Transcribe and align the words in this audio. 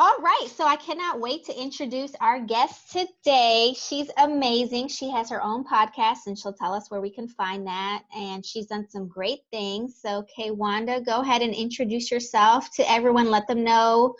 All 0.00 0.16
right, 0.20 0.46
so 0.54 0.64
I 0.64 0.76
cannot 0.76 1.18
wait 1.18 1.44
to 1.46 1.60
introduce 1.60 2.12
our 2.20 2.38
guest 2.38 2.92
today. 2.92 3.74
She's 3.76 4.08
amazing. 4.16 4.86
She 4.86 5.10
has 5.10 5.28
her 5.28 5.42
own 5.42 5.64
podcast 5.64 6.28
and 6.28 6.38
she'll 6.38 6.52
tell 6.52 6.72
us 6.72 6.88
where 6.88 7.00
we 7.00 7.10
can 7.10 7.26
find 7.26 7.66
that. 7.66 8.04
And 8.16 8.46
she's 8.46 8.66
done 8.66 8.88
some 8.88 9.08
great 9.08 9.40
things. 9.50 9.98
So, 10.00 10.24
Kay 10.32 10.52
Wanda, 10.52 11.00
go 11.00 11.22
ahead 11.22 11.42
and 11.42 11.52
introduce 11.52 12.12
yourself 12.12 12.72
to 12.76 12.88
everyone. 12.88 13.28
Let 13.28 13.48
them 13.48 13.64
know 13.64 14.14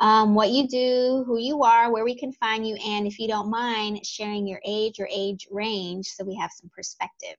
um, 0.00 0.36
what 0.36 0.50
you 0.50 0.68
do, 0.68 1.24
who 1.26 1.40
you 1.40 1.64
are, 1.64 1.92
where 1.92 2.04
we 2.04 2.16
can 2.16 2.32
find 2.34 2.64
you, 2.64 2.76
and 2.76 3.04
if 3.04 3.18
you 3.18 3.26
don't 3.26 3.50
mind, 3.50 4.06
sharing 4.06 4.46
your 4.46 4.60
age 4.64 5.00
or 5.00 5.08
age 5.12 5.48
range 5.50 6.06
so 6.06 6.24
we 6.24 6.36
have 6.36 6.52
some 6.52 6.70
perspective. 6.72 7.34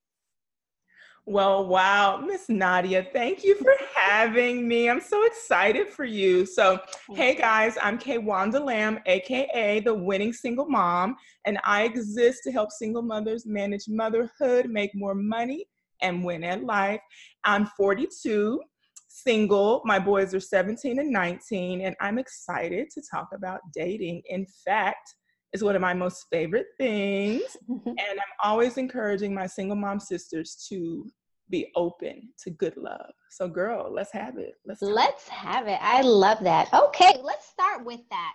Well, 1.28 1.66
wow, 1.66 2.18
Miss 2.18 2.50
Nadia, 2.50 3.08
thank 3.12 3.44
you 3.44 3.56
for 3.56 3.74
having 3.96 4.68
me. 4.68 4.88
I'm 4.88 5.02
so 5.02 5.26
excited 5.26 5.90
for 5.90 6.06
you. 6.06 6.46
So, 6.46 6.80
hey 7.16 7.34
guys, 7.34 7.80
I'm 7.82 7.98
Kay 7.98 8.20
Wanda 8.20 8.60
Lamb, 8.60 9.00
aka 9.08 9.80
the 9.80 9.94
winning 9.96 10.34
single 10.34 10.68
mom, 10.68 11.16
and 11.46 11.58
I 11.64 11.86
exist 11.86 12.44
to 12.44 12.52
help 12.52 12.70
single 12.72 13.02
mothers 13.02 13.48
manage 13.48 13.86
motherhood, 13.88 14.70
make 14.70 14.92
more 14.94 15.16
money, 15.16 15.66
and 16.04 16.24
win 16.24 16.44
at 16.44 16.64
life. 16.64 17.02
I'm 17.44 17.66
42, 17.76 18.62
single. 19.08 19.82
My 19.84 19.98
boys 19.98 20.32
are 20.36 20.40
17 20.40 21.00
and 21.00 21.10
19, 21.10 21.82
and 21.82 21.96
I'm 22.00 22.20
excited 22.20 22.92
to 22.92 23.02
talk 23.10 23.30
about 23.34 23.62
dating. 23.74 24.22
In 24.30 24.46
fact, 24.64 25.16
is 25.56 25.64
one 25.64 25.76
of 25.76 25.82
my 25.82 25.94
most 25.94 26.26
favorite 26.30 26.68
things. 26.78 27.42
Mm-hmm. 27.70 27.90
and 27.90 28.00
I'm 28.00 28.36
always 28.44 28.78
encouraging 28.78 29.34
my 29.34 29.48
single 29.48 29.78
mom 29.78 30.00
sisters 30.00 30.68
to 30.70 31.10
be 31.50 31.72
open 31.76 32.30
to 32.44 32.50
good 32.50 32.76
love. 32.78 33.12
So, 33.30 33.48
girl, 33.48 33.92
let's 33.92 34.12
have 34.12 34.38
it. 34.38 34.56
Let's 34.66 34.82
let's 34.82 35.28
have 35.30 35.68
it. 35.68 35.80
I 35.82 36.02
love 36.02 36.44
that. 36.44 36.72
Okay, 36.74 37.14
let's 37.24 37.48
start 37.48 37.86
with 37.86 38.02
that. 38.10 38.34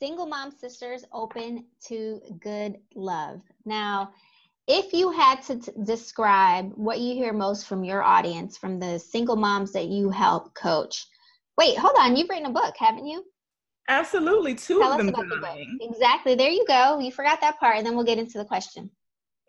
Single 0.00 0.26
mom 0.26 0.50
sisters 0.50 1.04
open 1.12 1.64
to 1.88 2.20
good 2.40 2.78
love. 2.94 3.42
Now, 3.64 4.12
if 4.66 4.92
you 4.92 5.10
had 5.10 5.42
to 5.44 5.58
t- 5.58 5.72
describe 5.82 6.72
what 6.74 7.00
you 7.00 7.14
hear 7.14 7.32
most 7.32 7.66
from 7.66 7.84
your 7.84 8.02
audience, 8.02 8.56
from 8.56 8.78
the 8.78 8.98
single 8.98 9.36
moms 9.36 9.72
that 9.72 9.86
you 9.86 10.10
help 10.10 10.54
coach, 10.54 11.06
wait, 11.56 11.76
hold 11.76 11.96
on. 11.98 12.16
You've 12.16 12.28
written 12.28 12.46
a 12.46 12.50
book, 12.50 12.74
haven't 12.78 13.06
you? 13.06 13.24
Absolutely, 13.88 14.54
two 14.54 14.80
Tell 14.80 14.92
of 14.92 14.98
them. 14.98 15.06
The 15.06 15.66
exactly. 15.80 16.34
There 16.34 16.50
you 16.50 16.64
go. 16.68 16.98
You 16.98 17.10
forgot 17.10 17.40
that 17.40 17.58
part, 17.58 17.76
and 17.76 17.86
then 17.86 17.96
we'll 17.96 18.04
get 18.04 18.18
into 18.18 18.38
the 18.38 18.44
question. 18.44 18.90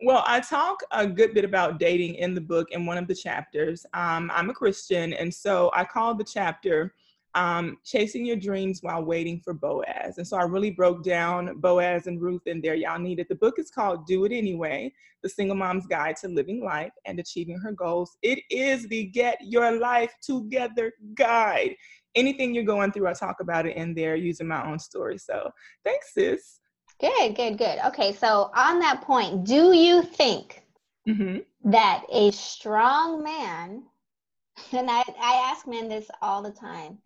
Well, 0.02 0.24
I 0.26 0.40
talk 0.40 0.80
a 0.92 1.06
good 1.06 1.34
bit 1.34 1.44
about 1.44 1.78
dating 1.78 2.14
in 2.14 2.34
the 2.34 2.40
book 2.40 2.70
in 2.70 2.86
one 2.86 2.96
of 2.96 3.06
the 3.06 3.14
chapters. 3.14 3.84
Um, 3.92 4.30
I'm 4.34 4.48
a 4.48 4.54
Christian, 4.54 5.12
and 5.12 5.32
so 5.32 5.70
I 5.74 5.84
call 5.84 6.14
the 6.14 6.24
chapter 6.24 6.94
um, 7.34 7.78
Chasing 7.84 8.24
Your 8.24 8.36
Dreams 8.36 8.82
While 8.82 9.04
Waiting 9.04 9.40
for 9.40 9.54
Boaz. 9.54 10.18
And 10.18 10.26
so 10.26 10.36
I 10.36 10.42
really 10.42 10.70
broke 10.70 11.04
down 11.04 11.60
Boaz 11.60 12.06
and 12.06 12.20
Ruth 12.20 12.46
in 12.46 12.60
there. 12.60 12.74
Y'all 12.74 12.98
need 12.98 13.20
it. 13.20 13.28
The 13.28 13.34
book 13.34 13.58
is 13.58 13.70
called 13.70 14.06
Do 14.06 14.24
It 14.24 14.32
Anyway 14.32 14.92
The 15.22 15.28
Single 15.28 15.56
Mom's 15.56 15.86
Guide 15.86 16.16
to 16.16 16.28
Living 16.28 16.64
Life 16.64 16.92
and 17.04 17.20
Achieving 17.20 17.58
Her 17.58 17.72
Goals. 17.72 18.16
It 18.22 18.40
is 18.50 18.88
the 18.88 19.04
Get 19.04 19.38
Your 19.42 19.78
Life 19.78 20.14
Together 20.22 20.92
guide 21.14 21.76
anything 22.14 22.54
you're 22.54 22.64
going 22.64 22.92
through, 22.92 23.08
I 23.08 23.12
talk 23.12 23.40
about 23.40 23.66
it 23.66 23.76
in 23.76 23.94
there 23.94 24.16
using 24.16 24.48
my 24.48 24.66
own 24.66 24.78
story. 24.78 25.18
So 25.18 25.50
thanks, 25.84 26.14
sis. 26.14 26.60
Good, 27.00 27.34
good, 27.34 27.56
good. 27.56 27.78
Okay, 27.86 28.12
so 28.12 28.50
on 28.54 28.78
that 28.80 29.02
point, 29.02 29.44
do 29.44 29.72
you 29.72 30.02
think 30.02 30.62
mm-hmm. 31.08 31.38
that 31.70 32.04
a 32.12 32.30
strong 32.30 33.22
man, 33.22 33.84
and 34.72 34.90
I, 34.90 35.02
I 35.20 35.50
ask 35.50 35.66
men 35.66 35.88
this 35.88 36.10
all 36.20 36.42
the 36.42 36.50
time, 36.50 36.98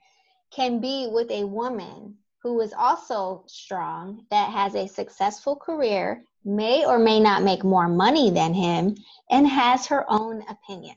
can 0.51 0.81
be 0.81 1.09
with 1.11 1.31
a 1.31 1.45
woman 1.45 2.17
who 2.43 2.61
is 2.61 2.75
also 2.77 3.45
strong, 3.47 4.27
that 4.31 4.51
has 4.51 4.75
a 4.75 4.87
successful 4.87 5.57
career, 5.57 6.25
may 6.45 6.85
or 6.85 6.99
may 6.99 7.19
not 7.19 7.43
make 7.43 7.65
more 7.65 7.89
money 7.89 8.31
than 8.31 8.53
him, 8.53 8.97
and 9.31 9.49
has 9.49 9.87
her 9.87 10.05
own 10.09 10.45
opinion? 10.49 10.97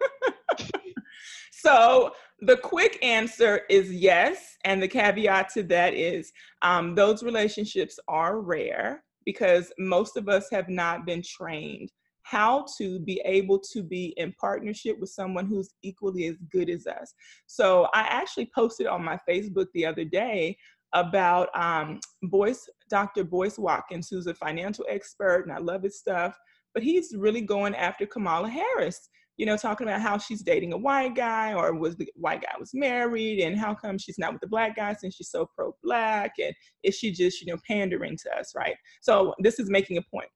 so 1.52 2.12
the 2.42 2.56
quick 2.56 2.98
answer 3.02 3.62
is 3.70 3.92
yes. 3.92 4.56
And 4.64 4.82
the 4.82 4.88
caveat 4.88 5.48
to 5.54 5.62
that 5.64 5.94
is 5.94 6.32
um, 6.62 6.94
those 6.94 7.22
relationships 7.22 7.98
are 8.08 8.40
rare 8.40 9.04
because 9.24 9.72
most 9.78 10.16
of 10.16 10.28
us 10.28 10.48
have 10.50 10.68
not 10.68 11.06
been 11.06 11.22
trained 11.22 11.90
how 12.24 12.64
to 12.78 13.00
be 13.00 13.20
able 13.24 13.58
to 13.58 13.82
be 13.82 14.14
in 14.16 14.32
partnership 14.40 14.98
with 15.00 15.10
someone 15.10 15.46
who's 15.46 15.74
equally 15.82 16.26
as 16.26 16.36
good 16.52 16.70
as 16.70 16.86
us. 16.86 17.12
So 17.46 17.88
I 17.94 18.02
actually 18.02 18.50
posted 18.54 18.86
on 18.86 19.04
my 19.04 19.18
Facebook 19.28 19.66
the 19.74 19.86
other 19.86 20.04
day 20.04 20.56
about 20.94 21.48
um, 21.54 21.98
Boyce, 22.22 22.68
Dr. 22.88 23.24
Boyce 23.24 23.58
Watkins, 23.58 24.08
who's 24.08 24.26
a 24.26 24.34
financial 24.34 24.84
expert, 24.88 25.42
and 25.46 25.52
I 25.52 25.58
love 25.58 25.82
his 25.82 25.98
stuff, 25.98 26.38
but 26.74 26.82
he's 26.82 27.14
really 27.16 27.40
going 27.40 27.74
after 27.74 28.06
Kamala 28.06 28.48
Harris 28.48 29.08
you 29.36 29.46
know, 29.46 29.56
talking 29.56 29.86
about 29.86 30.00
how 30.00 30.18
she's 30.18 30.42
dating 30.42 30.72
a 30.72 30.76
white 30.76 31.14
guy 31.14 31.54
or 31.54 31.74
was 31.74 31.96
the 31.96 32.08
white 32.14 32.42
guy 32.42 32.52
was 32.58 32.72
married 32.74 33.40
and 33.40 33.58
how 33.58 33.74
come 33.74 33.98
she's 33.98 34.18
not 34.18 34.32
with 34.32 34.40
the 34.40 34.46
black 34.46 34.76
guy 34.76 34.92
since 34.94 35.14
she's 35.14 35.30
so 35.30 35.48
pro-black 35.54 36.32
and 36.38 36.54
is 36.82 36.96
she 36.96 37.10
just, 37.10 37.40
you 37.40 37.52
know, 37.52 37.58
pandering 37.66 38.16
to 38.16 38.36
us, 38.36 38.52
right? 38.54 38.76
So 39.00 39.34
this 39.38 39.58
is 39.58 39.70
making 39.70 39.96
a 39.98 40.02
point. 40.02 40.28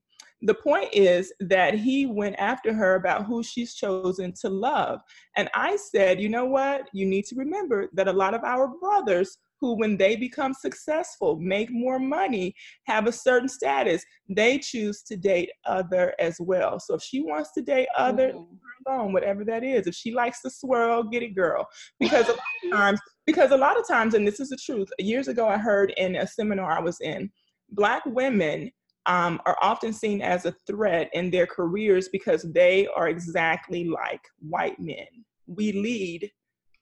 The 0.42 0.54
point 0.54 0.88
is 0.92 1.32
that 1.40 1.74
he 1.74 2.06
went 2.06 2.36
after 2.38 2.74
her 2.74 2.94
about 2.96 3.24
who 3.24 3.42
she's 3.42 3.74
chosen 3.74 4.32
to 4.40 4.50
love. 4.50 5.00
And 5.36 5.48
I 5.54 5.76
said, 5.76 6.20
you 6.20 6.28
know 6.28 6.44
what? 6.44 6.88
You 6.92 7.06
need 7.06 7.24
to 7.26 7.36
remember 7.36 7.88
that 7.94 8.08
a 8.08 8.12
lot 8.12 8.34
of 8.34 8.44
our 8.44 8.68
brothers 8.68 9.38
who, 9.60 9.76
when 9.76 9.96
they 9.96 10.16
become 10.16 10.52
successful, 10.54 11.38
make 11.40 11.70
more 11.70 11.98
money, 11.98 12.54
have 12.84 13.06
a 13.06 13.12
certain 13.12 13.48
status, 13.48 14.04
they 14.28 14.58
choose 14.58 15.02
to 15.02 15.16
date 15.16 15.50
other 15.64 16.14
as 16.18 16.36
well. 16.40 16.78
So 16.78 16.94
if 16.94 17.02
she 17.02 17.20
wants 17.20 17.52
to 17.54 17.62
date 17.62 17.88
other, 17.96 18.32
mm-hmm. 18.32 18.54
alone, 18.86 19.12
whatever 19.12 19.44
that 19.44 19.64
is. 19.64 19.86
If 19.86 19.94
she 19.94 20.12
likes 20.12 20.42
to 20.42 20.50
swirl, 20.50 21.04
get 21.04 21.22
it, 21.22 21.34
girl. 21.34 21.66
Because 21.98 22.26
a 22.28 22.32
lot 22.32 22.38
of 22.64 22.70
times, 22.72 23.00
because 23.26 23.50
a 23.50 23.56
lot 23.56 23.78
of 23.78 23.86
times, 23.86 24.14
and 24.14 24.26
this 24.26 24.40
is 24.40 24.50
the 24.50 24.56
truth. 24.56 24.88
Years 24.98 25.28
ago, 25.28 25.48
I 25.48 25.58
heard 25.58 25.92
in 25.96 26.16
a 26.16 26.26
seminar 26.26 26.70
I 26.70 26.80
was 26.80 27.00
in, 27.00 27.30
black 27.70 28.04
women 28.06 28.70
um, 29.06 29.40
are 29.46 29.56
often 29.62 29.92
seen 29.92 30.20
as 30.20 30.46
a 30.46 30.54
threat 30.66 31.08
in 31.12 31.30
their 31.30 31.46
careers 31.46 32.08
because 32.08 32.42
they 32.52 32.86
are 32.88 33.08
exactly 33.08 33.84
like 33.84 34.20
white 34.40 34.78
men. 34.80 35.06
We 35.46 35.72
lead. 35.72 36.30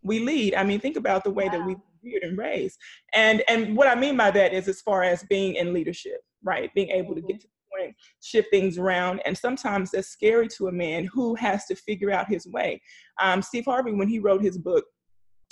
We 0.03 0.21
lead. 0.21 0.55
I 0.55 0.65
mean, 0.65 0.81
think 0.81 0.97
about 0.97 1.25
the 1.25 1.31
way 1.31 1.47
wow. 1.47 1.53
that 1.53 1.67
we 1.67 1.77
reared 2.05 2.23
and 2.23 2.39
raised. 2.39 2.79
And 3.15 3.43
and 3.49 3.77
what 3.77 3.89
I 3.89 3.95
mean 3.95 4.17
by 4.17 4.31
that 4.33 4.53
is 4.53 4.69
as 4.69 4.81
far 4.81 5.03
as 5.03 5.23
being 5.25 5.55
in 5.57 5.73
leadership, 5.73 6.21
right? 6.43 6.71
Being 6.75 6.91
able 6.91 7.15
to 7.15 7.21
get 7.21 7.37
mm-hmm. 7.37 7.39
to 7.39 7.49
the 7.49 7.79
point, 7.79 7.97
shift 8.23 8.49
things 8.51 8.79
around. 8.79 9.21
And 9.25 9.37
sometimes 9.37 9.91
that's 9.91 10.09
scary 10.09 10.49
to 10.57 10.69
a 10.69 10.73
man 10.73 11.05
who 11.07 11.35
has 11.37 11.67
to 11.67 11.75
figure 11.75 12.11
out 12.11 12.29
his 12.29 12.47
way. 12.47 12.81
Um, 13.21 13.43
Steve 13.43 13.65
Harvey, 13.65 13.93
when 13.93 14.09
he 14.09 14.19
wrote 14.19 14.43
his 14.43 14.59
book, 14.59 14.85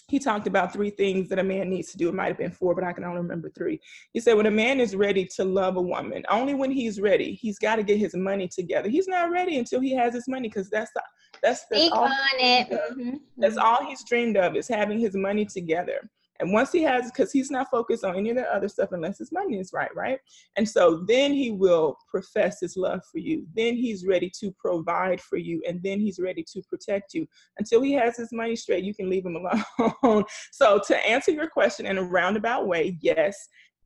he 0.09 0.19
talked 0.19 0.47
about 0.47 0.73
three 0.73 0.91
things 0.91 1.29
that 1.29 1.39
a 1.39 1.45
man 1.45 1.71
needs 1.71 1.91
to 1.93 1.97
do. 1.97 2.09
It 2.09 2.15
might 2.15 2.27
have 2.27 2.37
been 2.37 2.51
four, 2.51 2.75
but 2.75 2.85
I 2.85 2.93
can 2.93 3.05
only 3.05 3.23
remember 3.23 3.49
three. 3.49 3.81
He 4.12 4.21
said, 4.21 4.35
when 4.35 4.47
a 4.47 4.51
man 4.51 4.79
is 4.79 4.95
ready 4.95 5.25
to 5.37 5.45
love 5.45 5.77
a 5.77 5.81
woman, 5.81 6.23
only 6.29 6.53
when 6.55 6.71
he's 6.71 7.01
ready, 7.01 7.33
he's 7.33 7.59
got 7.59 7.77
to 7.77 7.83
get 7.83 7.99
his 7.99 8.15
money 8.15 8.47
together. 8.49 8.91
He's 8.91 9.09
not 9.09 9.31
ready 9.31 9.57
until 9.59 9.81
he 9.81 9.95
has 9.95 10.12
his 10.12 10.29
money 10.29 10.49
because 10.49 10.69
that's 10.69 10.91
the, 10.95 11.03
that's, 11.43 11.65
that's 11.71 11.91
all, 11.93 12.05
on 12.05 12.12
it. 12.39 12.69
Mm-hmm. 12.71 13.17
That's 13.39 13.57
all 13.57 13.87
he's 13.87 14.05
dreamed 14.05 14.37
of 14.37 14.55
is 14.55 14.69
having 14.69 14.99
his 14.99 15.15
money 15.15 15.47
together. 15.47 16.11
And 16.41 16.53
once 16.53 16.72
he 16.72 16.82
has, 16.82 17.10
because 17.10 17.31
he's 17.31 17.50
not 17.50 17.70
focused 17.70 18.04
on 18.04 18.16
any 18.16 18.31
of 18.31 18.37
the 18.37 18.53
other 18.53 18.69
stuff 18.69 18.91
unless 18.93 19.19
his 19.19 19.32
money 19.32 19.59
is 19.59 19.72
right, 19.72 19.94
right? 19.94 20.19
And 20.56 20.69
so 20.69 21.04
then 21.06 21.32
he 21.32 21.53
will 21.53 21.97
profess 22.09 22.59
his 22.60 22.76
love 22.76 23.00
for 23.10 23.19
you. 23.19 23.46
Then 23.55 23.76
he's 23.76 24.06
ready 24.06 24.31
to 24.40 24.50
provide 24.52 25.20
for 25.20 25.37
you. 25.37 25.62
And 25.69 25.82
then 25.82 26.00
he's 26.00 26.19
ready 26.19 26.44
to 26.52 26.62
protect 26.62 27.14
you. 27.14 27.26
Until 27.58 27.82
he 27.82 27.93
has 27.93 28.17
his 28.17 28.32
money 28.32 28.56
straight, 28.56 28.84
you 28.84 28.94
can 28.94 29.08
leave 29.08 29.26
him 29.26 29.37
alone. 30.02 30.25
so 30.50 30.81
to 30.87 31.06
answer 31.06 31.31
your 31.31 31.49
question 31.49 31.87
in 31.87 31.99
a 31.99 32.02
roundabout 32.02 32.67
way, 32.67 32.99
yes. 33.00 33.37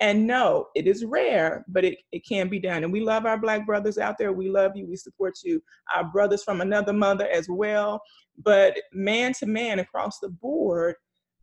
And 0.01 0.27
no, 0.27 0.67
it 0.75 0.87
is 0.87 1.05
rare, 1.05 1.65
but 1.69 1.85
it, 1.85 1.99
it 2.13 2.27
can 2.27 2.49
be 2.49 2.59
done. 2.59 2.85
And 2.85 2.93
we 2.93 3.01
love 3.01 3.25
our 3.25 3.39
Black 3.39 3.65
brothers 3.65 3.97
out 3.97 4.17
there. 4.19 4.33
We 4.33 4.51
love 4.51 4.73
you. 4.75 4.87
We 4.87 4.97
support 4.97 5.39
you. 5.43 5.63
Our 5.95 6.05
brothers 6.05 6.45
from 6.45 6.61
another 6.61 6.93
mother 6.93 7.27
as 7.29 7.49
well. 7.49 8.03
But 8.43 8.77
man 8.93 9.33
to 9.35 9.47
man 9.47 9.79
across 9.79 10.19
the 10.19 10.29
board, 10.29 10.97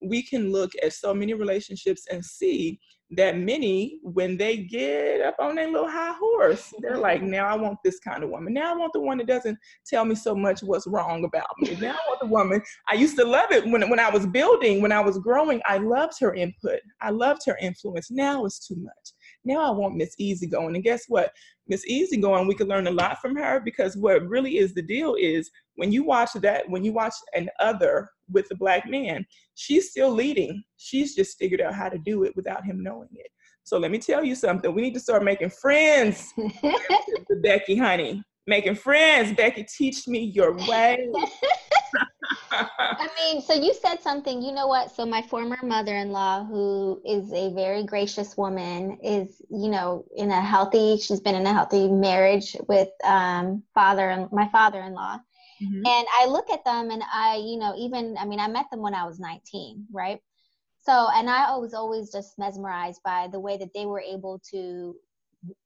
we 0.03 0.23
can 0.23 0.51
look 0.51 0.71
at 0.81 0.93
so 0.93 1.13
many 1.13 1.33
relationships 1.33 2.05
and 2.11 2.23
see 2.23 2.79
that 3.15 3.37
many, 3.37 3.99
when 4.01 4.37
they 4.37 4.57
get 4.57 5.21
up 5.21 5.35
on 5.39 5.55
their 5.55 5.69
little 5.69 5.87
high 5.87 6.13
horse, 6.13 6.73
they're 6.79 6.97
like, 6.97 7.21
now 7.21 7.47
I 7.47 7.55
want 7.55 7.77
this 7.83 7.99
kind 7.99 8.23
of 8.23 8.29
woman. 8.29 8.53
Now 8.53 8.73
I 8.73 8.77
want 8.77 8.93
the 8.93 9.01
one 9.01 9.17
that 9.19 9.27
doesn't 9.27 9.57
tell 9.85 10.05
me 10.05 10.15
so 10.15 10.35
much 10.35 10.61
what's 10.61 10.87
wrong 10.87 11.25
about 11.25 11.49
me. 11.59 11.75
Now 11.79 11.91
I 11.91 12.09
want 12.09 12.19
the 12.21 12.27
woman. 12.27 12.61
I 12.89 12.95
used 12.95 13.17
to 13.17 13.25
love 13.25 13.51
it 13.51 13.65
when, 13.65 13.87
when 13.89 13.99
I 13.99 14.09
was 14.09 14.25
building, 14.25 14.81
when 14.81 14.91
I 14.91 14.99
was 14.99 15.17
growing, 15.19 15.61
I 15.65 15.77
loved 15.77 16.19
her 16.21 16.33
input. 16.33 16.79
I 17.01 17.11
loved 17.11 17.41
her 17.45 17.57
influence. 17.61 18.09
Now 18.09 18.45
it's 18.45 18.65
too 18.67 18.77
much. 18.77 19.11
Now 19.45 19.59
I 19.59 19.71
want 19.71 19.95
Miss 19.95 20.15
Easygoing. 20.17 20.75
And 20.75 20.83
guess 20.83 21.05
what? 21.07 21.33
Miss 21.67 21.85
Easygoing, 21.85 22.47
we 22.47 22.55
could 22.55 22.67
learn 22.67 22.87
a 22.87 22.91
lot 22.91 23.19
from 23.19 23.35
her 23.35 23.61
because 23.63 23.97
what 23.97 24.27
really 24.27 24.57
is 24.57 24.73
the 24.73 24.81
deal 24.81 25.15
is 25.19 25.49
when 25.75 25.91
you 25.91 26.03
watch 26.03 26.33
that, 26.33 26.69
when 26.69 26.83
you 26.83 26.93
watch 26.93 27.13
an 27.33 27.49
other 27.59 28.09
with 28.31 28.47
a 28.51 28.55
black 28.55 28.89
man, 28.89 29.25
she's 29.55 29.91
still 29.91 30.11
leading. 30.11 30.63
She's 30.77 31.15
just 31.15 31.37
figured 31.37 31.61
out 31.61 31.73
how 31.73 31.89
to 31.89 31.97
do 31.97 32.23
it 32.23 32.35
without 32.35 32.65
him 32.65 32.81
knowing 32.83 33.09
it. 33.13 33.27
So 33.63 33.77
let 33.77 33.91
me 33.91 33.97
tell 33.97 34.23
you 34.23 34.35
something. 34.35 34.73
We 34.73 34.81
need 34.81 34.93
to 34.93 34.99
start 34.99 35.23
making 35.23 35.49
friends, 35.49 36.33
Becky, 37.41 37.77
honey. 37.77 38.23
Making 38.45 38.75
friends. 38.75 39.33
Becky, 39.37 39.63
teach 39.63 40.05
me 40.05 40.19
your 40.19 40.57
way. 40.67 41.07
I 42.51 43.07
mean, 43.17 43.41
so 43.41 43.53
you 43.53 43.73
said 43.73 44.01
something, 44.01 44.41
you 44.41 44.51
know 44.51 44.67
what? 44.67 44.95
So 44.95 45.05
my 45.05 45.21
former 45.21 45.57
mother-in-law, 45.61 46.45
who 46.45 47.01
is 47.05 47.31
a 47.33 47.53
very 47.53 47.83
gracious 47.83 48.37
woman, 48.37 48.97
is, 49.03 49.41
you 49.49 49.69
know, 49.69 50.05
in 50.15 50.31
a 50.31 50.41
healthy, 50.41 50.97
she's 50.97 51.19
been 51.19 51.35
in 51.35 51.45
a 51.45 51.53
healthy 51.53 51.89
marriage 51.89 52.55
with 52.67 52.89
um 53.03 53.63
father 53.73 54.09
and 54.09 54.31
my 54.31 54.47
father-in-law. 54.49 55.19
Mm-hmm. 55.61 55.85
And 55.85 56.07
I 56.19 56.27
look 56.27 56.49
at 56.49 56.65
them 56.65 56.91
and 56.91 57.03
I, 57.11 57.37
you 57.43 57.57
know, 57.57 57.73
even 57.77 58.17
I 58.19 58.25
mean, 58.25 58.39
I 58.39 58.47
met 58.47 58.69
them 58.71 58.81
when 58.81 58.93
I 58.93 59.05
was 59.05 59.19
19, 59.19 59.87
right? 59.91 60.19
So, 60.81 61.07
and 61.15 61.29
I 61.29 61.55
was 61.57 61.73
always 61.73 62.11
just 62.11 62.37
mesmerized 62.37 63.01
by 63.03 63.29
the 63.31 63.39
way 63.39 63.57
that 63.57 63.73
they 63.73 63.85
were 63.85 64.01
able 64.01 64.41
to 64.51 64.95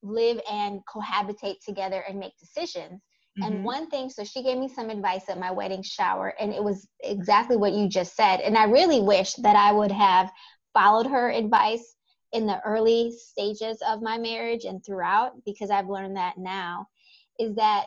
live 0.04 0.40
and 0.50 0.82
cohabitate 0.86 1.64
together 1.66 2.04
and 2.08 2.20
make 2.20 2.38
decisions. 2.38 3.02
Mm-hmm. 3.40 3.54
And 3.54 3.64
one 3.64 3.90
thing, 3.90 4.10
so 4.10 4.24
she 4.24 4.44
gave 4.44 4.58
me 4.58 4.68
some 4.68 4.90
advice 4.90 5.30
at 5.30 5.40
my 5.40 5.52
wedding 5.52 5.84
shower, 5.84 6.34
and 6.40 6.54
it 6.54 6.64
was 6.64 6.88
exactly 7.02 7.56
what 7.56 7.74
you 7.74 7.88
just 7.88 8.16
said. 8.16 8.40
And 8.42 8.58
I 8.58 8.66
really 8.66 9.02
wish 9.02 9.34
that 9.36 9.56
I 9.56 9.72
would 9.72 9.92
have 9.92 10.32
followed 10.74 11.08
her 11.08 11.30
advice 11.30 11.96
in 12.34 12.46
the 12.46 12.60
early 12.66 13.14
stages 13.18 13.78
of 13.88 14.02
my 14.02 14.18
marriage 14.18 14.66
and 14.66 14.84
throughout, 14.86 15.34
because 15.46 15.70
I've 15.70 15.90
learned 15.90 16.18
that 16.18 16.38
now, 16.38 16.88
is 17.40 17.56
that 17.56 17.86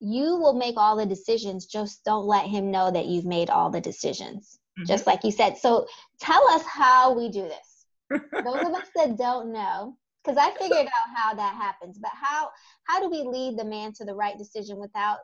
you 0.00 0.36
will 0.36 0.54
make 0.54 0.76
all 0.76 0.96
the 0.96 1.06
decisions, 1.06 1.66
just 1.66 2.04
don't 2.04 2.26
let 2.26 2.46
him 2.46 2.70
know 2.70 2.90
that 2.90 3.06
you've 3.06 3.24
made 3.24 3.50
all 3.50 3.70
the 3.70 3.80
decisions. 3.80 4.58
Mm-hmm. 4.78 4.86
Just 4.86 5.06
like 5.06 5.22
you 5.22 5.30
said. 5.30 5.56
So 5.56 5.86
tell 6.20 6.46
us 6.50 6.62
how 6.64 7.16
we 7.16 7.30
do 7.30 7.42
this. 7.42 7.86
Those 8.44 8.66
of 8.66 8.74
us 8.74 8.88
that 8.96 9.16
don't 9.16 9.52
know, 9.52 9.96
because 10.24 10.38
I 10.38 10.56
figured 10.58 10.86
out 10.86 11.16
how 11.16 11.34
that 11.34 11.54
happens. 11.54 11.98
But 11.98 12.12
how 12.14 12.50
how 12.84 13.00
do 13.00 13.10
we 13.10 13.22
lead 13.22 13.58
the 13.58 13.64
man 13.64 13.92
to 13.94 14.04
the 14.04 14.14
right 14.14 14.38
decision 14.38 14.78
without 14.78 15.18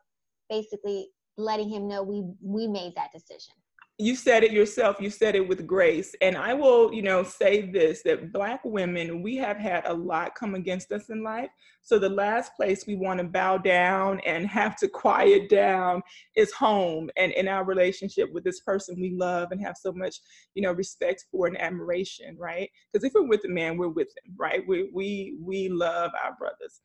basically 0.49 1.09
letting 1.37 1.69
him 1.69 1.89
know 1.89 2.03
we 2.03 2.25
we 2.43 2.67
made 2.67 2.95
that 2.97 3.13
decision? 3.13 3.55
You 4.01 4.17
said 4.17 4.43
it 4.43 4.51
yourself 4.51 4.97
you 4.99 5.11
said 5.11 5.35
it 5.35 5.47
with 5.47 5.67
grace. 5.67 6.15
And 6.23 6.37
i 6.37 6.55
will 6.55 6.93
you 6.93 7.03
know 7.03 7.23
say 7.23 7.71
this 7.71 8.03
that 8.05 8.33
black 8.33 8.61
women 8.65 9.23
we 9.23 9.37
have 9.37 9.59
had 9.59 9.85
a 9.87 9.93
lot 9.93 10.35
come 10.35 10.55
against 10.55 10.91
us 10.93 11.11
in 11.11 11.23
life. 11.23 11.51
So 11.83 11.99
the 11.99 12.09
last 12.09 12.55
place 12.57 12.87
we 12.87 12.97
want 12.97 13.19
to 13.19 13.25
bow 13.25 13.59
down 13.59 14.21
and 14.21 14.47
have 14.47 14.77
to 14.77 14.89
quiet 14.89 15.49
down 15.49 16.03
is 16.37 16.53
home 16.53 17.11
and 17.17 17.33
in 17.33 17.49
our 17.49 17.65
relationship 17.65 18.33
with 18.33 18.45
this 18.45 18.61
person 18.61 19.01
we 19.01 19.11
love 19.15 19.49
and 19.51 19.61
have 19.65 19.77
so 19.77 19.93
much 19.93 20.17
you 20.55 20.63
know 20.63 20.73
respect 20.73 21.27
for 21.31 21.47
and 21.47 21.61
admiration 21.61 22.37
right? 22.39 22.71
Because 22.93 23.05
if 23.05 23.13
we're 23.15 23.29
with 23.29 23.45
a 23.45 23.49
man 23.49 23.77
we're 23.77 23.89
with 23.89 24.09
him 24.09 24.35
right? 24.39 24.63
We 24.67 24.91
we 24.95 25.37
we 25.41 25.69
love 25.69 26.11
our 26.25 26.35
brothers. 26.39 26.81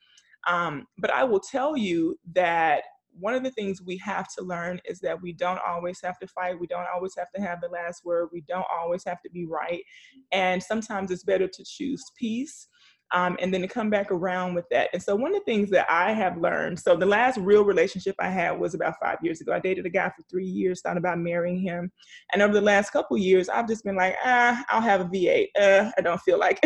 Um, 0.47 0.85
but 0.99 1.11
i 1.11 1.23
will 1.23 1.39
tell 1.39 1.75
you 1.75 2.19
that 2.33 2.83
one 3.19 3.33
of 3.33 3.43
the 3.43 3.51
things 3.51 3.81
we 3.81 3.97
have 3.97 4.27
to 4.37 4.43
learn 4.43 4.79
is 4.85 4.99
that 4.99 5.21
we 5.21 5.33
don't 5.33 5.59
always 5.67 5.99
have 6.01 6.19
to 6.19 6.27
fight. 6.27 6.59
We 6.59 6.67
don't 6.67 6.87
always 6.93 7.15
have 7.17 7.31
to 7.35 7.41
have 7.41 7.61
the 7.61 7.69
last 7.69 8.05
word. 8.05 8.29
We 8.31 8.41
don't 8.41 8.65
always 8.75 9.03
have 9.05 9.21
to 9.23 9.29
be 9.29 9.45
right. 9.45 9.83
And 10.31 10.61
sometimes 10.61 11.11
it's 11.11 11.23
better 11.23 11.47
to 11.47 11.63
choose 11.65 12.03
peace 12.17 12.67
um, 13.13 13.37
and 13.39 13.53
then 13.53 13.61
to 13.61 13.67
come 13.67 13.89
back 13.89 14.11
around 14.11 14.55
with 14.55 14.65
that. 14.71 14.89
And 14.93 15.01
so 15.01 15.15
one 15.15 15.33
of 15.33 15.39
the 15.39 15.45
things 15.45 15.69
that 15.69 15.85
I 15.89 16.11
have 16.11 16.37
learned, 16.37 16.79
so 16.79 16.95
the 16.95 17.05
last 17.05 17.37
real 17.37 17.63
relationship 17.63 18.15
I 18.19 18.29
had 18.29 18.59
was 18.59 18.73
about 18.73 18.95
five 19.01 19.17
years 19.21 19.41
ago. 19.41 19.53
I 19.53 19.59
dated 19.59 19.85
a 19.85 19.89
guy 19.89 20.09
for 20.09 20.23
three 20.29 20.47
years, 20.47 20.81
thought 20.81 20.97
about 20.97 21.19
marrying 21.19 21.61
him. 21.61 21.91
And 22.33 22.41
over 22.41 22.53
the 22.53 22.61
last 22.61 22.91
couple 22.91 23.17
years, 23.17 23.47
I've 23.47 23.67
just 23.67 23.83
been 23.83 23.95
like, 23.95 24.15
ah, 24.23 24.63
I'll 24.69 24.81
have 24.81 25.01
a 25.01 25.05
V8. 25.05 25.47
Uh, 25.59 25.91
I 25.97 26.01
don't 26.01 26.21
feel 26.21 26.39
like 26.39 26.59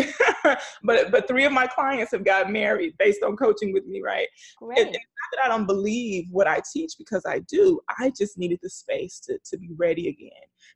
but 0.83 1.11
but 1.11 1.27
three 1.27 1.45
of 1.45 1.51
my 1.51 1.67
clients 1.67 2.11
have 2.11 2.23
got 2.23 2.51
married 2.51 2.95
based 2.97 3.23
on 3.23 3.35
coaching 3.35 3.73
with 3.73 3.85
me, 3.85 4.01
right? 4.01 4.27
Right. 4.61 4.77
And, 4.79 4.87
and 4.87 4.95
not 4.95 5.29
that 5.33 5.45
I 5.45 5.47
don't 5.49 5.65
believe 5.65 6.25
what 6.31 6.47
I 6.47 6.61
teach 6.71 6.93
because 6.97 7.23
I 7.25 7.39
do. 7.39 7.79
I 7.99 8.11
just 8.17 8.37
needed 8.37 8.59
the 8.63 8.69
space 8.69 9.19
to, 9.21 9.37
to 9.45 9.57
be 9.57 9.69
ready 9.75 10.07
again 10.07 10.31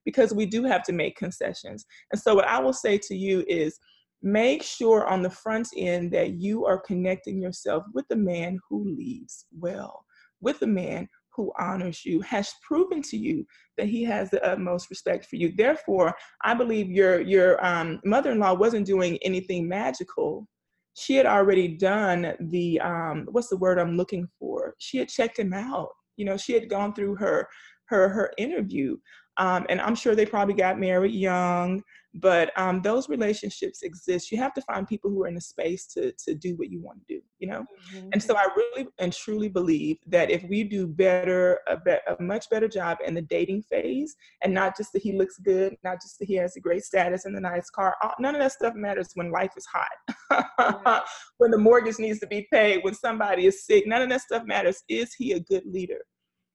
because 0.05 0.33
we 0.33 0.45
do 0.45 0.63
have 0.63 0.83
to 0.83 0.93
make 0.93 1.15
concessions. 1.15 1.85
And 2.11 2.19
so 2.19 2.35
what 2.35 2.47
I 2.47 2.59
will 2.59 2.73
say 2.73 2.97
to 2.97 3.15
you 3.15 3.43
is 3.47 3.79
make 4.23 4.63
sure 4.63 5.05
on 5.05 5.21
the 5.21 5.29
front 5.29 5.67
end 5.75 6.11
that 6.11 6.41
you 6.41 6.65
are 6.65 6.79
connecting 6.79 7.41
yourself 7.41 7.83
with 7.93 8.07
the 8.07 8.15
man 8.15 8.57
who 8.69 8.95
leads 8.95 9.45
well, 9.59 10.05
with 10.41 10.59
the 10.59 10.67
man 10.67 11.07
who 11.35 11.51
honors 11.59 12.05
you, 12.05 12.21
has 12.21 12.53
proven 12.65 13.01
to 13.01 13.17
you 13.17 13.45
that 13.77 13.87
he 13.87 14.03
has 14.03 14.29
the 14.29 14.43
utmost 14.47 14.89
respect 14.89 15.25
for 15.25 15.35
you. 15.35 15.51
Therefore, 15.55 16.15
I 16.43 16.53
believe 16.53 16.89
your 16.89 17.19
your 17.21 17.63
um, 17.65 17.99
mother-in-law 18.05 18.53
wasn't 18.53 18.85
doing 18.85 19.17
anything 19.23 19.67
magical. 19.67 20.47
She 20.95 21.15
had 21.15 21.25
already 21.25 21.67
done 21.67 22.33
the 22.39 22.79
um, 22.79 23.27
what's 23.31 23.49
the 23.49 23.57
word 23.57 23.77
I'm 23.77 23.97
looking 23.97 24.27
for? 24.39 24.75
She 24.77 24.97
had 24.99 25.09
checked 25.09 25.39
him 25.39 25.53
out. 25.53 25.89
You 26.15 26.25
know, 26.25 26.37
she 26.37 26.53
had 26.53 26.69
gone 26.69 26.93
through 26.93 27.15
her 27.15 27.47
her 27.87 28.07
her 28.09 28.31
interview. 28.37 28.97
Um, 29.37 29.65
and 29.69 29.81
I'm 29.81 29.95
sure 29.95 30.15
they 30.15 30.25
probably 30.25 30.53
got 30.53 30.79
married 30.79 31.13
young, 31.13 31.81
but 32.13 32.51
um, 32.57 32.81
those 32.81 33.09
relationships 33.09 33.81
exist. 33.81 34.31
You 34.31 34.37
have 34.37 34.53
to 34.53 34.61
find 34.61 34.87
people 34.87 35.09
who 35.09 35.23
are 35.23 35.27
in 35.27 35.33
the 35.33 35.41
space 35.41 35.87
to 35.87 36.11
to 36.25 36.35
do 36.35 36.55
what 36.55 36.69
you 36.69 36.79
want 36.79 36.99
to 36.99 37.15
do, 37.15 37.21
you 37.39 37.47
know. 37.47 37.65
Mm-hmm. 37.95 38.09
And 38.13 38.21
so 38.21 38.35
I 38.35 38.47
really 38.55 38.87
and 38.99 39.11
truly 39.11 39.49
believe 39.49 39.97
that 40.07 40.29
if 40.29 40.43
we 40.43 40.63
do 40.63 40.85
better, 40.85 41.59
a, 41.67 41.77
be- 41.77 41.97
a 42.07 42.21
much 42.21 42.49
better 42.49 42.67
job 42.67 42.99
in 43.05 43.15
the 43.15 43.21
dating 43.21 43.63
phase, 43.63 44.15
and 44.43 44.53
not 44.53 44.77
just 44.77 44.93
that 44.93 45.01
he 45.01 45.17
looks 45.17 45.37
good, 45.39 45.75
not 45.83 45.99
just 46.01 46.19
that 46.19 46.25
he 46.25 46.35
has 46.35 46.55
a 46.55 46.59
great 46.59 46.83
status 46.83 47.25
and 47.25 47.35
a 47.35 47.41
nice 47.41 47.69
car. 47.71 47.95
None 48.19 48.35
of 48.35 48.41
that 48.41 48.51
stuff 48.51 48.75
matters 48.75 49.09
when 49.15 49.31
life 49.31 49.53
is 49.57 49.65
hot, 49.65 51.03
when 51.37 51.49
the 51.49 51.57
mortgage 51.57 51.97
needs 51.97 52.19
to 52.19 52.27
be 52.27 52.47
paid, 52.51 52.83
when 52.83 52.93
somebody 52.93 53.47
is 53.47 53.65
sick. 53.65 53.87
None 53.87 54.03
of 54.03 54.09
that 54.09 54.21
stuff 54.21 54.43
matters. 54.45 54.83
Is 54.87 55.15
he 55.15 55.31
a 55.31 55.39
good 55.39 55.63
leader? 55.65 56.01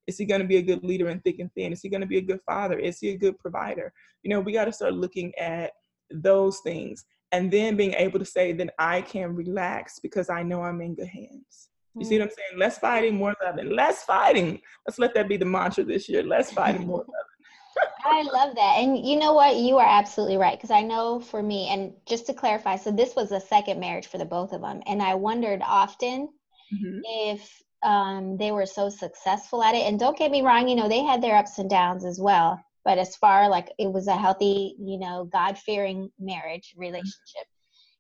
Is 0.09 0.19
he 0.19 0.25
going 0.25 0.41
to 0.41 0.47
be 0.47 0.57
a 0.57 0.63
good 0.63 0.83
leader 0.83 1.11
in 1.11 1.21
thick 1.21 1.39
and 1.39 1.53
thin? 1.53 1.73
Is 1.73 1.83
he 1.83 1.91
going 1.91 2.01
to 2.01 2.07
be 2.07 2.17
a 2.17 2.23
good 2.23 2.41
father? 2.47 2.79
Is 2.79 2.99
he 2.99 3.11
a 3.11 3.17
good 3.17 3.39
provider? 3.39 3.93
You 4.23 4.31
know, 4.31 4.41
we 4.41 4.53
got 4.53 4.65
to 4.65 4.73
start 4.73 4.95
looking 4.95 5.33
at 5.37 5.73
those 6.11 6.61
things 6.61 7.05
and 7.31 7.51
then 7.51 7.77
being 7.77 7.93
able 7.93 8.19
to 8.19 8.25
say, 8.25 8.53
then 8.53 8.71
I 8.79 9.03
can 9.03 9.35
relax 9.35 9.99
because 9.99 10.31
I 10.31 10.43
know 10.43 10.63
I'm 10.63 10.81
in 10.81 10.95
good 10.95 11.09
hands. 11.09 11.69
You 11.95 12.05
see 12.05 12.19
what 12.19 12.29
I'm 12.29 12.31
saying? 12.31 12.59
Less 12.59 12.79
fighting, 12.79 13.17
more 13.17 13.35
loving. 13.45 13.71
Less 13.71 14.05
fighting. 14.05 14.61
Let's 14.87 14.99
let 14.99 15.15
that 15.15 15.29
be 15.29 15.37
the 15.37 15.45
mantra 15.45 15.85
this 15.85 16.09
year. 16.09 16.23
Less 16.23 16.53
fighting, 16.53 16.87
more 16.87 16.99
loving. 16.99 17.93
I 18.05 18.23
love 18.23 18.55
that. 18.55 18.77
And 18.79 19.07
you 19.07 19.17
know 19.17 19.33
what? 19.33 19.57
You 19.57 19.79
are 19.79 19.87
absolutely 19.87 20.37
right. 20.37 20.57
Because 20.57 20.71
I 20.71 20.83
know 20.83 21.21
for 21.21 21.43
me, 21.43 21.69
and 21.69 21.93
just 22.07 22.27
to 22.27 22.35
clarify, 22.35 22.77
so 22.77 22.91
this 22.91 23.15
was 23.17 23.33
a 23.33 23.41
second 23.41 23.81
marriage 23.81 24.07
for 24.07 24.19
the 24.19 24.25
both 24.25 24.53
of 24.53 24.61
them. 24.61 24.81
And 24.87 25.03
I 25.03 25.15
wondered 25.15 25.61
often 25.65 26.29
mm-hmm. 26.73 27.01
if 27.05 27.63
um, 27.83 28.37
they 28.37 28.51
were 28.51 28.67
so 28.67 28.89
successful 28.89 29.63
at 29.63 29.75
it. 29.75 29.87
And 29.87 29.99
don't 29.99 30.19
get 30.19 30.31
me 30.31 30.43
wrong, 30.43 30.69
you 30.69 30.77
know, 30.77 30.89
they 30.89 31.03
had 31.03 31.23
their 31.23 31.37
ups 31.37 31.59
and 31.59 31.71
downs 31.71 32.05
as 32.05 32.19
well. 32.19 32.61
But 32.85 32.99
as 32.99 33.17
far 33.17 33.49
like 33.49 33.71
it 33.79 33.93
was 33.93 34.07
a 34.07 34.17
healthy, 34.17 34.75
you 34.79 34.99
know, 34.99 35.29
God 35.31 35.59
fearing 35.59 36.11
marriage 36.19 36.75
relationship, 36.77 37.47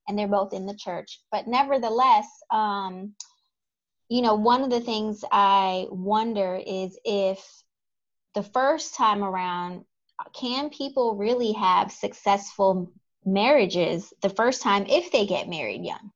and 0.06 0.18
they're 0.18 0.28
both 0.28 0.54
in 0.54 0.66
the 0.66 0.76
church. 0.76 1.20
But 1.30 1.46
nevertheless, 1.46 2.26
um, 2.50 3.14
you 4.08 4.22
know, 4.22 4.34
one 4.34 4.62
of 4.62 4.70
the 4.70 4.80
things 4.80 5.22
I 5.30 5.86
wonder 5.90 6.60
is 6.66 6.98
if 7.04 7.44
the 8.34 8.42
first 8.42 8.94
time 8.94 9.22
around, 9.22 9.84
can 10.32 10.70
people 10.70 11.16
really 11.16 11.52
have 11.52 11.92
successful 11.92 12.90
marriages 13.24 14.12
the 14.22 14.30
first 14.30 14.62
time 14.62 14.86
if 14.88 15.12
they 15.12 15.26
get 15.26 15.48
married 15.48 15.84
young? 15.84 16.10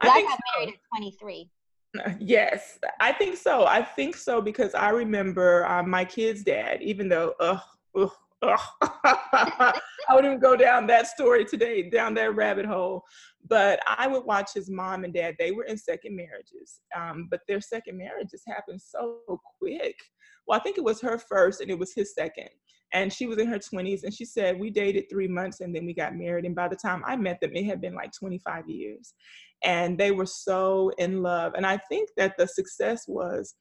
I, 0.00 0.08
I 0.08 0.22
got 0.22 0.30
so. 0.30 0.60
married 0.60 0.74
at 0.74 0.98
23. 0.98 1.50
Yes, 2.20 2.78
I 3.00 3.12
think 3.12 3.36
so. 3.36 3.66
I 3.66 3.82
think 3.82 4.16
so 4.16 4.40
because 4.40 4.74
I 4.74 4.90
remember 4.90 5.66
um, 5.66 5.90
my 5.90 6.04
kid's 6.04 6.42
dad, 6.42 6.82
even 6.82 7.08
though, 7.08 7.34
ugh, 7.40 7.60
ugh. 7.96 8.10
I 8.82 10.14
wouldn't 10.14 10.40
go 10.40 10.56
down 10.56 10.86
that 10.86 11.08
story 11.08 11.44
today, 11.44 11.88
down 11.88 12.14
that 12.14 12.36
rabbit 12.36 12.66
hole. 12.66 13.04
But 13.48 13.80
I 13.86 14.06
would 14.06 14.24
watch 14.24 14.50
his 14.54 14.70
mom 14.70 15.04
and 15.04 15.12
dad. 15.12 15.36
They 15.38 15.50
were 15.50 15.64
in 15.64 15.76
second 15.76 16.14
marriages, 16.14 16.80
um, 16.96 17.28
but 17.30 17.40
their 17.48 17.60
second 17.60 17.96
marriages 17.98 18.42
happened 18.46 18.80
so 18.80 19.20
quick. 19.58 19.96
Well, 20.46 20.58
I 20.58 20.62
think 20.62 20.78
it 20.78 20.84
was 20.84 21.00
her 21.00 21.18
first 21.18 21.60
and 21.60 21.70
it 21.70 21.78
was 21.78 21.92
his 21.94 22.14
second. 22.14 22.48
And 22.92 23.12
she 23.12 23.26
was 23.26 23.38
in 23.38 23.48
her 23.48 23.58
20s 23.58 24.04
and 24.04 24.14
she 24.14 24.24
said, 24.24 24.58
We 24.58 24.70
dated 24.70 25.10
three 25.10 25.28
months 25.28 25.60
and 25.60 25.74
then 25.74 25.84
we 25.84 25.94
got 25.94 26.16
married. 26.16 26.44
And 26.44 26.54
by 26.54 26.68
the 26.68 26.76
time 26.76 27.02
I 27.06 27.16
met 27.16 27.40
them, 27.40 27.50
it 27.54 27.64
had 27.64 27.80
been 27.80 27.94
like 27.94 28.12
25 28.12 28.68
years 28.68 29.14
and 29.64 29.98
they 29.98 30.10
were 30.10 30.26
so 30.26 30.90
in 30.98 31.22
love. 31.22 31.52
And 31.54 31.66
I 31.66 31.78
think 31.88 32.10
that 32.16 32.36
the 32.38 32.46
success 32.46 33.04
was 33.08 33.54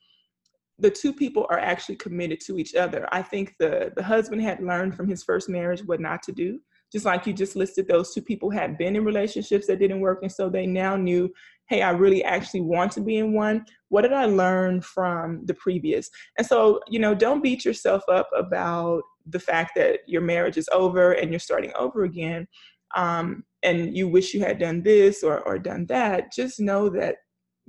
the 0.79 0.91
two 0.91 1.11
people 1.11 1.47
are 1.49 1.59
actually 1.59 1.95
committed 1.95 2.39
to 2.41 2.59
each 2.59 2.75
other. 2.75 3.07
I 3.11 3.21
think 3.21 3.55
the 3.59 3.91
the 3.95 4.03
husband 4.03 4.41
had 4.41 4.61
learned 4.61 4.95
from 4.95 5.07
his 5.07 5.23
first 5.23 5.49
marriage 5.49 5.83
what 5.85 5.99
not 5.99 6.21
to 6.23 6.31
do. 6.31 6.59
just 6.91 7.05
like 7.05 7.25
you 7.27 7.33
just 7.33 7.55
listed, 7.55 7.87
those 7.87 8.13
two 8.13 8.21
people 8.21 8.49
had 8.49 8.77
been 8.77 8.95
in 8.95 9.03
relationships 9.03 9.67
that 9.67 9.79
didn't 9.79 9.99
work. 9.99 10.19
And 10.21 10.31
so 10.31 10.49
they 10.49 10.65
now 10.65 10.95
knew, 10.95 11.29
hey, 11.67 11.81
I 11.81 11.89
really 11.89 12.23
actually 12.23 12.61
want 12.61 12.93
to 12.93 13.01
be 13.01 13.17
in 13.17 13.33
one. 13.33 13.65
What 13.89 14.03
did 14.03 14.13
I 14.13 14.25
learn 14.25 14.81
from 14.81 15.45
the 15.45 15.53
previous? 15.55 16.09
And 16.37 16.47
so, 16.47 16.79
you 16.87 16.99
know, 16.99 17.13
don't 17.13 17.43
beat 17.43 17.65
yourself 17.65 18.03
up 18.07 18.29
about 18.37 19.03
the 19.29 19.39
fact 19.39 19.71
that 19.75 19.99
your 20.07 20.21
marriage 20.21 20.57
is 20.57 20.69
over 20.71 21.13
and 21.13 21.31
you're 21.31 21.39
starting 21.39 21.71
over 21.77 22.03
again. 22.03 22.47
Um, 22.95 23.43
and 23.63 23.95
you 23.95 24.07
wish 24.07 24.33
you 24.33 24.39
had 24.41 24.59
done 24.59 24.81
this 24.81 25.23
or, 25.23 25.41
or 25.41 25.59
done 25.59 25.85
that. 25.87 26.31
Just 26.33 26.59
know 26.59 26.89
that 26.89 27.17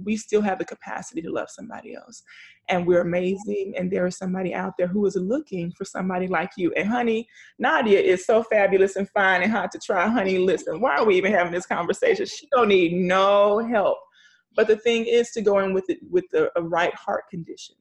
we 0.03 0.17
still 0.17 0.41
have 0.41 0.59
the 0.59 0.65
capacity 0.65 1.21
to 1.23 1.31
love 1.31 1.49
somebody 1.51 1.95
else 1.95 2.23
and 2.69 2.87
we're 2.87 3.01
amazing 3.01 3.75
and 3.77 3.91
there 3.91 4.07
is 4.07 4.17
somebody 4.17 4.55
out 4.55 4.75
there 4.79 4.87
who 4.87 5.05
is 5.07 5.17
looking 5.17 5.73
for 5.73 5.85
somebody 5.85 6.27
like 6.27 6.51
you 6.57 6.73
and 6.75 6.89
honey 6.89 7.27
nadia 7.59 7.99
is 7.99 8.25
so 8.25 8.43
fabulous 8.43 8.97
and 8.97 9.09
fine 9.11 9.43
and 9.43 9.51
hot 9.51 9.71
to 9.73 9.79
try 9.79 10.09
honey 10.09 10.39
listen 10.39 10.81
why 10.81 10.97
are 10.97 11.05
we 11.05 11.17
even 11.17 11.33
having 11.33 11.53
this 11.53 11.67
conversation 11.67 12.27
she 12.27 12.49
don't 12.53 12.69
need 12.69 12.93
no 12.93 13.59
help 13.59 13.99
but 14.55 14.67
the 14.67 14.77
thing 14.77 15.07
is 15.07 15.31
to 15.31 15.41
go 15.41 15.59
in 15.61 15.73
with 15.73 15.89
it 15.89 15.99
with 16.11 16.25
the, 16.31 16.51
a 16.57 16.63
right 16.63 16.95
heart 16.95 17.25
condition 17.31 17.75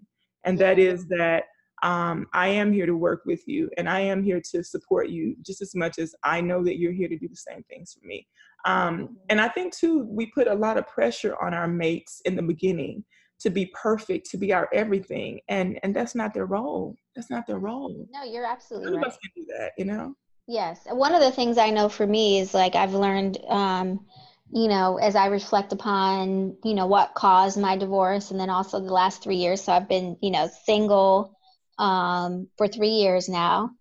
and 0.44 0.58
that 0.58 0.80
is 0.80 1.06
that 1.08 1.44
um, 1.84 2.28
I 2.34 2.48
am 2.48 2.74
here 2.74 2.86
to 2.86 2.96
work 2.96 3.24
with 3.26 3.48
you 3.48 3.70
and 3.78 3.88
I 3.88 4.00
am 4.00 4.24
here 4.24 4.42
to 4.52 4.64
support 4.64 5.10
you 5.10 5.36
just 5.46 5.62
as 5.62 5.76
much 5.76 6.00
as 6.00 6.16
I 6.24 6.42
know 6.42 6.64
that 6.64 6.78
you're 6.78 6.92
here 6.92 7.08
to 7.08 7.18
do 7.18 7.28
the 7.28 7.36
same 7.36 7.64
things 7.70 7.94
for 7.94 8.06
me. 8.06 8.28
Um, 8.66 8.98
mm-hmm. 8.98 9.14
and 9.30 9.42
I 9.42 9.50
think 9.50 9.76
too, 9.76 10.06
we 10.10 10.28
put 10.28 10.48
a 10.48 10.54
lot 10.54 10.78
of 10.78 10.88
pressure 10.88 11.36
on 11.42 11.54
our 11.54 11.68
mates 11.68 12.22
in 12.26 12.36
the 12.36 12.42
beginning 12.42 13.04
to 13.40 13.50
be 13.50 13.68
perfect, 13.68 14.30
to 14.32 14.38
be 14.38 14.52
our 14.54 14.68
everything, 14.74 15.40
and 15.48 15.80
and 15.84 15.96
that's 15.96 16.16
not 16.16 16.34
their 16.34 16.48
role. 16.48 16.96
That's 17.16 17.30
not 17.30 17.46
their 17.46 17.60
role. 17.60 18.08
No, 18.12 18.24
you're 18.24 18.46
absolutely 18.46 18.92
None 18.92 18.98
right. 18.98 19.06
Of 19.06 19.14
us 19.14 19.20
can 19.20 19.44
do 19.44 19.48
that, 19.58 19.74
you 19.78 19.86
know. 19.86 20.16
Yes, 20.48 20.88
one 20.90 21.14
of 21.14 21.22
the 21.22 21.32
things 21.32 21.58
I 21.58 21.70
know 21.70 21.90
for 21.90 22.08
me 22.08 22.40
is 22.40 22.54
like 22.54 22.76
I've 22.76 22.94
learned, 22.94 23.38
um, 23.48 24.06
you 24.52 24.68
know, 24.68 24.98
as 24.98 25.16
I 25.16 25.28
reflect 25.28 25.74
upon, 25.74 26.58
you 26.64 26.74
know, 26.74 26.88
what 26.88 27.14
caused 27.14 27.60
my 27.60 27.78
divorce, 27.78 28.32
and 28.32 28.40
then 28.40 28.50
also 28.50 28.80
the 28.80 28.94
last 28.94 29.22
three 29.22 29.36
years. 29.36 29.62
So 29.62 29.74
I've 29.74 29.90
been, 29.90 30.18
you 30.22 30.32
know, 30.32 30.50
single 30.64 31.37
um, 31.78 32.48
for 32.58 32.68
three 32.68 32.90
years 32.90 33.30
now, 33.30 33.72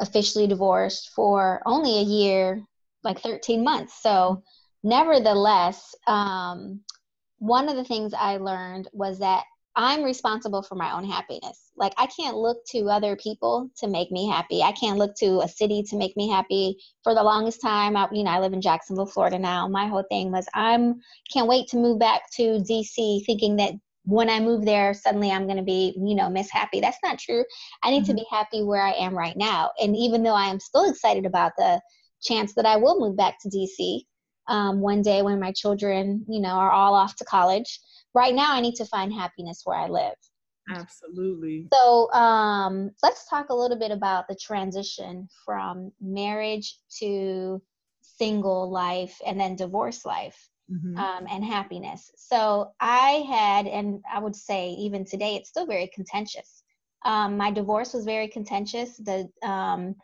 officially 0.00 0.46
divorced 0.46 1.10
for 1.14 1.62
only 1.66 1.98
a 1.98 2.02
year 2.02 2.62
like 3.04 3.20
13 3.20 3.64
months. 3.64 4.00
So, 4.02 4.42
nevertheless, 4.82 5.94
um, 6.06 6.80
one 7.38 7.68
of 7.68 7.76
the 7.76 7.84
things 7.84 8.14
I 8.14 8.36
learned 8.36 8.88
was 8.92 9.18
that 9.18 9.44
I'm 9.74 10.02
responsible 10.02 10.62
for 10.62 10.74
my 10.74 10.92
own 10.92 11.04
happiness. 11.04 11.70
Like, 11.76 11.94
I 11.96 12.06
can't 12.06 12.36
look 12.36 12.58
to 12.66 12.90
other 12.90 13.16
people 13.16 13.70
to 13.78 13.88
make 13.88 14.12
me 14.12 14.28
happy. 14.28 14.62
I 14.62 14.72
can't 14.72 14.98
look 14.98 15.14
to 15.16 15.40
a 15.40 15.48
city 15.48 15.82
to 15.84 15.96
make 15.96 16.14
me 16.16 16.28
happy. 16.28 16.76
For 17.02 17.14
the 17.14 17.22
longest 17.22 17.62
time, 17.62 17.96
I, 17.96 18.06
you 18.12 18.22
know, 18.22 18.30
I 18.30 18.40
live 18.40 18.52
in 18.52 18.60
Jacksonville, 18.60 19.06
Florida 19.06 19.38
now. 19.38 19.66
My 19.66 19.86
whole 19.86 20.04
thing 20.10 20.30
was 20.30 20.46
I'm 20.54 21.00
can't 21.32 21.48
wait 21.48 21.68
to 21.68 21.78
move 21.78 21.98
back 21.98 22.30
to 22.36 22.42
DC, 22.42 23.24
thinking 23.24 23.56
that 23.56 23.72
when 24.04 24.28
I 24.28 24.40
move 24.40 24.64
there, 24.64 24.94
suddenly 24.94 25.30
I'm 25.30 25.46
going 25.46 25.58
to 25.58 25.62
be, 25.62 25.94
you 25.96 26.14
know, 26.14 26.28
miss 26.28 26.50
happy. 26.50 26.80
That's 26.80 26.98
not 27.02 27.18
true. 27.18 27.44
I 27.82 27.90
need 27.90 28.04
mm-hmm. 28.04 28.12
to 28.12 28.14
be 28.14 28.26
happy 28.30 28.62
where 28.62 28.82
I 28.82 28.92
am 28.92 29.16
right 29.16 29.36
now. 29.36 29.70
And 29.80 29.96
even 29.96 30.22
though 30.22 30.34
I 30.34 30.46
am 30.46 30.60
still 30.60 30.90
excited 30.90 31.26
about 31.26 31.52
the 31.56 31.80
chance 32.20 32.54
that 32.54 32.66
I 32.66 32.76
will 32.76 32.98
move 32.98 33.16
back 33.16 33.36
to 33.42 33.48
DC 33.48 34.02
um, 34.48 34.80
one 34.80 35.02
day 35.02 35.22
when 35.22 35.40
my 35.40 35.52
children, 35.52 36.24
you 36.28 36.40
know, 36.40 36.54
are 36.54 36.70
all 36.70 36.94
off 36.94 37.16
to 37.16 37.24
college. 37.24 37.80
Right 38.14 38.34
now, 38.34 38.52
I 38.52 38.60
need 38.60 38.74
to 38.76 38.84
find 38.86 39.12
happiness 39.12 39.62
where 39.64 39.78
I 39.78 39.88
live. 39.88 40.14
Absolutely. 40.70 41.68
So 41.72 42.12
um, 42.12 42.90
let's 43.02 43.28
talk 43.28 43.50
a 43.50 43.54
little 43.54 43.78
bit 43.78 43.90
about 43.90 44.28
the 44.28 44.36
transition 44.36 45.28
from 45.44 45.92
marriage 46.00 46.78
to 46.98 47.60
single 48.00 48.70
life 48.70 49.18
and 49.26 49.38
then 49.40 49.56
divorce 49.56 50.04
life. 50.04 50.48
Mm-hmm. 50.70 50.96
Um, 50.96 51.26
and 51.30 51.44
happiness. 51.44 52.10
So 52.16 52.72
I 52.80 53.24
had, 53.28 53.66
and 53.66 54.00
I 54.10 54.20
would 54.20 54.36
say 54.36 54.70
even 54.70 55.04
today, 55.04 55.36
it's 55.36 55.50
still 55.50 55.66
very 55.66 55.90
contentious. 55.94 56.62
Um, 57.04 57.36
my 57.36 57.50
divorce 57.50 57.92
was 57.92 58.04
very 58.04 58.28
contentious. 58.28 58.96
The 58.96 59.28
um, 59.42 59.96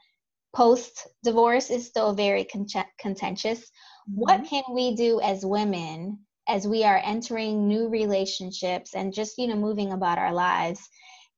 post 0.54 1.06
divorce 1.22 1.70
is 1.70 1.86
still 1.86 2.12
very 2.12 2.44
con- 2.44 2.66
contentious. 2.98 3.60
Mm-hmm. 3.60 4.20
What 4.20 4.44
can 4.44 4.64
we 4.72 4.94
do 4.94 5.20
as 5.20 5.46
women 5.46 6.18
as 6.48 6.66
we 6.66 6.82
are 6.82 7.00
entering 7.04 7.68
new 7.68 7.88
relationships 7.88 8.94
and 8.94 9.12
just, 9.12 9.38
you 9.38 9.46
know, 9.46 9.56
moving 9.56 9.92
about 9.92 10.18
our 10.18 10.32
lives 10.32 10.80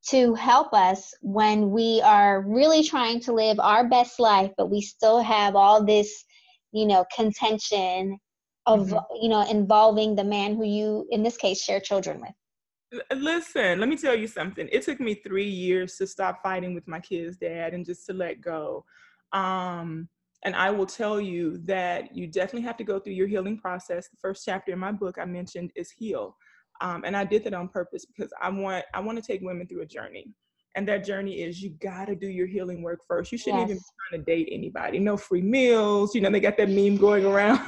to 0.08 0.34
help 0.34 0.72
us 0.72 1.12
when 1.20 1.70
we 1.70 2.00
are 2.02 2.42
really 2.42 2.82
trying 2.82 3.20
to 3.20 3.32
live 3.32 3.60
our 3.60 3.86
best 3.88 4.18
life, 4.18 4.50
but 4.56 4.70
we 4.70 4.80
still 4.80 5.20
have 5.20 5.56
all 5.56 5.84
this, 5.84 6.24
you 6.72 6.86
know, 6.86 7.04
contention 7.14 8.18
of, 8.74 8.88
mm-hmm. 8.88 9.16
you 9.22 9.28
know, 9.28 9.48
involving 9.48 10.14
the 10.14 10.24
man 10.24 10.56
who 10.56 10.64
you, 10.64 11.06
in 11.10 11.22
this 11.22 11.36
case, 11.36 11.62
share 11.62 11.80
children 11.80 12.20
with? 12.20 13.02
Listen, 13.14 13.78
let 13.78 13.88
me 13.88 13.96
tell 13.96 14.16
you 14.16 14.26
something. 14.26 14.68
It 14.72 14.82
took 14.82 14.98
me 14.98 15.14
three 15.14 15.48
years 15.48 15.96
to 15.96 16.06
stop 16.06 16.42
fighting 16.42 16.74
with 16.74 16.88
my 16.88 16.98
kids' 16.98 17.36
dad 17.36 17.72
and 17.72 17.86
just 17.86 18.04
to 18.06 18.12
let 18.12 18.40
go. 18.40 18.84
Um, 19.32 20.08
and 20.44 20.56
I 20.56 20.70
will 20.70 20.86
tell 20.86 21.20
you 21.20 21.58
that 21.66 22.16
you 22.16 22.26
definitely 22.26 22.66
have 22.66 22.76
to 22.78 22.84
go 22.84 22.98
through 22.98 23.12
your 23.12 23.28
healing 23.28 23.58
process. 23.58 24.08
The 24.08 24.16
first 24.20 24.44
chapter 24.44 24.72
in 24.72 24.78
my 24.78 24.90
book 24.90 25.18
I 25.20 25.24
mentioned 25.24 25.70
is 25.76 25.90
heal. 25.90 26.36
Um, 26.80 27.04
and 27.04 27.16
I 27.16 27.24
did 27.24 27.44
that 27.44 27.54
on 27.54 27.68
purpose 27.68 28.06
because 28.06 28.32
I 28.40 28.48
want 28.48 28.84
I 28.94 29.00
want 29.00 29.18
to 29.18 29.22
take 29.22 29.42
women 29.42 29.66
through 29.66 29.82
a 29.82 29.86
journey. 29.86 30.32
And 30.76 30.86
that 30.88 31.04
journey 31.04 31.42
is 31.42 31.60
you 31.60 31.70
gotta 31.80 32.14
do 32.14 32.28
your 32.28 32.46
healing 32.46 32.82
work 32.82 33.00
first. 33.06 33.32
You 33.32 33.38
shouldn't 33.38 33.68
yes. 33.68 33.70
even 33.70 33.76
be 33.78 33.82
trying 34.08 34.24
to 34.24 34.24
date 34.24 34.48
anybody. 34.52 34.98
No 34.98 35.16
free 35.16 35.42
meals. 35.42 36.14
You 36.14 36.20
know, 36.20 36.30
they 36.30 36.40
got 36.40 36.56
that 36.58 36.70
meme 36.70 36.96
going 36.96 37.24
around. 37.24 37.60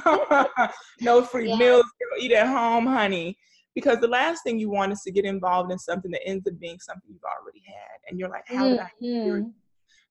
no 1.01 1.21
free 1.21 1.49
yeah. 1.49 1.57
meals. 1.57 1.85
Eat 2.19 2.31
at 2.31 2.47
home, 2.47 2.85
honey 2.85 3.37
because 3.75 3.99
the 3.99 4.07
last 4.07 4.43
thing 4.43 4.59
you 4.59 4.69
want 4.69 4.91
is 4.91 5.01
to 5.01 5.11
get 5.11 5.25
involved 5.25 5.71
in 5.71 5.79
something 5.79 6.11
that 6.11 6.25
ends 6.25 6.47
up 6.47 6.59
being 6.59 6.79
something 6.79 7.09
you've 7.09 7.21
already 7.23 7.63
had 7.65 7.99
and 8.07 8.19
you're 8.19 8.29
like 8.29 8.43
how 8.47 8.67
did 8.67 8.79
i 8.79 8.89
mm-hmm. 9.01 9.49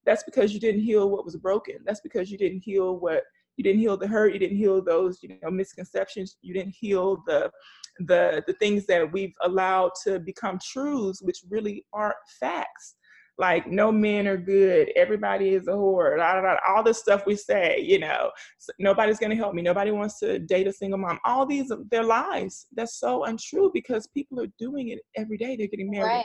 that's 0.05 0.25
because 0.25 0.53
you 0.53 0.61
didn't 0.61 0.81
heal 0.81 1.11
what 1.11 1.25
was 1.25 1.37
broken 1.37 1.77
that's 1.85 2.01
because 2.01 2.31
you 2.31 2.39
didn't 2.39 2.61
heal 2.61 2.99
what 2.99 3.23
you 3.57 3.65
didn't 3.65 3.81
heal 3.81 3.97
the 3.97 4.07
hurt 4.07 4.33
you 4.33 4.39
didn't 4.39 4.57
heal 4.57 4.83
those 4.83 5.23
you 5.23 5.37
know 5.43 5.51
misconceptions 5.51 6.37
you 6.43 6.55
didn't 6.55 6.75
heal 6.75 7.23
the 7.27 7.51
the 7.99 8.43
the 8.47 8.55
things 8.55 8.87
that 8.87 9.13
we've 9.13 9.35
allowed 9.43 9.91
to 10.05 10.19
become 10.21 10.59
truths 10.63 11.23
which 11.23 11.41
really 11.51 11.85
aren't 11.93 12.17
facts. 12.41 12.97
Like 13.39 13.67
no 13.67 13.91
men 13.91 14.27
are 14.27 14.37
good. 14.37 14.93
Everybody 14.95 15.51
is 15.51 15.67
a 15.67 15.73
whore. 15.73 16.17
Blah, 16.17 16.33
blah, 16.33 16.41
blah, 16.43 16.57
all 16.69 16.83
this 16.83 16.99
stuff 16.99 17.25
we 17.27 17.37
say 17.37 17.81
you 17.81 17.99
know. 17.99 18.31
Nobody's 18.79 19.19
going 19.19 19.31
to 19.31 19.37
help 19.37 19.55
me. 19.55 19.63
Nobody 19.63 19.91
wants 19.91 20.19
to 20.21 20.39
date 20.39 20.67
a 20.67 20.73
single 20.73 20.99
mom. 20.99 21.19
All 21.25 21.47
these 21.47 21.73
they're 21.91 22.05
lies. 22.05 22.67
That's 22.75 22.99
so 22.99 23.25
untrue 23.25 23.71
because 23.73 24.07
people 24.09 24.41
are 24.41 24.49
doing 24.59 24.89
it 24.89 25.01
every 25.17 25.37
day. 25.37 25.57
They're 25.57 25.67
getting 25.67 25.91
married 25.91 26.07
right. 26.07 26.25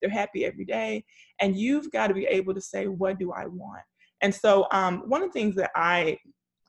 they're 0.00 0.10
happy 0.10 0.44
every 0.44 0.64
day. 0.64 1.04
And 1.40 1.56
you've 1.56 1.90
got 1.90 2.08
to 2.08 2.14
be 2.14 2.24
able 2.26 2.54
to 2.54 2.60
say 2.60 2.86
what 2.86 3.18
do 3.18 3.32
i 3.32 3.46
want? 3.46 3.82
And 4.20 4.34
so 4.34 4.66
um, 4.72 5.04
one 5.06 5.22
of 5.22 5.28
the 5.28 5.32
things 5.32 5.54
that 5.56 5.70
i 5.74 6.18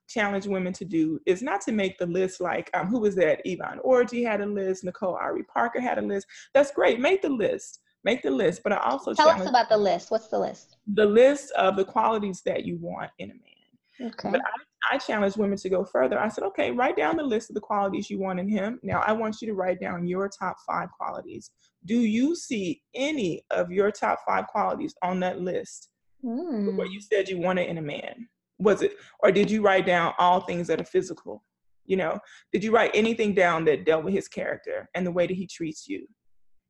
challenge 0.09 0.47
women 0.47 0.73
to 0.73 0.83
do 0.83 1.19
is 1.25 1.41
not 1.41 1.61
to 1.61 1.71
make 1.71 1.97
the 1.99 2.05
list 2.05 2.41
like 2.41 2.69
um, 2.73 2.87
who 2.87 2.99
was 2.99 3.15
that 3.15 3.39
yvonne 3.45 3.79
orji 3.85 4.25
had 4.25 4.41
a 4.41 4.45
list 4.45 4.83
nicole 4.83 5.13
ari 5.13 5.43
parker 5.43 5.79
had 5.79 5.99
a 5.99 6.01
list 6.01 6.25
that's 6.53 6.71
great 6.71 6.99
make 6.99 7.21
the 7.21 7.29
list 7.29 7.79
make 8.03 8.21
the 8.21 8.31
list. 8.31 8.61
But 8.63 8.73
I 8.73 8.77
also 8.77 9.13
tell 9.13 9.29
us 9.29 9.47
about 9.47 9.69
the 9.69 9.77
list. 9.77 10.11
What's 10.11 10.27
the 10.27 10.39
list? 10.39 10.77
The 10.93 11.05
list 11.05 11.51
of 11.51 11.75
the 11.75 11.85
qualities 11.85 12.41
that 12.45 12.65
you 12.65 12.77
want 12.77 13.11
in 13.19 13.31
a 13.31 13.33
man. 13.33 14.11
Okay. 14.11 14.31
But 14.31 14.41
I, 14.41 14.95
I 14.95 14.97
challenge 14.97 15.35
women 15.35 15.57
to 15.57 15.69
go 15.69 15.83
further. 15.83 16.17
I 16.17 16.29
said, 16.29 16.45
okay, 16.45 16.71
write 16.71 16.95
down 16.95 17.17
the 17.17 17.23
list 17.23 17.49
of 17.49 17.55
the 17.55 17.61
qualities 17.61 18.09
you 18.09 18.19
want 18.19 18.39
in 18.39 18.47
him. 18.47 18.79
Now 18.81 19.03
I 19.05 19.11
want 19.11 19.41
you 19.41 19.47
to 19.49 19.53
write 19.53 19.79
down 19.79 20.07
your 20.07 20.29
top 20.29 20.57
five 20.65 20.89
qualities. 20.97 21.51
Do 21.85 21.99
you 21.99 22.35
see 22.35 22.81
any 22.95 23.43
of 23.51 23.71
your 23.71 23.91
top 23.91 24.19
five 24.25 24.47
qualities 24.47 24.95
on 25.03 25.19
that 25.21 25.41
list? 25.41 25.89
Mm. 26.23 26.75
What 26.75 26.91
you 26.91 27.01
said 27.01 27.29
you 27.29 27.39
wanted 27.39 27.67
in 27.67 27.77
a 27.77 27.81
man? 27.81 28.27
Was 28.59 28.81
it, 28.81 28.93
or 29.21 29.31
did 29.31 29.49
you 29.49 29.61
write 29.61 29.85
down 29.85 30.13
all 30.19 30.41
things 30.41 30.67
that 30.67 30.81
are 30.81 30.85
physical? 30.85 31.43
You 31.85 31.97
know, 31.97 32.19
did 32.53 32.63
you 32.63 32.71
write 32.71 32.91
anything 32.93 33.33
down 33.33 33.65
that 33.65 33.85
dealt 33.85 34.03
with 34.03 34.13
his 34.13 34.27
character 34.27 34.87
and 34.93 35.05
the 35.05 35.11
way 35.11 35.25
that 35.27 35.35
he 35.35 35.47
treats 35.47 35.87
you? 35.87 36.05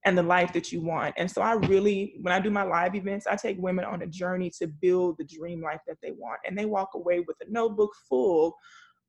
and 0.05 0.17
the 0.17 0.23
life 0.23 0.53
that 0.53 0.71
you 0.71 0.81
want. 0.81 1.13
And 1.17 1.29
so 1.29 1.41
I 1.41 1.53
really, 1.53 2.15
when 2.21 2.33
I 2.33 2.39
do 2.39 2.49
my 2.49 2.63
live 2.63 2.95
events, 2.95 3.27
I 3.27 3.35
take 3.35 3.57
women 3.59 3.85
on 3.85 4.01
a 4.01 4.07
journey 4.07 4.49
to 4.57 4.67
build 4.67 5.17
the 5.17 5.25
dream 5.25 5.61
life 5.61 5.81
that 5.87 5.97
they 6.01 6.11
want. 6.11 6.39
And 6.45 6.57
they 6.57 6.65
walk 6.65 6.91
away 6.93 7.19
with 7.19 7.35
a 7.41 7.51
notebook 7.51 7.91
full 8.07 8.55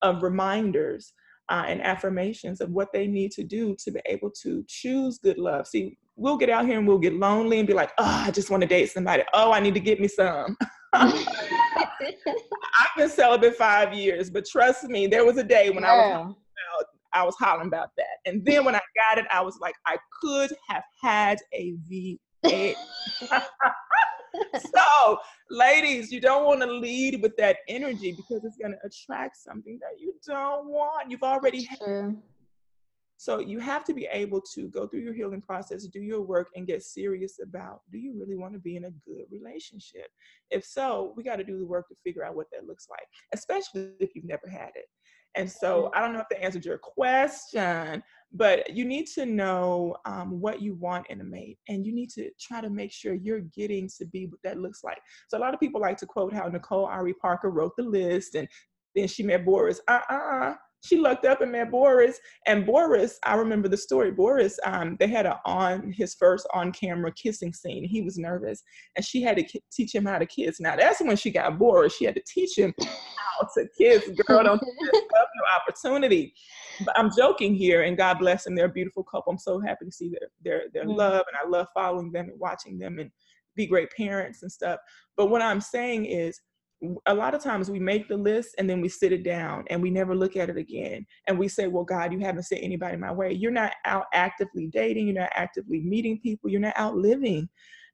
of 0.02 0.22
reminders 0.22 1.12
uh, 1.48 1.64
and 1.66 1.82
affirmations 1.82 2.60
of 2.60 2.70
what 2.70 2.92
they 2.92 3.06
need 3.06 3.32
to 3.32 3.44
do 3.44 3.76
to 3.84 3.90
be 3.90 4.00
able 4.06 4.30
to 4.42 4.64
choose 4.66 5.18
good 5.18 5.38
love. 5.38 5.66
See, 5.66 5.96
we'll 6.16 6.36
get 6.36 6.50
out 6.50 6.66
here 6.66 6.78
and 6.78 6.86
we'll 6.86 6.98
get 6.98 7.14
lonely 7.14 7.58
and 7.58 7.68
be 7.68 7.74
like, 7.74 7.92
oh, 7.98 8.24
I 8.26 8.30
just 8.30 8.50
want 8.50 8.62
to 8.62 8.68
date 8.68 8.90
somebody. 8.90 9.22
Oh, 9.32 9.52
I 9.52 9.60
need 9.60 9.74
to 9.74 9.80
get 9.80 10.00
me 10.00 10.08
some. 10.08 10.56
I've 10.92 11.14
been 12.96 13.08
celibate 13.08 13.56
five 13.56 13.94
years, 13.94 14.30
but 14.30 14.46
trust 14.46 14.84
me, 14.84 15.06
there 15.06 15.24
was 15.24 15.36
a 15.36 15.44
day 15.44 15.70
when 15.70 15.84
yeah. 15.84 15.92
I 15.92 16.22
was 16.24 16.34
I 17.12 17.24
was 17.24 17.34
hollering 17.38 17.66
about 17.66 17.90
that. 17.96 18.18
And 18.24 18.44
then 18.44 18.64
when 18.64 18.74
I 18.74 18.80
got 18.96 19.18
it, 19.18 19.26
I 19.32 19.40
was 19.40 19.58
like, 19.60 19.74
I 19.86 19.96
could 20.20 20.52
have 20.68 20.84
had 21.02 21.38
a 21.52 21.74
V8. 21.90 22.74
so, 24.74 25.18
ladies, 25.50 26.12
you 26.12 26.20
don't 26.20 26.44
want 26.44 26.60
to 26.60 26.66
lead 26.66 27.20
with 27.22 27.36
that 27.36 27.58
energy 27.68 28.12
because 28.12 28.44
it's 28.44 28.56
going 28.56 28.72
to 28.72 28.78
attract 28.84 29.36
something 29.36 29.78
that 29.80 29.98
you 30.00 30.14
don't 30.26 30.68
want. 30.68 31.10
You've 31.10 31.22
already 31.22 31.64
had. 31.64 32.16
So 33.20 33.38
you 33.38 33.58
have 33.58 33.84
to 33.84 33.92
be 33.92 34.08
able 34.10 34.40
to 34.54 34.68
go 34.68 34.86
through 34.86 35.00
your 35.00 35.12
healing 35.12 35.42
process, 35.42 35.84
do 35.84 36.00
your 36.00 36.22
work, 36.22 36.48
and 36.56 36.66
get 36.66 36.82
serious 36.82 37.38
about 37.42 37.82
do 37.92 37.98
you 37.98 38.14
really 38.18 38.34
want 38.34 38.54
to 38.54 38.58
be 38.58 38.76
in 38.76 38.86
a 38.86 38.90
good 39.06 39.26
relationship? 39.30 40.06
If 40.50 40.64
so, 40.64 41.12
we 41.18 41.22
got 41.22 41.36
to 41.36 41.44
do 41.44 41.58
the 41.58 41.66
work 41.66 41.86
to 41.88 41.94
figure 42.02 42.24
out 42.24 42.34
what 42.34 42.46
that 42.50 42.66
looks 42.66 42.86
like, 42.88 43.06
especially 43.34 43.90
if 44.00 44.14
you've 44.14 44.24
never 44.24 44.48
had 44.48 44.70
it. 44.74 44.86
And 45.34 45.52
so 45.52 45.90
I 45.94 46.00
don't 46.00 46.14
know 46.14 46.20
if 46.20 46.30
that 46.30 46.42
answered 46.42 46.64
your 46.64 46.78
question, 46.78 48.02
but 48.32 48.74
you 48.74 48.86
need 48.86 49.06
to 49.08 49.26
know 49.26 49.96
um, 50.06 50.40
what 50.40 50.62
you 50.62 50.72
want 50.76 51.06
in 51.10 51.20
a 51.20 51.24
mate 51.24 51.58
and 51.68 51.84
you 51.84 51.92
need 51.92 52.08
to 52.12 52.30
try 52.40 52.62
to 52.62 52.70
make 52.70 52.90
sure 52.90 53.12
you're 53.12 53.40
getting 53.54 53.86
to 53.98 54.06
be 54.06 54.28
what 54.28 54.40
that 54.44 54.58
looks 54.58 54.82
like. 54.82 54.98
So 55.28 55.36
a 55.36 55.40
lot 55.40 55.52
of 55.52 55.60
people 55.60 55.82
like 55.82 55.98
to 55.98 56.06
quote 56.06 56.32
how 56.32 56.48
Nicole 56.48 56.86
Ari 56.86 57.12
Parker 57.20 57.50
wrote 57.50 57.76
the 57.76 57.82
list 57.82 58.34
and 58.34 58.48
then 58.94 59.08
she 59.08 59.22
met 59.22 59.44
Boris. 59.44 59.78
Uh 59.86 60.00
uh 60.08 60.14
uh 60.14 60.54
she 60.82 60.98
looked 60.98 61.24
up 61.24 61.40
and 61.40 61.52
met 61.52 61.70
Boris. 61.70 62.18
And 62.46 62.64
Boris, 62.64 63.18
I 63.24 63.34
remember 63.34 63.68
the 63.68 63.76
story. 63.76 64.10
Boris, 64.10 64.58
um, 64.64 64.96
they 64.98 65.06
had 65.08 65.26
a 65.26 65.40
on 65.44 65.92
his 65.92 66.14
first 66.14 66.46
on-camera 66.54 67.12
kissing 67.12 67.52
scene. 67.52 67.84
He 67.84 68.02
was 68.02 68.18
nervous, 68.18 68.62
and 68.96 69.04
she 69.04 69.22
had 69.22 69.36
to 69.36 69.42
k- 69.42 69.62
teach 69.70 69.94
him 69.94 70.06
how 70.06 70.18
to 70.18 70.26
kiss. 70.26 70.60
Now 70.60 70.76
that's 70.76 71.00
when 71.00 71.16
she 71.16 71.30
got 71.30 71.58
Boris. 71.58 71.96
She 71.96 72.04
had 72.04 72.14
to 72.14 72.22
teach 72.26 72.56
him 72.56 72.74
how 72.80 73.48
to 73.54 73.68
kiss. 73.76 74.08
Girl, 74.26 74.44
don't 74.44 74.62
miss 74.62 75.02
up 75.02 75.28
your 75.34 75.60
opportunity. 75.60 76.34
But 76.84 76.98
I'm 76.98 77.10
joking 77.16 77.54
here, 77.54 77.82
and 77.82 77.96
God 77.96 78.18
bless 78.18 78.44
them. 78.44 78.54
They're 78.54 78.66
a 78.66 78.70
beautiful 78.72 79.04
couple. 79.04 79.32
I'm 79.32 79.38
so 79.38 79.60
happy 79.60 79.84
to 79.84 79.92
see 79.92 80.10
their 80.10 80.28
their 80.42 80.62
their 80.72 80.84
mm-hmm. 80.84 80.98
love, 80.98 81.24
and 81.28 81.36
I 81.42 81.48
love 81.48 81.66
following 81.74 82.10
them 82.12 82.30
and 82.30 82.40
watching 82.40 82.78
them 82.78 82.98
and 82.98 83.10
be 83.56 83.66
great 83.66 83.90
parents 83.96 84.42
and 84.42 84.50
stuff. 84.50 84.78
But 85.16 85.26
what 85.26 85.42
I'm 85.42 85.60
saying 85.60 86.06
is 86.06 86.40
a 87.06 87.14
lot 87.14 87.34
of 87.34 87.42
times 87.42 87.70
we 87.70 87.78
make 87.78 88.08
the 88.08 88.16
list 88.16 88.54
and 88.58 88.68
then 88.68 88.80
we 88.80 88.88
sit 88.88 89.12
it 89.12 89.22
down 89.22 89.64
and 89.68 89.82
we 89.82 89.90
never 89.90 90.14
look 90.14 90.36
at 90.36 90.48
it 90.48 90.56
again. 90.56 91.06
And 91.26 91.38
we 91.38 91.48
say, 91.48 91.66
well, 91.66 91.84
God, 91.84 92.12
you 92.12 92.20
haven't 92.20 92.44
sent 92.44 92.62
anybody 92.62 92.96
my 92.96 93.12
way. 93.12 93.32
You're 93.32 93.50
not 93.50 93.72
out 93.84 94.06
actively 94.14 94.66
dating. 94.68 95.08
You're 95.08 95.20
not 95.20 95.32
actively 95.34 95.80
meeting 95.80 96.20
people. 96.20 96.50
You're 96.50 96.60
not 96.60 96.74
out 96.76 96.96
living. 96.96 97.48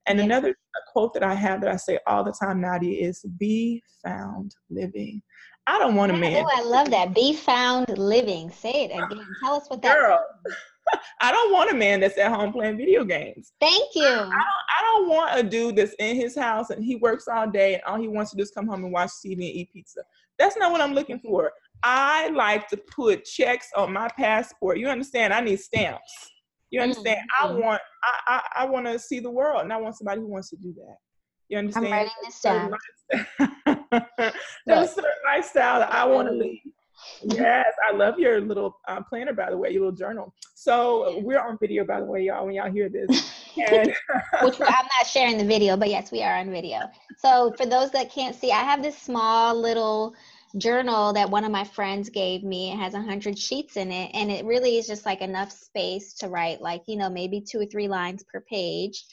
And 0.07 0.19
yeah. 0.19 0.25
another 0.25 0.57
quote 0.93 1.15
that 1.15 1.25
I 1.25 1.35
have 1.35 1.61
that 1.63 1.71
I 1.71 1.77
say 1.77 1.99
all 2.07 2.23
the 2.23 2.33
time, 2.33 2.61
Nadia, 2.61 3.09
is 3.09 3.25
be 3.39 3.83
found 4.05 4.55
living. 4.71 5.21
I 5.67 5.79
don't 5.79 5.97
want 5.97 6.13
a 6.13 6.17
man. 6.17 6.45
Oh, 6.45 6.51
I 6.55 6.63
love 6.63 6.91
that. 6.91 7.13
Be 7.13 7.33
found 7.33 7.99
living. 7.99 8.51
Say 8.51 8.85
it 8.85 8.93
again. 8.93 9.27
Tell 9.43 9.55
us 9.55 9.69
what 9.69 9.83
that 9.83 9.97
Girl. 9.97 10.21
I 11.21 11.33
don't 11.33 11.53
want 11.53 11.71
a 11.71 11.75
man 11.75 12.01
that's 12.01 12.19
at 12.19 12.33
home 12.33 12.53
playing 12.53 12.77
video 12.77 13.05
games. 13.05 13.53
Thank 13.61 13.95
you. 13.95 14.05
I, 14.05 14.09
I, 14.09 14.21
don't, 14.21 14.31
I 14.31 14.83
don't 14.83 15.09
want 15.09 15.39
a 15.39 15.43
dude 15.43 15.77
that's 15.77 15.95
in 15.99 16.17
his 16.17 16.37
house 16.37 16.71
and 16.71 16.85
he 16.85 16.97
works 16.97 17.27
all 17.29 17.51
day 17.51 17.75
and 17.75 17.83
all 17.85 17.99
he 18.01 18.09
wants 18.09 18.31
to 18.33 18.37
do 18.37 18.43
is 18.43 18.51
come 18.51 18.67
home 18.67 18.85
and 18.85 18.93
watch 18.93 19.11
TV 19.25 19.33
and 19.33 19.43
eat 19.43 19.73
pizza. 19.73 20.03
That's 20.39 20.57
not 20.57 20.73
what 20.73 20.81
I'm 20.81 20.95
looking 20.95 21.19
for. 21.19 21.53
I 21.83 22.29
like 22.29 22.69
to 22.69 22.77
put 22.77 23.25
checks 23.25 23.69
on 23.77 23.93
my 23.93 24.09
passport. 24.17 24.79
You 24.79 24.89
understand? 24.89 25.33
I 25.33 25.41
need 25.41 25.61
stamps. 25.61 26.31
You 26.71 26.81
understand? 26.81 27.21
Mm-hmm. 27.41 27.57
I 27.57 27.59
want 27.59 27.83
I, 28.03 28.19
I, 28.27 28.63
I 28.63 28.67
want 28.67 28.87
to 28.87 28.99
see 28.99 29.21
the 29.21 29.31
world 29.31 29.63
and 29.63 29.73
I 29.73 29.77
want 29.77 29.97
somebody 29.97 30.21
who 30.21 30.29
wants 30.29 30.51
to 30.51 30.57
do 30.57 30.75
that. 30.75 30.97
You 31.49 31.59
understand? 31.59 31.87
I'm 31.87 31.93
writing 31.93 32.13
this 32.25 32.41
down. 32.41 32.73
There's 34.67 34.91
a 34.91 34.95
certain 34.95 35.11
lifestyle 35.25 35.81
that 35.81 35.93
I 35.93 36.05
want 36.05 36.29
to 36.29 36.35
lead 36.35 36.63
yes, 37.23 37.67
I 37.89 37.95
love 37.95 38.19
your 38.19 38.41
little 38.41 38.79
uh, 38.89 39.03
planner, 39.09 39.33
by 39.33 39.51
the 39.51 39.57
way, 39.57 39.71
your 39.71 39.83
little 39.83 39.97
journal. 39.97 40.35
So 40.55 41.21
we're 41.23 41.41
on 41.41 41.59
video, 41.59 41.85
by 41.85 42.01
the 42.01 42.07
way, 42.07 42.23
y'all. 42.23 42.47
When 42.47 42.55
y'all 42.55 42.71
hear 42.71 42.89
this, 42.89 43.33
and 43.57 43.93
which 44.43 44.61
I'm 44.61 44.89
not 44.99 45.07
sharing 45.07 45.39
the 45.39 45.45
video, 45.45 45.77
but 45.77 45.89
yes, 45.89 46.11
we 46.11 46.23
are 46.23 46.37
on 46.37 46.51
video. 46.51 46.81
So 47.19 47.55
for 47.57 47.67
those 47.67 47.91
that 47.93 48.13
can't 48.13 48.35
see, 48.35 48.53
I 48.53 48.61
have 48.61 48.83
this 48.83 48.97
small 48.99 49.55
little 49.55 50.15
journal 50.59 51.13
that 51.13 51.29
one 51.29 51.45
of 51.45 51.53
my 51.53 51.65
friends 51.65 52.09
gave 52.09 52.43
me. 52.43 52.73
It 52.73 52.77
has 52.77 52.95
a 52.95 53.03
hundred 53.03 53.39
sheets 53.39 53.77
in 53.77 53.93
it, 53.93 54.11
and 54.15 54.31
it 54.31 54.45
really 54.45 54.79
is 54.79 54.87
just 54.87 55.07
like 55.07 55.21
enough 55.21 55.53
space 55.53 56.15
to 56.15 56.29
write, 56.29 56.61
like 56.61 56.83
you 56.87 56.97
know, 56.97 57.11
maybe 57.11 57.41
two 57.41 57.61
or 57.61 57.67
three 57.67 57.89
lines 57.89 58.25
per 58.25 58.41
page. 58.41 59.05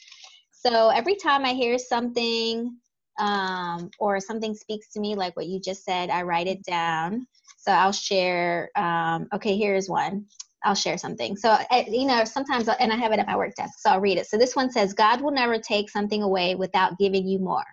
So 0.52 0.88
every 0.88 1.16
time 1.16 1.44
I 1.44 1.52
hear 1.52 1.78
something 1.78 2.76
um, 3.18 3.90
or 3.98 4.18
something 4.20 4.54
speaks 4.54 4.90
to 4.92 5.00
me, 5.00 5.14
like 5.14 5.36
what 5.36 5.46
you 5.46 5.60
just 5.60 5.84
said, 5.84 6.10
I 6.10 6.22
write 6.22 6.46
it 6.46 6.62
down. 6.64 7.26
So 7.64 7.72
I'll 7.72 7.92
share. 7.92 8.70
Um, 8.76 9.26
okay, 9.32 9.56
here's 9.56 9.88
one. 9.88 10.26
I'll 10.64 10.74
share 10.74 10.98
something. 10.98 11.36
So, 11.36 11.56
you 11.88 12.06
know, 12.06 12.24
sometimes, 12.24 12.68
and 12.68 12.92
I 12.92 12.96
have 12.96 13.12
it 13.12 13.18
at 13.18 13.26
my 13.26 13.36
work 13.36 13.54
desk, 13.54 13.74
so 13.78 13.90
I'll 13.90 14.00
read 14.00 14.18
it. 14.18 14.26
So 14.26 14.38
this 14.38 14.56
one 14.56 14.70
says, 14.70 14.94
God 14.94 15.20
will 15.20 15.30
never 15.30 15.58
take 15.58 15.90
something 15.90 16.22
away 16.22 16.54
without 16.54 16.98
giving 16.98 17.26
you 17.26 17.38
more. 17.38 17.64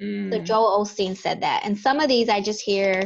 Mm. 0.00 0.30
So 0.32 0.38
Joel 0.40 0.84
Osteen 0.84 1.16
said 1.16 1.40
that. 1.40 1.62
And 1.64 1.78
some 1.78 1.98
of 1.98 2.08
these 2.08 2.28
I 2.28 2.40
just 2.42 2.60
hear, 2.60 3.02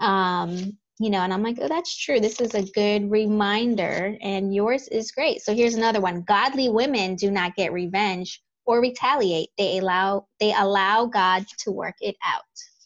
um, 0.00 0.76
you 0.98 1.10
know, 1.10 1.20
and 1.20 1.32
I'm 1.32 1.42
like, 1.42 1.58
oh, 1.60 1.68
that's 1.68 1.96
true. 1.96 2.18
This 2.18 2.40
is 2.40 2.54
a 2.54 2.62
good 2.72 3.10
reminder. 3.10 4.16
And 4.20 4.52
yours 4.52 4.88
is 4.88 5.12
great. 5.12 5.42
So 5.42 5.54
here's 5.54 5.74
another 5.74 6.00
one 6.00 6.22
Godly 6.22 6.68
women 6.68 7.14
do 7.14 7.30
not 7.30 7.54
get 7.54 7.72
revenge 7.72 8.42
or 8.66 8.80
retaliate. 8.80 9.50
They 9.56 9.78
allow 9.78 10.26
they 10.40 10.52
allow 10.52 11.06
God 11.06 11.46
to 11.60 11.70
work 11.70 11.96
it 12.00 12.16
out. 12.24 12.42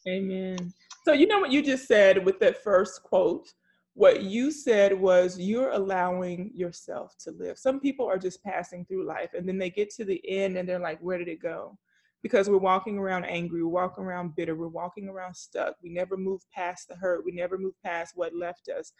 Amen. 0.06 0.56
So, 1.04 1.12
you 1.12 1.26
know 1.26 1.40
what 1.40 1.50
you 1.50 1.62
just 1.62 1.88
said 1.88 2.24
with 2.24 2.38
that 2.40 2.62
first 2.62 3.02
quote? 3.02 3.52
What 3.94 4.22
you 4.22 4.50
said 4.50 4.98
was 4.98 5.38
you're 5.38 5.70
allowing 5.70 6.50
yourself 6.54 7.14
to 7.24 7.32
live. 7.32 7.58
Some 7.58 7.80
people 7.80 8.06
are 8.06 8.18
just 8.18 8.42
passing 8.42 8.86
through 8.86 9.04
life 9.04 9.30
and 9.34 9.46
then 9.46 9.58
they 9.58 9.68
get 9.68 9.90
to 9.94 10.04
the 10.04 10.22
end 10.26 10.56
and 10.56 10.66
they're 10.66 10.78
like, 10.78 11.00
where 11.00 11.18
did 11.18 11.28
it 11.28 11.42
go? 11.42 11.76
Because 12.22 12.48
we're 12.48 12.58
walking 12.58 12.98
around 12.98 13.24
angry, 13.24 13.62
we're 13.62 13.68
walking 13.68 14.04
around 14.04 14.36
bitter, 14.36 14.54
we're 14.54 14.68
walking 14.68 15.08
around 15.08 15.34
stuck. 15.34 15.74
We 15.82 15.90
never 15.90 16.16
move 16.16 16.40
past 16.54 16.88
the 16.88 16.94
hurt, 16.94 17.24
we 17.24 17.32
never 17.32 17.58
move 17.58 17.74
past 17.84 18.12
what 18.14 18.34
left 18.34 18.68
us. 18.68 18.92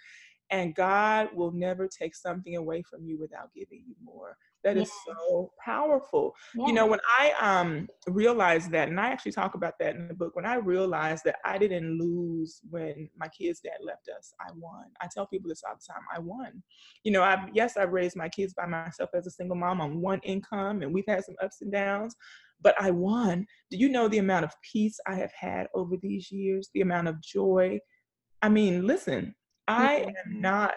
And 0.51 0.75
God 0.75 1.29
will 1.35 1.53
never 1.53 1.89
take 1.89 2.15
something 2.15 2.57
away 2.57 2.83
from 2.83 3.07
you 3.07 3.19
without 3.19 3.55
giving 3.55 3.85
you 3.87 3.95
more. 4.05 4.37
That 4.65 4.77
is 4.77 4.91
so 5.07 5.53
powerful. 5.65 6.35
You 6.55 6.73
know, 6.73 6.87
when 6.87 7.01
I 7.19 7.33
um 7.41 7.89
realized 8.07 8.71
that, 8.73 8.89
and 8.89 9.01
I 9.01 9.09
actually 9.09 9.33
talk 9.33 9.55
about 9.55 9.75
that 9.81 9.97
in 9.97 10.09
the 10.09 10.15
book, 10.15 10.37
when 10.37 10.47
I 10.47 10.57
realized 10.57 11.25
that 11.25 11.37
I 11.45 11.59
didn't 11.59 11.99
lose 11.99 12.61
when 12.71 13.09
my 13.17 13.29
kids' 13.29 13.61
dad 13.61 13.79
left 13.85 14.09
us, 14.17 14.33
I 14.41 14.51
won. 14.55 14.85
I 15.01 15.09
tell 15.13 15.27
people 15.27 15.49
this 15.49 15.63
all 15.69 15.75
the 15.75 15.93
time, 15.93 16.03
I 16.15 16.21
won. 16.21 16.63
You 17.05 17.13
know, 17.13 17.23
I 17.23 17.49
yes, 17.53 17.77
I've 17.77 17.93
raised 17.93 18.17
my 18.17 18.29
kids 18.29 18.55
by 18.55 18.67
myself 18.67 19.11
as 19.15 19.27
a 19.27 19.31
single 19.31 19.57
mom 19.57 19.81
on 19.81 20.01
one 20.01 20.21
income, 20.25 20.83
and 20.83 20.93
we've 20.93 21.05
had 21.09 21.25
some 21.25 21.37
ups 21.43 21.63
and 21.63 21.73
downs, 21.73 22.15
but 22.61 22.75
I 22.81 22.91
won. 22.91 23.47
Do 23.71 23.77
you 23.77 23.89
know 23.89 24.09
the 24.09 24.19
amount 24.19 24.45
of 24.45 24.55
peace 24.73 24.99
I 25.07 25.15
have 25.17 25.33
had 25.33 25.67
over 25.75 25.97
these 26.01 26.31
years, 26.31 26.71
the 26.75 26.83
amount 26.83 27.09
of 27.09 27.21
joy? 27.21 27.81
I 28.43 28.49
mean, 28.49 28.87
listen, 28.87 29.35
I 29.69 30.01
am 30.25 30.41
not 30.41 30.75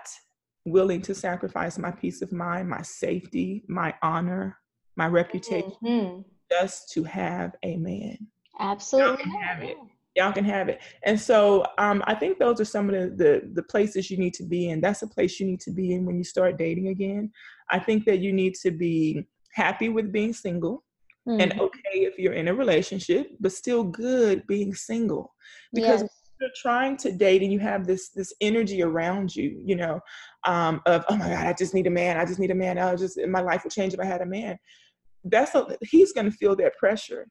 willing 0.65 1.01
to 1.03 1.15
sacrifice 1.15 1.77
my 1.77 1.91
peace 1.91 2.21
of 2.21 2.31
mind, 2.31 2.69
my 2.69 2.81
safety, 2.81 3.63
my 3.67 3.93
honor, 4.01 4.57
my 4.95 5.07
reputation, 5.07 5.71
mm-hmm. 5.83 6.21
just 6.51 6.91
to 6.91 7.03
have 7.03 7.55
a 7.63 7.77
man. 7.77 8.17
Absolutely. 8.59 9.09
Y'all 9.09 9.17
can 9.17 9.41
have 9.41 9.63
it. 9.63 9.77
Y'all 10.15 10.31
can 10.31 10.45
have 10.45 10.69
it. 10.69 10.81
And 11.03 11.19
so 11.19 11.65
um, 11.77 12.01
I 12.07 12.15
think 12.15 12.39
those 12.39 12.59
are 12.61 12.65
some 12.65 12.89
of 12.89 12.95
the, 12.95 13.15
the, 13.15 13.49
the 13.53 13.63
places 13.63 14.09
you 14.09 14.17
need 14.17 14.33
to 14.35 14.43
be 14.43 14.69
in. 14.69 14.81
That's 14.81 15.01
a 15.01 15.07
place 15.07 15.39
you 15.39 15.45
need 15.45 15.59
to 15.61 15.71
be 15.71 15.93
in 15.93 16.05
when 16.05 16.17
you 16.17 16.23
start 16.23 16.57
dating 16.57 16.87
again. 16.87 17.31
I 17.69 17.79
think 17.79 18.05
that 18.05 18.19
you 18.19 18.31
need 18.31 18.55
to 18.55 18.71
be 18.71 19.27
happy 19.53 19.89
with 19.89 20.11
being 20.11 20.33
single. 20.33 20.83
Mm-hmm. 21.27 21.41
And 21.41 21.59
okay 21.59 21.91
if 21.93 22.17
you're 22.17 22.33
in 22.33 22.47
a 22.47 22.53
relationship, 22.53 23.31
but 23.39 23.51
still 23.51 23.83
good 23.83 24.47
being 24.47 24.73
single. 24.73 25.33
Because 25.73 26.03
yes 26.03 26.24
you're 26.39 26.49
trying 26.55 26.97
to 26.97 27.11
date 27.11 27.41
and 27.41 27.51
you 27.51 27.59
have 27.59 27.85
this 27.85 28.09
this 28.09 28.33
energy 28.41 28.83
around 28.83 29.35
you, 29.35 29.61
you 29.63 29.75
know, 29.75 29.99
um, 30.45 30.81
of 30.85 31.05
oh 31.09 31.15
my 31.15 31.29
God, 31.29 31.47
I 31.47 31.53
just 31.53 31.73
need 31.73 31.87
a 31.87 31.91
man. 31.91 32.17
I 32.17 32.25
just 32.25 32.39
need 32.39 32.51
a 32.51 32.55
man. 32.55 32.77
I 32.77 32.95
just 32.95 33.19
my 33.27 33.41
life 33.41 33.63
would 33.63 33.73
change 33.73 33.93
if 33.93 33.99
I 33.99 34.05
had 34.05 34.21
a 34.21 34.25
man. 34.25 34.57
That's 35.23 35.55
a, 35.55 35.77
he's 35.81 36.13
going 36.13 36.29
to 36.29 36.37
feel 36.37 36.55
that 36.57 36.77
pressure, 36.77 37.27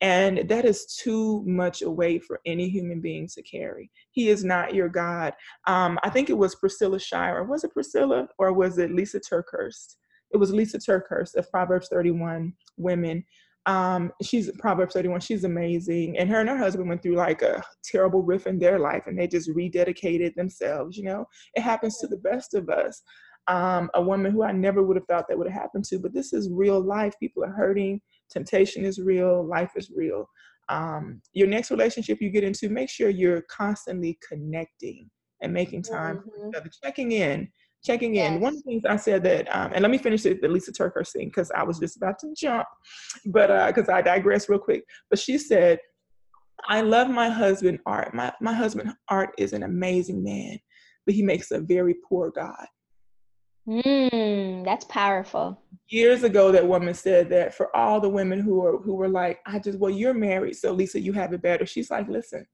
and 0.00 0.48
that 0.48 0.64
is 0.64 0.98
too 1.02 1.42
much 1.46 1.82
away 1.82 2.18
for 2.18 2.40
any 2.44 2.68
human 2.68 3.00
being 3.00 3.28
to 3.34 3.42
carry. 3.42 3.90
He 4.10 4.28
is 4.28 4.44
not 4.44 4.74
your 4.74 4.88
God. 4.88 5.32
Um, 5.66 5.98
I 6.02 6.10
think 6.10 6.28
it 6.28 6.38
was 6.38 6.54
Priscilla 6.54 6.98
Shirer. 6.98 7.44
Was 7.44 7.64
it 7.64 7.72
Priscilla 7.72 8.28
or 8.38 8.52
was 8.52 8.78
it 8.78 8.94
Lisa 8.94 9.20
TerKeurst? 9.20 9.96
It 10.32 10.36
was 10.36 10.52
Lisa 10.52 10.78
TerKeurst 10.78 11.34
of 11.34 11.50
Proverbs 11.50 11.88
31 11.88 12.52
Women 12.76 13.24
um, 13.66 14.12
she's 14.22 14.50
Proverbs 14.58 14.94
31. 14.94 15.20
She's 15.20 15.44
amazing. 15.44 16.18
And 16.18 16.30
her 16.30 16.40
and 16.40 16.48
her 16.48 16.56
husband 16.56 16.88
went 16.88 17.02
through 17.02 17.16
like 17.16 17.42
a 17.42 17.62
terrible 17.84 18.22
riff 18.22 18.46
in 18.46 18.58
their 18.58 18.78
life 18.78 19.04
and 19.06 19.18
they 19.18 19.26
just 19.26 19.50
rededicated 19.50 20.34
themselves. 20.34 20.96
You 20.96 21.04
know, 21.04 21.26
it 21.54 21.60
happens 21.60 21.98
to 21.98 22.06
the 22.06 22.16
best 22.18 22.54
of 22.54 22.68
us. 22.68 23.02
Um, 23.48 23.90
a 23.94 24.02
woman 24.02 24.32
who 24.32 24.42
I 24.42 24.52
never 24.52 24.82
would 24.82 24.96
have 24.96 25.06
thought 25.06 25.26
that 25.28 25.36
would 25.36 25.48
have 25.48 25.60
happened 25.60 25.84
to, 25.86 25.98
but 25.98 26.14
this 26.14 26.32
is 26.32 26.48
real 26.50 26.80
life. 26.80 27.14
People 27.20 27.44
are 27.44 27.52
hurting. 27.52 28.00
Temptation 28.30 28.84
is 28.84 28.98
real. 28.98 29.46
Life 29.46 29.72
is 29.76 29.90
real. 29.94 30.28
Um, 30.68 31.20
your 31.32 31.48
next 31.48 31.70
relationship 31.70 32.18
you 32.20 32.30
get 32.30 32.44
into, 32.44 32.68
make 32.68 32.88
sure 32.88 33.10
you're 33.10 33.42
constantly 33.50 34.18
connecting 34.26 35.10
and 35.42 35.52
making 35.52 35.82
time 35.82 36.18
mm-hmm. 36.18 36.28
for 36.28 36.36
each 36.36 36.42
mm-hmm. 36.42 36.56
other, 36.56 36.70
checking 36.84 37.12
in. 37.12 37.48
Checking 37.82 38.14
in. 38.14 38.34
Yes. 38.34 38.42
One 38.42 38.54
of 38.54 38.62
the 38.62 38.70
things 38.70 38.84
I 38.84 38.96
said 38.96 39.22
that, 39.24 39.54
um, 39.54 39.72
and 39.74 39.82
let 39.82 39.90
me 39.90 39.98
finish 39.98 40.22
the, 40.22 40.34
the 40.34 40.48
Lisa 40.48 40.72
TerKeurst 40.72 41.12
thing 41.12 41.28
because 41.28 41.50
I 41.52 41.62
was 41.62 41.78
just 41.78 41.96
about 41.96 42.18
to 42.20 42.34
jump, 42.36 42.66
but 43.26 43.66
because 43.74 43.88
uh, 43.88 43.94
I 43.94 44.02
digress 44.02 44.48
real 44.48 44.58
quick. 44.58 44.84
But 45.08 45.18
she 45.18 45.38
said, 45.38 45.78
I 46.68 46.82
love 46.82 47.08
my 47.08 47.30
husband, 47.30 47.78
Art. 47.86 48.14
My, 48.14 48.32
my 48.40 48.52
husband, 48.52 48.92
Art, 49.08 49.30
is 49.38 49.52
an 49.52 49.62
amazing 49.62 50.22
man, 50.22 50.58
but 51.06 51.14
he 51.14 51.22
makes 51.22 51.50
a 51.50 51.60
very 51.60 51.94
poor 52.06 52.30
God. 52.30 52.66
Mm, 53.68 54.64
that's 54.64 54.84
powerful. 54.86 55.62
Years 55.88 56.22
ago, 56.22 56.50
that 56.52 56.66
woman 56.66 56.94
said 56.94 57.28
that 57.30 57.54
for 57.54 57.74
all 57.76 58.00
the 58.00 58.08
women 58.08 58.40
who 58.40 58.64
are 58.64 58.78
who 58.78 58.94
were 58.94 59.08
like, 59.08 59.40
I 59.46 59.58
just, 59.58 59.78
well, 59.78 59.90
you're 59.90 60.14
married, 60.14 60.56
so 60.56 60.72
Lisa, 60.72 61.00
you 61.00 61.12
have 61.12 61.32
it 61.32 61.42
better. 61.42 61.66
She's 61.66 61.90
like, 61.90 62.08
listen, 62.08 62.46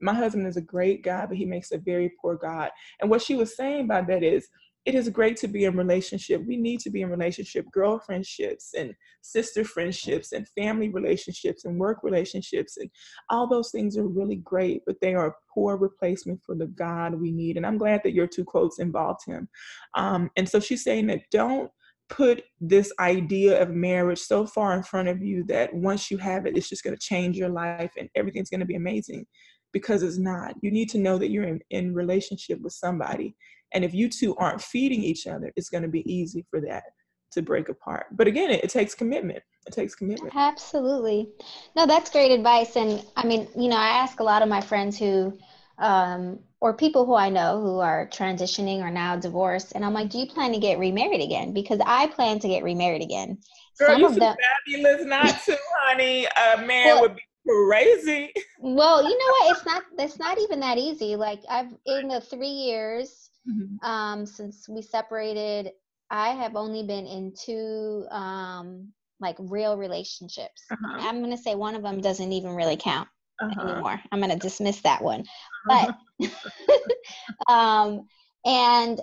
my 0.00 0.14
husband 0.14 0.46
is 0.46 0.56
a 0.56 0.62
great 0.62 1.02
guy, 1.02 1.26
but 1.26 1.36
he 1.36 1.44
makes 1.44 1.72
a 1.72 1.78
very 1.78 2.12
poor 2.20 2.36
God. 2.36 2.70
And 3.00 3.10
what 3.10 3.22
she 3.22 3.36
was 3.36 3.56
saying 3.56 3.86
by 3.86 4.02
that 4.02 4.22
is, 4.22 4.48
it 4.86 4.94
is 4.94 5.08
great 5.08 5.36
to 5.38 5.48
be 5.48 5.64
in 5.64 5.76
relationship. 5.76 6.44
We 6.46 6.56
need 6.56 6.80
to 6.80 6.90
be 6.90 7.02
in 7.02 7.10
relationship, 7.10 7.66
girlfriendships 7.74 8.74
and 8.76 8.94
sister 9.22 9.64
friendships 9.64 10.32
and 10.32 10.46
family 10.48 10.90
relationships 10.90 11.64
and 11.64 11.78
work 11.78 12.00
relationships. 12.02 12.76
And 12.76 12.90
all 13.30 13.48
those 13.48 13.70
things 13.70 13.96
are 13.96 14.06
really 14.06 14.36
great, 14.36 14.82
but 14.86 14.96
they 15.00 15.14
are 15.14 15.28
a 15.28 15.34
poor 15.52 15.76
replacement 15.78 16.40
for 16.44 16.54
the 16.54 16.66
God 16.66 17.14
we 17.14 17.32
need. 17.32 17.56
And 17.56 17.64
I'm 17.64 17.78
glad 17.78 18.02
that 18.04 18.12
your 18.12 18.26
two 18.26 18.44
quotes 18.44 18.78
involved 18.78 19.20
him. 19.26 19.48
Um, 19.94 20.30
and 20.36 20.46
so 20.48 20.60
she's 20.60 20.84
saying 20.84 21.06
that 21.06 21.22
don't 21.30 21.70
put 22.10 22.42
this 22.60 22.92
idea 23.00 23.60
of 23.62 23.70
marriage 23.70 24.20
so 24.20 24.46
far 24.46 24.76
in 24.76 24.82
front 24.82 25.08
of 25.08 25.22
you 25.22 25.44
that 25.44 25.72
once 25.72 26.10
you 26.10 26.18
have 26.18 26.44
it, 26.44 26.56
it's 26.58 26.68
just 26.68 26.84
going 26.84 26.94
to 26.94 27.00
change 27.00 27.38
your 27.38 27.48
life 27.48 27.92
and 27.98 28.10
everything's 28.14 28.50
going 28.50 28.60
to 28.60 28.66
be 28.66 28.76
amazing 28.76 29.24
because 29.72 30.02
it's 30.02 30.18
not. 30.18 30.54
You 30.60 30.70
need 30.70 30.90
to 30.90 30.98
know 30.98 31.16
that 31.16 31.30
you're 31.30 31.44
in, 31.44 31.60
in 31.70 31.94
relationship 31.94 32.60
with 32.60 32.74
somebody 32.74 33.34
and 33.74 33.84
if 33.84 33.92
you 33.92 34.08
two 34.08 34.34
aren't 34.36 34.62
feeding 34.62 35.02
each 35.02 35.26
other, 35.26 35.52
it's 35.56 35.68
going 35.68 35.82
to 35.82 35.88
be 35.88 36.10
easy 36.12 36.46
for 36.50 36.60
that 36.62 36.84
to 37.32 37.42
break 37.42 37.68
apart. 37.68 38.06
But 38.12 38.28
again, 38.28 38.50
it, 38.50 38.64
it 38.64 38.70
takes 38.70 38.94
commitment. 38.94 39.42
It 39.66 39.72
takes 39.72 39.94
commitment. 39.94 40.32
Absolutely. 40.36 41.30
No, 41.76 41.84
that's 41.86 42.10
great 42.10 42.30
advice. 42.30 42.76
And 42.76 43.04
I 43.16 43.26
mean, 43.26 43.48
you 43.56 43.68
know, 43.68 43.76
I 43.76 43.88
ask 43.88 44.20
a 44.20 44.24
lot 44.24 44.42
of 44.42 44.48
my 44.48 44.60
friends 44.60 44.98
who, 44.98 45.36
um, 45.78 46.38
or 46.60 46.72
people 46.74 47.04
who 47.04 47.14
I 47.14 47.28
know 47.30 47.60
who 47.60 47.80
are 47.80 48.08
transitioning 48.08 48.78
or 48.80 48.90
now 48.90 49.16
divorced, 49.16 49.72
and 49.74 49.84
I'm 49.84 49.92
like, 49.92 50.08
do 50.10 50.18
you 50.18 50.26
plan 50.26 50.52
to 50.52 50.58
get 50.58 50.78
remarried 50.78 51.20
again? 51.20 51.52
Because 51.52 51.80
I 51.84 52.06
plan 52.06 52.38
to 52.38 52.48
get 52.48 52.62
remarried 52.62 53.02
again. 53.02 53.38
Girl, 53.78 53.88
Some 53.90 54.00
you 54.00 54.06
of 54.06 54.14
them- 54.14 54.36
fabulous 54.66 55.04
not 55.04 55.42
to, 55.46 55.58
honey. 55.80 56.26
A 56.26 56.58
man 56.64 56.86
well, 56.86 57.00
would 57.02 57.16
be 57.16 57.22
crazy. 57.48 58.32
Well, 58.60 59.02
you 59.02 59.18
know 59.18 59.32
what? 59.40 59.56
It's 59.56 59.66
not. 59.66 59.82
It's 59.98 60.18
not 60.18 60.38
even 60.38 60.60
that 60.60 60.78
easy. 60.78 61.16
Like 61.16 61.40
I've 61.50 61.74
in 61.86 62.08
the 62.08 62.20
three 62.20 62.46
years 62.46 63.23
Mm-hmm. 63.48 63.84
Um, 63.84 64.26
since 64.26 64.68
we 64.68 64.82
separated, 64.82 65.72
I 66.10 66.30
have 66.30 66.56
only 66.56 66.82
been 66.82 67.06
in 67.06 67.32
two 67.38 68.06
um, 68.10 68.92
like 69.20 69.36
real 69.38 69.76
relationships. 69.76 70.62
Uh-huh. 70.70 70.98
I'm 71.00 71.20
gonna 71.20 71.36
say 71.36 71.54
one 71.54 71.74
of 71.74 71.82
them 71.82 72.00
doesn't 72.00 72.32
even 72.32 72.54
really 72.54 72.76
count 72.76 73.08
uh-huh. 73.40 73.60
anymore. 73.60 74.00
I'm 74.12 74.20
gonna 74.20 74.36
dismiss 74.36 74.80
that 74.82 75.02
one. 75.02 75.24
But 75.66 75.94
um, 77.48 78.06
and 78.44 79.00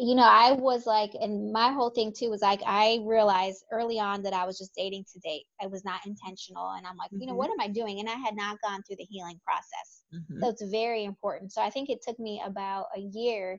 you 0.00 0.14
know, 0.14 0.22
I 0.22 0.52
was 0.52 0.86
like, 0.86 1.10
and 1.20 1.52
my 1.52 1.72
whole 1.72 1.90
thing 1.90 2.12
too 2.16 2.30
was 2.30 2.40
like, 2.40 2.60
I 2.64 3.00
realized 3.04 3.64
early 3.72 3.98
on 3.98 4.22
that 4.22 4.32
I 4.32 4.46
was 4.46 4.56
just 4.56 4.74
dating 4.76 5.04
to 5.12 5.18
date. 5.20 5.44
I 5.60 5.66
was 5.66 5.84
not 5.84 6.06
intentional. 6.06 6.70
And 6.76 6.86
I'm 6.86 6.96
like, 6.96 7.10
mm-hmm. 7.10 7.22
you 7.22 7.26
know, 7.26 7.34
what 7.34 7.50
mm-hmm. 7.50 7.60
am 7.60 7.70
I 7.70 7.72
doing? 7.72 7.98
And 7.98 8.08
I 8.08 8.14
had 8.14 8.36
not 8.36 8.60
gone 8.62 8.82
through 8.84 8.96
the 8.96 9.06
healing 9.10 9.40
process. 9.44 9.97
Mm-hmm. 10.14 10.40
So 10.42 10.48
it's 10.48 10.62
very 10.70 11.04
important. 11.04 11.52
So 11.52 11.62
I 11.62 11.70
think 11.70 11.90
it 11.90 12.02
took 12.02 12.18
me 12.18 12.42
about 12.44 12.86
a 12.96 13.00
year 13.00 13.58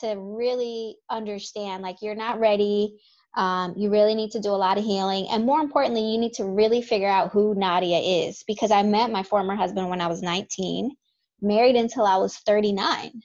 to 0.00 0.14
really 0.16 0.96
understand 1.10 1.82
like, 1.82 1.96
you're 2.02 2.14
not 2.14 2.38
ready. 2.38 2.98
Um, 3.36 3.74
you 3.76 3.90
really 3.90 4.14
need 4.14 4.30
to 4.32 4.40
do 4.40 4.50
a 4.50 4.52
lot 4.52 4.78
of 4.78 4.84
healing. 4.84 5.26
And 5.30 5.44
more 5.44 5.60
importantly, 5.60 6.02
you 6.02 6.18
need 6.18 6.34
to 6.34 6.44
really 6.44 6.82
figure 6.82 7.08
out 7.08 7.32
who 7.32 7.54
Nadia 7.54 7.98
is 7.98 8.44
because 8.46 8.70
I 8.70 8.82
met 8.82 9.10
my 9.10 9.22
former 9.22 9.54
husband 9.54 9.88
when 9.88 10.00
I 10.00 10.06
was 10.06 10.22
19, 10.22 10.90
married 11.40 11.76
until 11.76 12.04
I 12.04 12.16
was 12.16 12.36
39 12.38 13.22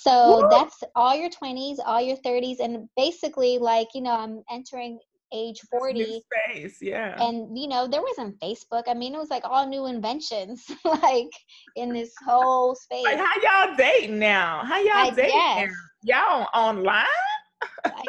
so 0.00 0.42
Woo! 0.42 0.48
that's 0.48 0.84
all 0.94 1.14
your 1.14 1.28
20s, 1.28 1.78
all 1.84 2.00
your 2.00 2.16
30s, 2.18 2.60
and 2.60 2.88
basically, 2.96 3.58
like, 3.58 3.88
you 3.94 4.00
know, 4.00 4.12
I'm 4.12 4.44
entering 4.48 5.00
age 5.32 5.60
40 5.70 6.22
space 6.48 6.78
yeah. 6.80 7.20
And 7.22 7.56
you 7.58 7.68
know 7.68 7.86
there 7.86 8.02
wasn't 8.02 8.38
facebook 8.40 8.84
i 8.86 8.94
mean 8.94 9.14
it 9.14 9.18
was 9.18 9.30
like 9.30 9.44
all 9.44 9.66
new 9.66 9.86
inventions 9.86 10.64
like 10.84 11.30
in 11.76 11.92
this 11.92 12.12
whole 12.26 12.74
space. 12.74 13.04
like 13.04 13.18
how 13.18 13.66
y'all 13.66 13.76
dating 13.76 14.18
now? 14.18 14.62
How 14.64 14.78
y'all 14.78 15.14
dating 15.14 15.70
y'all 16.02 16.46
online? 16.54 17.04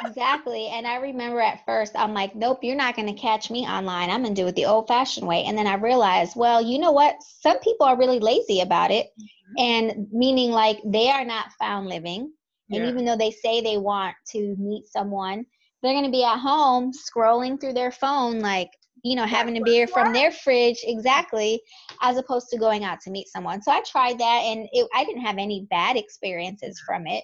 Exactly. 0.05 0.67
And 0.67 0.85
i 0.85 0.97
remember 0.97 1.41
at 1.41 1.65
first 1.65 1.93
i'm 1.95 2.13
like 2.13 2.35
nope 2.35 2.59
you're 2.63 2.75
not 2.75 2.95
going 2.95 3.13
to 3.13 3.19
catch 3.19 3.49
me 3.49 3.67
online. 3.67 4.09
I'm 4.09 4.23
going 4.23 4.35
to 4.35 4.41
do 4.41 4.47
it 4.47 4.55
the 4.55 4.65
old 4.65 4.87
fashioned 4.87 5.27
way. 5.27 5.43
And 5.45 5.57
then 5.57 5.67
i 5.67 5.75
realized 5.75 6.33
well 6.35 6.61
you 6.61 6.79
know 6.79 6.91
what? 6.91 7.15
Some 7.41 7.59
people 7.59 7.85
are 7.85 7.97
really 7.97 8.19
lazy 8.19 8.61
about 8.61 8.91
it. 8.91 9.07
Mm-hmm. 9.07 9.61
And 9.61 10.07
meaning 10.11 10.51
like 10.51 10.79
they 10.85 11.09
are 11.09 11.25
not 11.25 11.47
found 11.59 11.87
living. 11.87 12.31
And 12.71 12.83
yeah. 12.83 12.89
even 12.89 13.03
though 13.03 13.17
they 13.17 13.31
say 13.31 13.61
they 13.61 13.77
want 13.77 14.15
to 14.31 14.55
meet 14.59 14.87
someone 14.87 15.45
they're 15.81 15.93
going 15.93 16.05
to 16.05 16.11
be 16.11 16.23
at 16.23 16.39
home 16.39 16.91
scrolling 16.91 17.59
through 17.59 17.73
their 17.73 17.91
phone 17.91 18.39
like 18.39 18.69
you 19.03 19.15
know 19.15 19.25
having 19.25 19.57
a 19.57 19.63
beer 19.63 19.87
from 19.87 20.11
their 20.11 20.31
fridge 20.31 20.79
exactly 20.83 21.61
as 22.01 22.17
opposed 22.17 22.47
to 22.49 22.57
going 22.57 22.83
out 22.83 22.99
to 23.01 23.11
meet 23.11 23.27
someone. 23.27 23.61
So 23.61 23.71
i 23.71 23.81
tried 23.81 24.19
that 24.19 24.41
and 24.45 24.67
it, 24.71 24.87
i 24.93 25.03
didn't 25.05 25.21
have 25.21 25.37
any 25.37 25.67
bad 25.69 25.95
experiences 25.95 26.81
from 26.85 27.07
it. 27.07 27.23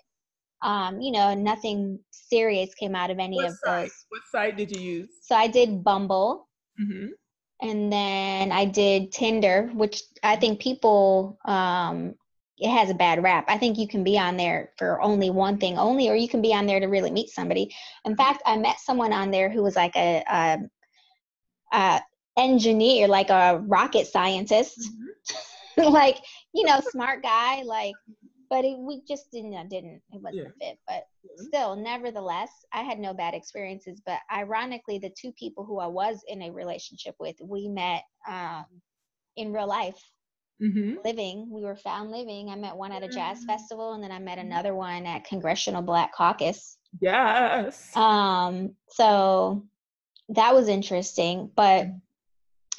Um, 0.61 1.01
you 1.01 1.11
know 1.11 1.33
nothing 1.33 1.99
serious 2.11 2.73
came 2.75 2.95
out 2.95 3.11
of 3.11 3.19
any 3.19 3.35
what 3.35 3.47
of 3.47 3.57
site? 3.63 3.83
those. 3.83 4.05
What 4.09 4.21
site 4.31 4.57
did 4.57 4.75
you 4.75 4.81
use? 4.81 5.09
So 5.21 5.35
i 5.35 5.47
did 5.47 5.83
bumble. 5.83 6.47
Mm-hmm. 6.81 7.07
And 7.61 7.91
then 7.91 8.51
I 8.51 8.65
did 8.65 9.13
Tinder, 9.13 9.71
which 9.73 10.01
I 10.23 10.35
think 10.35 10.59
people 10.59 11.39
um, 11.45 12.15
it 12.57 12.69
has 12.69 12.89
a 12.89 12.95
bad 12.95 13.21
rap. 13.21 13.45
I 13.47 13.57
think 13.57 13.77
you 13.77 13.87
can 13.87 14.03
be 14.03 14.17
on 14.17 14.37
there 14.37 14.71
for 14.77 15.01
only 15.01 15.29
one 15.29 15.57
thing 15.57 15.77
only, 15.77 16.09
or 16.09 16.15
you 16.15 16.29
can 16.29 16.41
be 16.41 16.53
on 16.53 16.65
there 16.65 16.79
to 16.79 16.87
really 16.87 17.11
meet 17.11 17.29
somebody. 17.29 17.73
In 18.05 18.15
fact, 18.15 18.41
I 18.45 18.57
met 18.57 18.79
someone 18.79 19.11
on 19.11 19.31
there 19.31 19.49
who 19.49 19.61
was 19.61 19.75
like 19.75 19.95
a, 19.95 20.23
a, 20.29 20.57
a 21.73 22.01
engineer, 22.37 23.07
like 23.07 23.29
a 23.29 23.61
rocket 23.65 24.07
scientist, 24.07 24.79
mm-hmm. 25.77 25.83
like 25.91 26.19
you 26.53 26.65
know, 26.65 26.79
smart 26.91 27.21
guy, 27.21 27.63
like 27.63 27.95
but 28.49 28.63
it, 28.63 28.77
we 28.77 29.01
just 29.07 29.31
didn't 29.31 29.51
didn't 29.69 30.01
it 30.11 30.21
wasn't 30.21 30.47
yeah. 30.61 30.67
fit 30.69 30.79
but 30.87 31.03
yeah. 31.23 31.45
still 31.47 31.75
nevertheless 31.75 32.51
i 32.73 32.81
had 32.81 32.99
no 32.99 33.13
bad 33.13 33.33
experiences 33.33 34.01
but 34.05 34.19
ironically 34.31 34.97
the 34.97 35.11
two 35.19 35.31
people 35.33 35.65
who 35.65 35.79
i 35.79 35.87
was 35.87 36.23
in 36.27 36.43
a 36.43 36.51
relationship 36.51 37.15
with 37.19 37.35
we 37.41 37.67
met 37.67 38.03
um, 38.27 38.65
in 39.35 39.51
real 39.51 39.67
life 39.67 39.99
mm-hmm. 40.61 40.95
living 41.03 41.47
we 41.51 41.63
were 41.63 41.75
found 41.75 42.11
living 42.11 42.49
i 42.49 42.55
met 42.55 42.75
one 42.75 42.91
at 42.91 43.03
a 43.03 43.07
jazz 43.07 43.39
mm-hmm. 43.39 43.47
festival 43.47 43.93
and 43.93 44.03
then 44.03 44.11
i 44.11 44.19
met 44.19 44.37
another 44.37 44.73
one 44.73 45.05
at 45.05 45.23
congressional 45.25 45.81
black 45.81 46.13
caucus 46.13 46.77
yes 46.99 47.95
um 47.95 48.73
so 48.89 49.63
that 50.29 50.53
was 50.53 50.67
interesting 50.67 51.49
but 51.55 51.87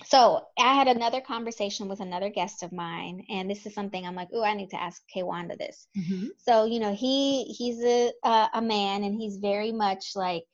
so 0.04 0.46
I 0.58 0.74
had 0.74 0.88
another 0.88 1.20
conversation 1.20 1.88
with 1.88 2.00
another 2.00 2.28
guest 2.28 2.62
of 2.62 2.72
mine, 2.72 3.24
and 3.30 3.50
this 3.50 3.64
is 3.64 3.74
something 3.74 4.04
I'm 4.04 4.14
like, 4.14 4.28
oh, 4.32 4.44
I 4.44 4.54
need 4.54 4.70
to 4.70 4.80
ask 4.80 5.02
Kwanda 5.14 5.56
this. 5.56 5.88
Mm-hmm. 5.96 6.26
So 6.38 6.66
you 6.66 6.80
know, 6.80 6.94
he 6.94 7.44
he's 7.44 7.82
a 7.82 8.12
uh, 8.22 8.48
a 8.54 8.62
man, 8.62 9.04
and 9.04 9.14
he's 9.14 9.38
very 9.38 9.72
much 9.72 10.14
like, 10.14 10.44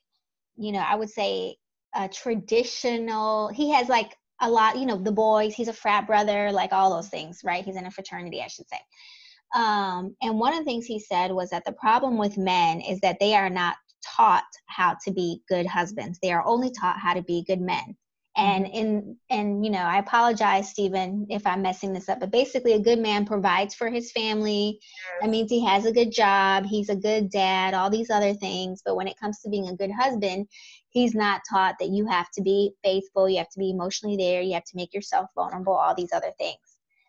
you 0.55 0.71
know, 0.71 0.79
I 0.79 0.95
would 0.95 1.09
say 1.09 1.57
a 1.93 2.07
traditional. 2.07 3.49
He 3.49 3.71
has 3.71 3.89
like 3.89 4.15
a 4.43 4.49
lot, 4.49 4.77
you 4.77 4.85
know, 4.85 4.97
the 4.97 5.11
boys. 5.11 5.55
He's 5.55 5.67
a 5.67 5.73
frat 5.73 6.05
brother, 6.05 6.51
like 6.51 6.73
all 6.73 6.93
those 6.93 7.09
things, 7.09 7.41
right? 7.43 7.63
He's 7.63 7.75
in 7.75 7.85
a 7.85 7.91
fraternity, 7.91 8.41
I 8.41 8.47
should 8.47 8.67
say. 8.69 8.79
Um, 9.55 10.15
and 10.21 10.39
one 10.39 10.53
of 10.53 10.59
the 10.59 10.65
things 10.65 10.85
he 10.85 10.99
said 10.99 11.31
was 11.31 11.49
that 11.51 11.63
the 11.65 11.73
problem 11.73 12.17
with 12.17 12.37
men 12.37 12.81
is 12.81 12.99
that 13.01 13.17
they 13.19 13.35
are 13.35 13.49
not 13.49 13.75
taught 14.03 14.43
how 14.67 14.95
to 15.05 15.11
be 15.11 15.41
good 15.47 15.65
husbands. 15.65 16.19
They 16.21 16.31
are 16.31 16.45
only 16.45 16.71
taught 16.71 16.99
how 16.99 17.13
to 17.13 17.21
be 17.21 17.43
good 17.47 17.61
men 17.61 17.95
and 18.35 18.65
mm-hmm. 18.65 18.75
in 18.75 19.17
and 19.29 19.65
you 19.65 19.71
know 19.71 19.79
i 19.79 19.99
apologize 19.99 20.69
stephen 20.69 21.25
if 21.29 21.45
i'm 21.45 21.61
messing 21.61 21.93
this 21.93 22.09
up 22.09 22.19
but 22.19 22.31
basically 22.31 22.73
a 22.73 22.79
good 22.79 22.99
man 22.99 23.25
provides 23.25 23.75
for 23.75 23.89
his 23.89 24.11
family 24.11 24.79
that 25.21 25.29
means 25.29 25.51
he 25.51 25.63
has 25.63 25.85
a 25.85 25.91
good 25.91 26.11
job 26.11 26.65
he's 26.65 26.89
a 26.89 26.95
good 26.95 27.29
dad 27.29 27.73
all 27.73 27.89
these 27.89 28.09
other 28.09 28.33
things 28.33 28.81
but 28.83 28.95
when 28.95 29.07
it 29.07 29.19
comes 29.19 29.39
to 29.39 29.49
being 29.49 29.67
a 29.67 29.75
good 29.75 29.91
husband 29.91 30.47
he's 30.89 31.13
not 31.13 31.41
taught 31.49 31.75
that 31.79 31.89
you 31.89 32.07
have 32.07 32.29
to 32.31 32.41
be 32.41 32.71
faithful 32.83 33.29
you 33.29 33.37
have 33.37 33.49
to 33.49 33.59
be 33.59 33.69
emotionally 33.69 34.17
there 34.17 34.41
you 34.41 34.53
have 34.53 34.65
to 34.65 34.75
make 34.75 34.93
yourself 34.93 35.29
vulnerable 35.35 35.73
all 35.73 35.95
these 35.95 36.13
other 36.13 36.31
things 36.39 36.57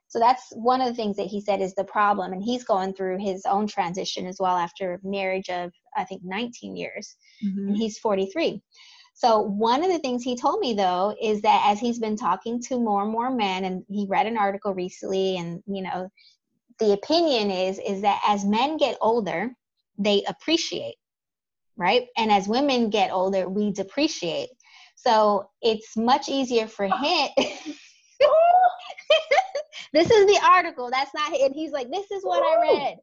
so 0.08 0.18
that's 0.20 0.52
one 0.54 0.80
of 0.80 0.87
the 0.87 0.94
things 0.94 1.16
that 1.16 1.26
he 1.26 1.40
said 1.40 1.60
is 1.60 1.74
the 1.74 1.84
problem 1.84 2.32
and 2.32 2.42
he's 2.42 2.64
going 2.64 2.92
through 2.92 3.18
his 3.18 3.44
own 3.46 3.66
transition 3.66 4.26
as 4.26 4.37
well 4.38 4.56
after 4.56 5.00
marriage 5.02 5.48
of 5.48 5.72
i 5.96 6.04
think 6.04 6.20
19 6.22 6.76
years 6.76 7.16
mm-hmm. 7.42 7.68
and 7.68 7.76
he's 7.76 7.98
43 7.98 8.60
so, 9.16 9.40
one 9.40 9.85
of 9.85 9.92
the 9.92 10.00
things 10.00 10.24
he 10.24 10.37
told 10.37 10.59
me 10.59 10.74
though 10.74 11.14
is 11.22 11.40
that 11.42 11.62
as 11.66 11.79
he's 11.79 12.00
been 12.00 12.16
talking 12.16 12.61
to 12.62 12.79
more 12.79 13.03
and 13.03 13.12
more 13.12 13.31
men, 13.31 13.64
and 13.64 13.85
he 13.88 14.07
read 14.09 14.27
an 14.27 14.37
article 14.37 14.74
recently, 14.74 15.37
and 15.37 15.62
you 15.66 15.83
know, 15.83 16.11
the 16.81 16.92
opinion 16.92 17.50
is 17.50 17.79
is 17.79 18.03
that 18.03 18.20
as 18.27 18.44
men 18.44 18.77
get 18.77 18.98
older, 19.00 19.50
they 19.98 20.24
appreciate, 20.27 20.96
right? 21.77 22.07
And 22.16 22.33
as 22.33 22.48
women 22.48 22.90
get 22.90 23.12
older, 23.12 23.48
we 23.48 23.72
depreciate. 23.72 24.50
So 24.96 25.48
it's 25.62 25.96
much 25.96 26.29
easier 26.29 26.66
for 26.66 26.88
oh. 26.92 26.96
him. 26.96 27.29
this 29.92 30.11
is 30.11 30.27
the 30.27 30.40
article. 30.44 30.90
That's 30.90 31.12
not, 31.14 31.33
and 31.38 31.55
he's 31.55 31.72
like, 31.72 31.90
this 31.90 32.11
is 32.11 32.24
what 32.24 32.42
I 32.42 32.61
read. 32.62 32.96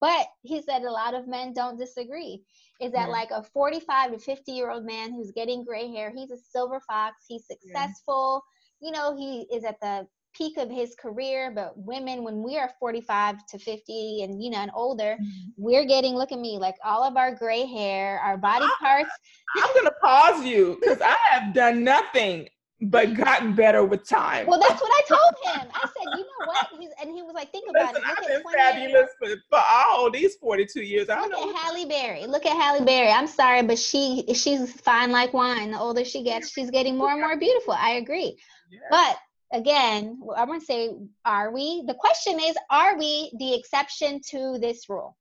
But 0.00 0.26
he 0.42 0.60
said 0.60 0.82
a 0.82 0.90
lot 0.90 1.14
of 1.14 1.26
men 1.26 1.54
don't 1.54 1.78
disagree. 1.78 2.42
Is 2.80 2.92
that 2.92 3.06
yeah. 3.08 3.12
like 3.12 3.30
a 3.30 3.42
45 3.42 4.12
to 4.12 4.18
50 4.18 4.52
year 4.52 4.70
old 4.70 4.84
man 4.84 5.12
who's 5.12 5.30
getting 5.30 5.64
gray 5.64 5.90
hair? 5.90 6.12
He's 6.14 6.30
a 6.30 6.36
silver 6.36 6.80
fox. 6.80 7.24
He's 7.28 7.46
successful. 7.46 8.42
Yeah. 8.80 8.86
You 8.88 8.92
know, 8.92 9.16
he 9.16 9.46
is 9.54 9.64
at 9.64 9.80
the 9.80 10.06
peak 10.36 10.56
of 10.58 10.70
his 10.70 10.94
career. 10.96 11.52
But 11.54 11.72
women, 11.76 12.24
when 12.24 12.42
we 12.42 12.58
are 12.58 12.70
45 12.78 13.46
to 13.46 13.58
50 13.58 14.22
and, 14.22 14.42
you 14.42 14.50
know, 14.50 14.58
and 14.58 14.70
older, 14.74 15.16
mm-hmm. 15.20 15.50
we're 15.56 15.86
getting, 15.86 16.14
look 16.14 16.32
at 16.32 16.38
me, 16.38 16.58
like 16.58 16.74
all 16.84 17.04
of 17.04 17.16
our 17.16 17.34
gray 17.34 17.64
hair, 17.64 18.18
our 18.20 18.36
body 18.36 18.66
parts. 18.80 19.10
I, 19.56 19.62
I'm 19.64 19.74
going 19.74 19.86
to 19.86 19.94
pause 20.00 20.44
you 20.44 20.78
because 20.80 21.00
I 21.00 21.16
have 21.30 21.54
done 21.54 21.84
nothing 21.84 22.48
but 22.82 23.14
gotten 23.14 23.54
better 23.54 23.84
with 23.84 24.06
time. 24.06 24.46
Well, 24.46 24.60
that's 24.60 24.80
what 24.80 24.90
I 24.90 25.02
told 25.08 25.56
him. 25.56 25.68
I 25.72 25.80
said, 25.80 26.18
you 26.18 26.24
know 26.24 26.46
what? 26.46 26.68
He's, 26.78 26.90
and 27.00 27.14
he 27.14 27.22
was 27.22 27.34
like, 27.34 27.50
think 27.50 27.70
about 27.70 27.94
Listen, 27.94 28.08
it. 28.08 28.08
Look 28.08 28.18
I've 28.18 28.42
been 28.44 28.52
fabulous 28.52 29.10
for, 29.18 29.28
for 29.48 29.62
all 29.70 30.10
these 30.10 30.34
42 30.36 30.82
years. 30.82 31.08
I 31.08 31.20
Look 31.20 31.30
know 31.30 31.50
at 31.50 31.56
Halle 31.56 31.86
Berry. 31.86 32.26
Look 32.26 32.46
at 32.46 32.56
Halle 32.60 32.84
Berry. 32.84 33.10
I'm 33.10 33.26
sorry, 33.26 33.62
but 33.62 33.78
she 33.78 34.24
she's 34.34 34.72
fine 34.80 35.12
like 35.12 35.32
wine. 35.32 35.70
The 35.70 35.78
older 35.78 36.04
she 36.04 36.22
gets, 36.22 36.50
she's 36.50 36.70
getting 36.70 36.96
more 36.96 37.10
and 37.10 37.20
more 37.20 37.38
beautiful. 37.38 37.74
I 37.74 37.92
agree. 37.92 38.38
But 38.90 39.18
again, 39.52 40.20
I 40.36 40.44
want 40.44 40.60
to 40.60 40.66
say, 40.66 40.90
are 41.24 41.52
we? 41.52 41.84
The 41.86 41.94
question 41.94 42.40
is, 42.40 42.56
are 42.70 42.98
we 42.98 43.32
the 43.38 43.54
exception 43.54 44.20
to 44.30 44.58
this 44.60 44.88
rule? 44.88 45.16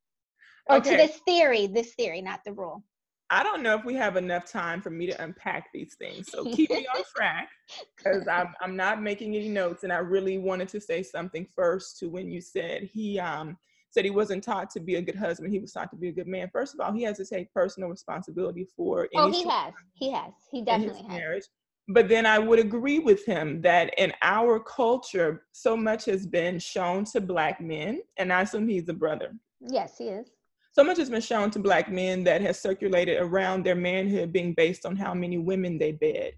Or 0.68 0.78
okay. 0.78 0.92
to 0.92 0.98
this 0.98 1.18
theory, 1.26 1.68
this 1.68 1.94
theory, 1.94 2.22
not 2.22 2.39
the 2.46 2.54
rule. 2.54 2.84
I 3.30 3.44
don't 3.44 3.64
know 3.64 3.76
if 3.76 3.86
we 3.86 3.96
have 3.96 4.16
enough 4.16 4.46
time 4.46 4.82
for 4.82 4.90
me 4.90 5.08
to 5.08 5.24
unpack 5.24 5.70
these 5.74 5.96
things. 5.96 6.30
So 6.30 6.44
keep 6.44 6.70
me 6.70 6.86
on 6.96 7.04
track 7.16 7.50
because 7.98 8.28
I'm, 8.28 8.54
I'm 8.62 8.76
not 8.76 9.02
making 9.02 9.36
any 9.36 9.50
notes. 9.50 9.84
And 9.84 9.92
I 9.92 9.98
really 9.98 10.38
wanted 10.38 10.68
to 10.70 10.82
say 10.82 11.04
something 11.04 11.48
first 11.56 11.98
to 12.00 12.10
when 12.10 12.30
you 12.30 12.42
said 12.42 12.84
he 12.84 13.20
um, 13.20 13.58
said 13.90 14.06
he 14.06 14.12
wasn't 14.12 14.44
taught 14.44 14.70
to 14.72 14.80
be 14.80 14.96
a 14.96 15.02
good 15.02 15.16
husband. 15.16 15.52
He 15.52 15.60
was 15.60 15.72
taught 15.72 15.90
to 15.92 15.96
be 15.96 16.10
a 16.10 16.12
good 16.12 16.28
man. 16.28 16.50
First 16.52 16.74
of 16.74 16.80
all, 16.80 16.92
he 16.92 17.04
has 17.04 17.18
to 17.18 17.26
take 17.26 17.54
personal 17.54 17.90
responsibility 17.90 18.68
for. 18.76 19.08
oh, 19.16 19.32
he 19.32 19.48
has. 19.48 19.74
He 19.94 20.12
has. 20.12 20.34
He 20.52 20.62
definitely 20.62 21.02
has. 21.02 21.08
Marriage. 21.08 21.44
But 21.90 22.08
then 22.08 22.26
I 22.26 22.40
would 22.40 22.60
agree 22.60 23.00
with 23.00 23.26
him 23.26 23.62
that 23.62 23.94
in 23.98 24.14
our 24.22 24.60
culture, 24.60 25.44
so 25.52 25.76
much 25.76 26.06
has 26.06 26.26
been 26.26 26.58
shown 26.58 27.04
to 27.06 27.20
Black 27.20 27.60
men, 27.60 28.02
and 28.18 28.32
I 28.32 28.42
assume 28.42 28.68
he's 28.68 28.88
a 28.88 28.94
brother. 28.94 29.34
Yes, 29.60 29.98
he 29.98 30.06
is 30.06 30.30
so 30.74 30.84
much 30.84 30.98
has 30.98 31.10
been 31.10 31.22
shown 31.22 31.52
to 31.52 31.60
black 31.60 31.90
men 31.92 32.24
that 32.24 32.42
has 32.42 32.60
circulated 32.60 33.22
around 33.22 33.64
their 33.64 33.76
manhood 33.76 34.34
being 34.34 34.54
based 34.54 34.86
on 34.86 34.96
how 34.96 35.14
many 35.14 35.38
women 35.38 35.78
they 35.78 35.92
bed. 35.92 36.34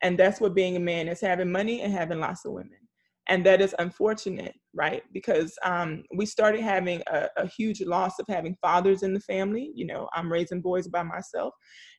And 0.00 0.18
that's 0.18 0.40
what 0.40 0.54
being 0.54 0.76
a 0.76 0.80
man 0.80 1.08
is 1.08 1.20
having 1.20 1.52
money 1.52 1.82
and 1.82 1.92
having 1.92 2.20
lots 2.20 2.44
of 2.44 2.52
women 2.52 2.78
and 3.28 3.44
that 3.46 3.60
is 3.60 3.74
unfortunate 3.78 4.54
right? 4.74 5.02
Because 5.12 5.56
um, 5.64 6.04
we 6.14 6.26
started 6.26 6.60
having 6.60 7.02
a, 7.08 7.28
a, 7.36 7.46
huge 7.46 7.82
loss 7.82 8.18
of 8.20 8.26
having 8.28 8.56
fathers 8.62 9.02
in 9.02 9.12
the 9.12 9.20
family 9.20 9.72
you 9.74 9.84
know 9.84 10.08
i'm 10.14 10.30
raising 10.30 10.60
boys 10.60 10.86
by 10.86 11.02
myself 11.02 11.52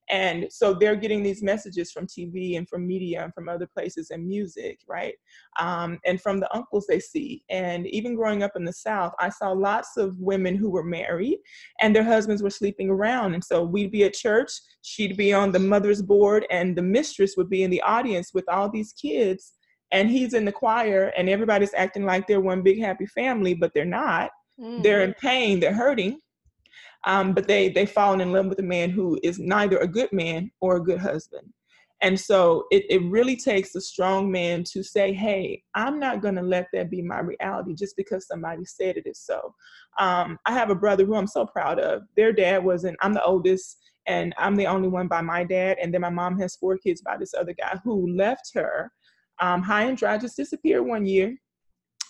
and 0.09 0.47
so 0.49 0.73
they're 0.73 0.95
getting 0.95 1.21
these 1.21 1.43
messages 1.43 1.91
from 1.91 2.07
tv 2.07 2.57
and 2.57 2.69
from 2.69 2.87
media 2.87 3.23
and 3.23 3.33
from 3.33 3.49
other 3.49 3.67
places 3.67 4.09
and 4.11 4.25
music 4.25 4.79
right? 4.87 5.13
Um, 5.59 5.99
and 6.05 6.21
from 6.21 6.39
the 6.39 6.53
uncles 6.55 6.85
they 6.87 6.99
see 6.99 7.43
and 7.49 7.85
even 7.87 8.15
growing 8.15 8.43
up 8.43 8.51
in 8.55 8.63
the 8.63 8.73
south 8.73 9.13
i 9.19 9.27
saw 9.27 9.51
lots 9.51 9.97
of 9.97 10.17
women 10.17 10.55
who 10.55 10.69
were 10.69 10.83
married 10.83 11.39
and 11.81 11.93
their 11.93 12.05
husbands 12.05 12.41
were 12.41 12.49
sleeping 12.49 12.89
around 12.89 13.33
and 13.33 13.43
so 13.43 13.63
we'd 13.63 13.91
be 13.91 14.05
at 14.05 14.13
church 14.13 14.51
she'd 14.81 15.17
be 15.17 15.33
on 15.33 15.51
the 15.51 15.59
mother's 15.59 16.01
board 16.01 16.45
and 16.49 16.77
the 16.77 16.81
mistress 16.81 17.33
would 17.35 17.49
be 17.49 17.63
in 17.63 17.69
the 17.69 17.81
audience 17.81 18.33
with 18.33 18.47
all 18.47 18.69
these 18.69 18.93
kids 18.93 19.53
and 19.91 20.09
he's 20.09 20.33
in 20.33 20.45
the 20.45 20.51
choir 20.51 21.11
and 21.17 21.29
everybody's 21.29 21.73
acting 21.73 22.05
like 22.05 22.27
they're 22.27 22.41
one 22.41 22.61
big 22.61 22.79
happy 22.79 23.05
family 23.05 23.53
but 23.53 23.71
they're 23.73 23.85
not. 23.85 24.31
Mm. 24.59 24.83
they're 24.83 25.01
in 25.01 25.13
pain 25.15 25.59
they're 25.59 25.73
hurting 25.73 26.19
um, 27.05 27.33
but 27.33 27.47
they 27.47 27.69
they 27.69 27.85
fallen 27.85 28.21
in 28.21 28.31
love 28.31 28.47
with 28.47 28.59
a 28.59 28.63
man 28.63 28.89
who 28.89 29.19
is 29.23 29.39
neither 29.39 29.77
a 29.77 29.87
good 29.87 30.11
man 30.11 30.51
or 30.59 30.75
a 30.75 30.83
good 30.83 30.99
husband. 30.99 31.47
And 32.03 32.19
so 32.19 32.65
it, 32.71 32.83
it 32.89 33.03
really 33.03 33.35
takes 33.35 33.75
a 33.75 33.81
strong 33.81 34.31
man 34.31 34.63
to 34.71 34.81
say 34.83 35.13
hey 35.13 35.61
i'm 35.75 35.99
not 35.99 36.21
going 36.21 36.35
to 36.35 36.41
let 36.41 36.67
that 36.73 36.89
be 36.89 37.01
my 37.01 37.19
reality 37.19 37.75
just 37.75 37.95
because 37.95 38.25
somebody 38.27 38.65
said 38.65 38.97
it 38.97 39.07
is 39.07 39.19
so. 39.19 39.53
Um, 39.99 40.37
i 40.45 40.51
have 40.51 40.69
a 40.69 40.75
brother 40.75 41.05
who 41.05 41.15
i'm 41.15 41.27
so 41.27 41.45
proud 41.45 41.79
of. 41.79 42.03
Their 42.15 42.33
dad 42.33 42.63
wasn't 42.63 42.97
i'm 43.01 43.13
the 43.13 43.23
oldest 43.23 43.77
and 44.07 44.33
i'm 44.37 44.55
the 44.55 44.67
only 44.67 44.87
one 44.87 45.07
by 45.07 45.21
my 45.21 45.43
dad 45.43 45.77
and 45.81 45.93
then 45.93 46.01
my 46.01 46.09
mom 46.09 46.39
has 46.39 46.55
four 46.55 46.77
kids 46.77 47.01
by 47.01 47.17
this 47.17 47.33
other 47.35 47.53
guy 47.53 47.79
who 47.83 48.15
left 48.15 48.51
her 48.53 48.91
um, 49.41 49.61
high 49.61 49.83
and 49.83 49.97
dry 49.97 50.17
just 50.17 50.37
disappeared 50.37 50.85
one 50.85 51.05
year 51.05 51.35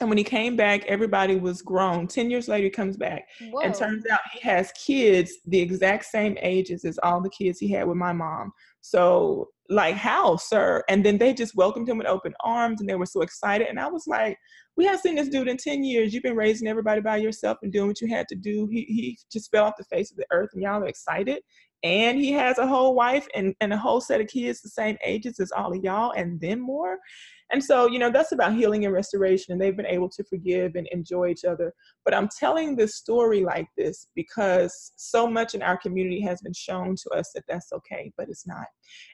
and 0.02 0.10
when 0.10 0.18
he 0.18 0.24
came 0.24 0.56
back, 0.56 0.84
everybody 0.86 1.36
was 1.36 1.62
grown. 1.62 2.08
10 2.08 2.32
years 2.32 2.48
later, 2.48 2.64
he 2.64 2.70
comes 2.72 2.98
back 2.98 3.28
Whoa. 3.52 3.62
and 3.62 3.74
turns 3.74 4.04
out 4.12 4.20
he 4.34 4.40
has 4.40 4.72
kids 4.72 5.32
the 5.46 5.60
exact 5.60 6.06
same 6.06 6.38
ages 6.42 6.84
as 6.86 7.00
all 7.04 7.22
the 7.22 7.30
kids 7.30 7.60
he 7.60 7.72
had 7.72 7.88
with 7.88 7.98
my 7.98 8.12
mom. 8.12 8.52
So, 8.82 9.50
like, 9.70 9.96
how, 9.96 10.38
sir? 10.38 10.84
And 10.90 11.06
then 11.06 11.20
they 11.20 11.36
just 11.36 11.56
welcomed 11.56 11.88
him 11.88 12.00
with 12.00 12.08
open 12.08 12.34
arms 12.44 12.82
and 12.82 12.90
they 12.90 12.96
were 12.96 13.06
so 13.06 13.22
excited. 13.22 13.68
And 13.68 13.80
I 13.80 13.88
was 13.88 14.08
like, 14.08 14.38
we 14.76 14.86
haven't 14.86 15.02
seen 15.02 15.16
this 15.16 15.30
dude 15.30 15.48
in 15.48 15.58
10 15.58 15.84
years. 15.84 16.14
You've 16.14 16.24
been 16.24 16.36
raising 16.36 16.68
everybody 16.68 17.00
by 17.00 17.18
yourself 17.18 17.60
and 17.62 17.72
doing 17.72 17.88
what 17.88 18.02
you 18.02 18.08
had 18.08 18.28
to 18.30 18.36
do. 18.36 18.68
He, 18.72 18.86
he 18.86 19.20
just 19.32 19.52
fell 19.52 19.66
off 19.66 19.78
the 19.78 19.84
face 19.84 20.10
of 20.10 20.18
the 20.18 20.26
earth 20.32 20.50
and 20.54 20.64
y'all 20.64 20.84
are 20.84 20.88
excited. 20.88 21.44
And 21.84 22.20
he 22.20 22.32
has 22.34 22.58
a 22.60 22.68
whole 22.68 22.94
wife 22.94 23.28
and, 23.34 23.56
and 23.60 23.74
a 23.74 23.78
whole 23.78 24.02
set 24.02 24.22
of 24.22 24.28
kids 24.28 24.62
the 24.62 24.70
same 24.70 24.98
ages 25.04 25.40
as 25.40 25.52
all 25.52 25.76
of 25.76 25.84
y'all 25.84 26.12
and 26.12 26.40
then 26.40 26.60
more. 26.60 27.00
And 27.52 27.64
so, 27.64 27.88
you 27.88 28.00
know, 28.00 28.10
that's 28.10 28.32
about 28.32 28.54
healing 28.54 28.86
and 28.86 28.94
restoration. 28.94 29.52
And 29.52 29.60
they've 29.60 29.76
been 29.76 29.86
able 29.86 30.10
to 30.10 30.24
forgive 30.24 30.76
and 30.76 30.88
enjoy 30.88 31.30
each 31.30 31.44
other. 31.44 31.74
But 32.06 32.14
I'm 32.14 32.30
telling 32.40 32.76
this 32.76 32.96
story 32.96 33.44
like 33.44 33.68
this 33.78 34.08
because 34.16 34.94
so 34.96 35.28
much 35.28 35.54
in 35.54 35.62
our 35.62 35.78
community 35.78 36.22
has 36.22 36.42
been 36.42 36.54
shown 36.54 36.96
to 36.96 37.10
us 37.18 37.32
that 37.36 37.44
that's 37.50 37.74
okay, 37.74 38.14
but 38.18 38.30
it's 38.30 38.48
not. 38.48 38.68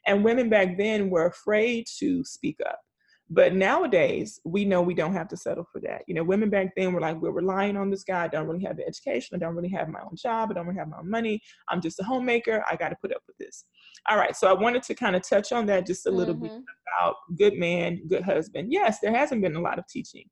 And 0.05 0.23
women 0.23 0.49
back 0.49 0.77
then 0.77 1.09
were 1.09 1.25
afraid 1.25 1.85
to 1.99 2.23
speak 2.23 2.57
up. 2.67 2.79
But 3.29 3.55
nowadays, 3.55 4.39
we 4.45 4.63
know 4.63 4.81
we 4.81 4.93
don't 4.93 5.13
have 5.13 5.27
to 5.29 5.37
settle 5.37 5.67
for 5.71 5.81
that. 5.81 6.03
You 6.07 6.15
know, 6.15 6.23
women 6.23 6.49
back 6.49 6.67
then 6.77 6.93
were 6.93 7.01
like, 7.01 7.21
we're 7.21 7.31
relying 7.31 7.75
on 7.75 7.89
this 7.89 8.03
guy. 8.03 8.23
I 8.23 8.27
don't 8.29 8.47
really 8.47 8.63
have 8.63 8.77
the 8.77 8.87
education. 8.87 9.35
I 9.35 9.39
don't 9.39 9.55
really 9.55 9.69
have 9.69 9.89
my 9.89 9.99
own 9.99 10.15
job. 10.15 10.49
I 10.49 10.53
don't 10.53 10.65
really 10.65 10.79
have 10.79 10.87
my 10.87 10.99
own 10.99 11.09
money. 11.09 11.41
I'm 11.67 11.81
just 11.81 11.99
a 11.99 12.03
homemaker. 12.03 12.63
I 12.69 12.77
got 12.77 12.89
to 12.89 12.95
put 13.01 13.13
up 13.13 13.23
with 13.27 13.37
this. 13.37 13.65
All 14.09 14.17
right. 14.17 14.35
So 14.35 14.47
I 14.47 14.53
wanted 14.53 14.83
to 14.83 14.95
kind 14.95 15.15
of 15.15 15.27
touch 15.27 15.51
on 15.51 15.65
that 15.65 15.85
just 15.85 16.07
a 16.07 16.11
little 16.11 16.35
mm-hmm. 16.35 16.43
bit 16.43 16.63
about 16.97 17.15
good 17.37 17.55
man, 17.55 18.07
good 18.07 18.23
husband. 18.23 18.71
Yes, 18.71 18.99
there 19.01 19.13
hasn't 19.13 19.41
been 19.41 19.57
a 19.57 19.61
lot 19.61 19.77
of 19.77 19.85
teaching. 19.87 20.25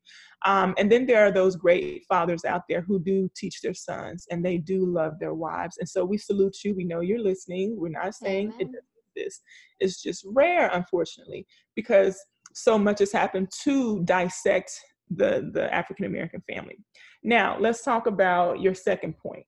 Um, 0.46 0.74
and 0.78 0.90
then 0.90 1.06
there 1.06 1.26
are 1.26 1.32
those 1.32 1.58
great 1.58 2.04
fathers 2.08 2.46
out 2.46 2.62
there 2.70 2.82
who 2.82 3.00
do 3.00 3.30
teach 3.36 3.62
their 3.62 3.74
sons 3.74 4.26
and 4.32 4.46
they 4.46 4.58
do 4.58 4.86
love 4.86 5.20
their 5.20 5.34
wives. 5.34 5.78
And 5.80 5.90
so 5.90 6.06
we 6.06 6.18
salute 6.18 6.58
you. 6.64 6.74
We 6.76 6.86
know 6.86 7.02
you're 7.02 7.20
listening. 7.20 7.76
We're 7.78 7.90
not 7.90 8.16
saying 8.16 8.52
mm-hmm. 8.52 8.62
it 8.62 8.70
this. 9.16 9.42
It's 9.80 10.02
just 10.02 10.26
rare, 10.28 10.70
unfortunately, 10.74 11.48
because 11.76 12.20
so 12.56 12.78
much 12.78 13.00
has 13.00 13.12
happened 13.12 13.52
to 13.64 14.02
dissect 14.06 14.82
the, 15.12 15.52
the 15.54 15.72
African 15.74 16.06
American 16.06 16.42
family. 16.52 16.78
Now, 17.22 17.58
let's 17.60 17.84
talk 17.84 18.08
about 18.08 18.62
your 18.62 18.74
second 18.74 19.18
point. 19.18 19.46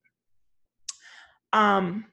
Um, 1.54 2.06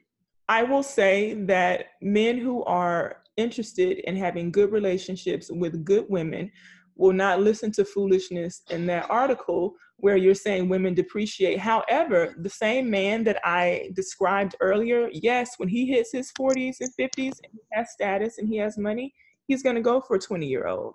I 0.49 0.63
will 0.63 0.83
say 0.83 1.35
that 1.47 1.87
men 2.01 2.39
who 2.39 2.65
are 2.65 3.23
interested 3.37 3.99
in 4.09 4.17
having 4.17 4.53
good 4.53 4.71
relationships 4.71 5.51
with 5.51 5.85
good 5.85 6.07
women 6.09 6.51
will 6.97 7.13
not 7.13 7.41
listen 7.41 7.73
to 7.73 7.85
foolishness 7.85 8.63
in 8.71 8.87
that 8.87 9.11
article 9.11 9.75
where 9.97 10.17
you're 10.17 10.35
saying 10.35 10.69
women 10.69 10.95
depreciate. 10.95 11.59
However, 11.59 12.35
the 12.39 12.51
same 12.51 12.89
man 12.89 13.25
that 13.25 13.41
I 13.45 13.91
described 13.95 14.55
earlier, 14.61 15.09
yes, 15.13 15.55
when 15.57 15.69
he 15.69 15.87
hits 15.87 16.13
his 16.13 16.31
40s 16.39 16.77
and 16.81 16.91
50s 17.01 17.39
and 17.43 17.53
he 17.53 17.61
has 17.73 17.91
status 17.91 18.39
and 18.39 18.49
he 18.49 18.59
has 18.59 18.79
money, 18.79 19.13
he's 19.47 19.63
going 19.63 19.77
to 19.77 19.83
go 19.83 20.01
for 20.01 20.17
a 20.17 20.21
20 20.21 20.47
year 20.47 20.67
old. 20.67 20.95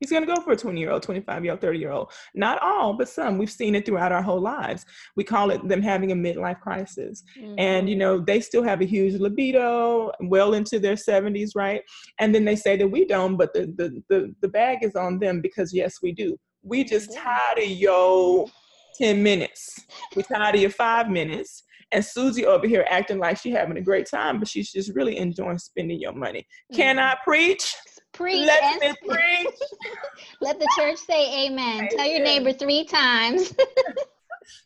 He's 0.00 0.10
going 0.10 0.26
to 0.26 0.34
go 0.34 0.40
for 0.40 0.52
a 0.52 0.56
20 0.56 0.80
year 0.80 0.90
old, 0.90 1.02
25 1.02 1.44
year 1.44 1.52
old, 1.52 1.60
30 1.60 1.78
year 1.78 1.92
old. 1.92 2.10
Not 2.34 2.58
all, 2.62 2.94
but 2.94 3.08
some. 3.08 3.36
We've 3.36 3.50
seen 3.50 3.74
it 3.74 3.84
throughout 3.84 4.12
our 4.12 4.22
whole 4.22 4.40
lives. 4.40 4.86
We 5.14 5.24
call 5.24 5.50
it 5.50 5.66
them 5.68 5.82
having 5.82 6.10
a 6.10 6.14
midlife 6.14 6.60
crisis. 6.60 7.22
Mm-hmm. 7.38 7.54
And, 7.58 7.88
you 7.88 7.96
know, 7.96 8.18
they 8.18 8.40
still 8.40 8.62
have 8.62 8.80
a 8.80 8.86
huge 8.86 9.20
libido, 9.20 10.10
well 10.20 10.54
into 10.54 10.78
their 10.78 10.94
70s, 10.94 11.50
right? 11.54 11.82
And 12.18 12.34
then 12.34 12.46
they 12.46 12.56
say 12.56 12.78
that 12.78 12.88
we 12.88 13.04
don't, 13.04 13.36
but 13.36 13.52
the, 13.52 13.72
the, 13.76 14.02
the, 14.08 14.34
the 14.40 14.48
bag 14.48 14.78
is 14.82 14.96
on 14.96 15.18
them 15.18 15.42
because, 15.42 15.74
yes, 15.74 15.98
we 16.02 16.12
do. 16.12 16.38
We 16.62 16.82
just 16.82 17.14
tired 17.14 17.58
of 17.58 17.68
your 17.68 18.46
10 18.96 19.22
minutes. 19.22 19.84
We 20.16 20.22
tired 20.22 20.54
of 20.54 20.60
your 20.62 20.70
five 20.70 21.10
minutes. 21.10 21.64
And 21.92 22.04
Susie 22.04 22.46
over 22.46 22.66
here 22.66 22.86
acting 22.88 23.18
like 23.18 23.38
she's 23.38 23.54
having 23.54 23.76
a 23.76 23.80
great 23.80 24.06
time, 24.06 24.38
but 24.38 24.48
she's 24.48 24.70
just 24.70 24.94
really 24.94 25.18
enjoying 25.18 25.58
spending 25.58 26.00
your 26.00 26.12
money. 26.12 26.46
Can 26.72 26.96
mm-hmm. 26.96 27.04
I 27.04 27.16
preach? 27.24 27.74
Preach. 28.12 28.46
Let 28.46 28.80
me 28.80 28.94
preach. 29.08 29.54
Let 30.40 30.58
the 30.58 30.68
church 30.76 30.98
say 30.98 31.46
amen. 31.46 31.78
amen. 31.78 31.88
Tell 31.96 32.06
your 32.06 32.22
neighbor 32.22 32.52
three 32.52 32.84
times. 32.84 33.54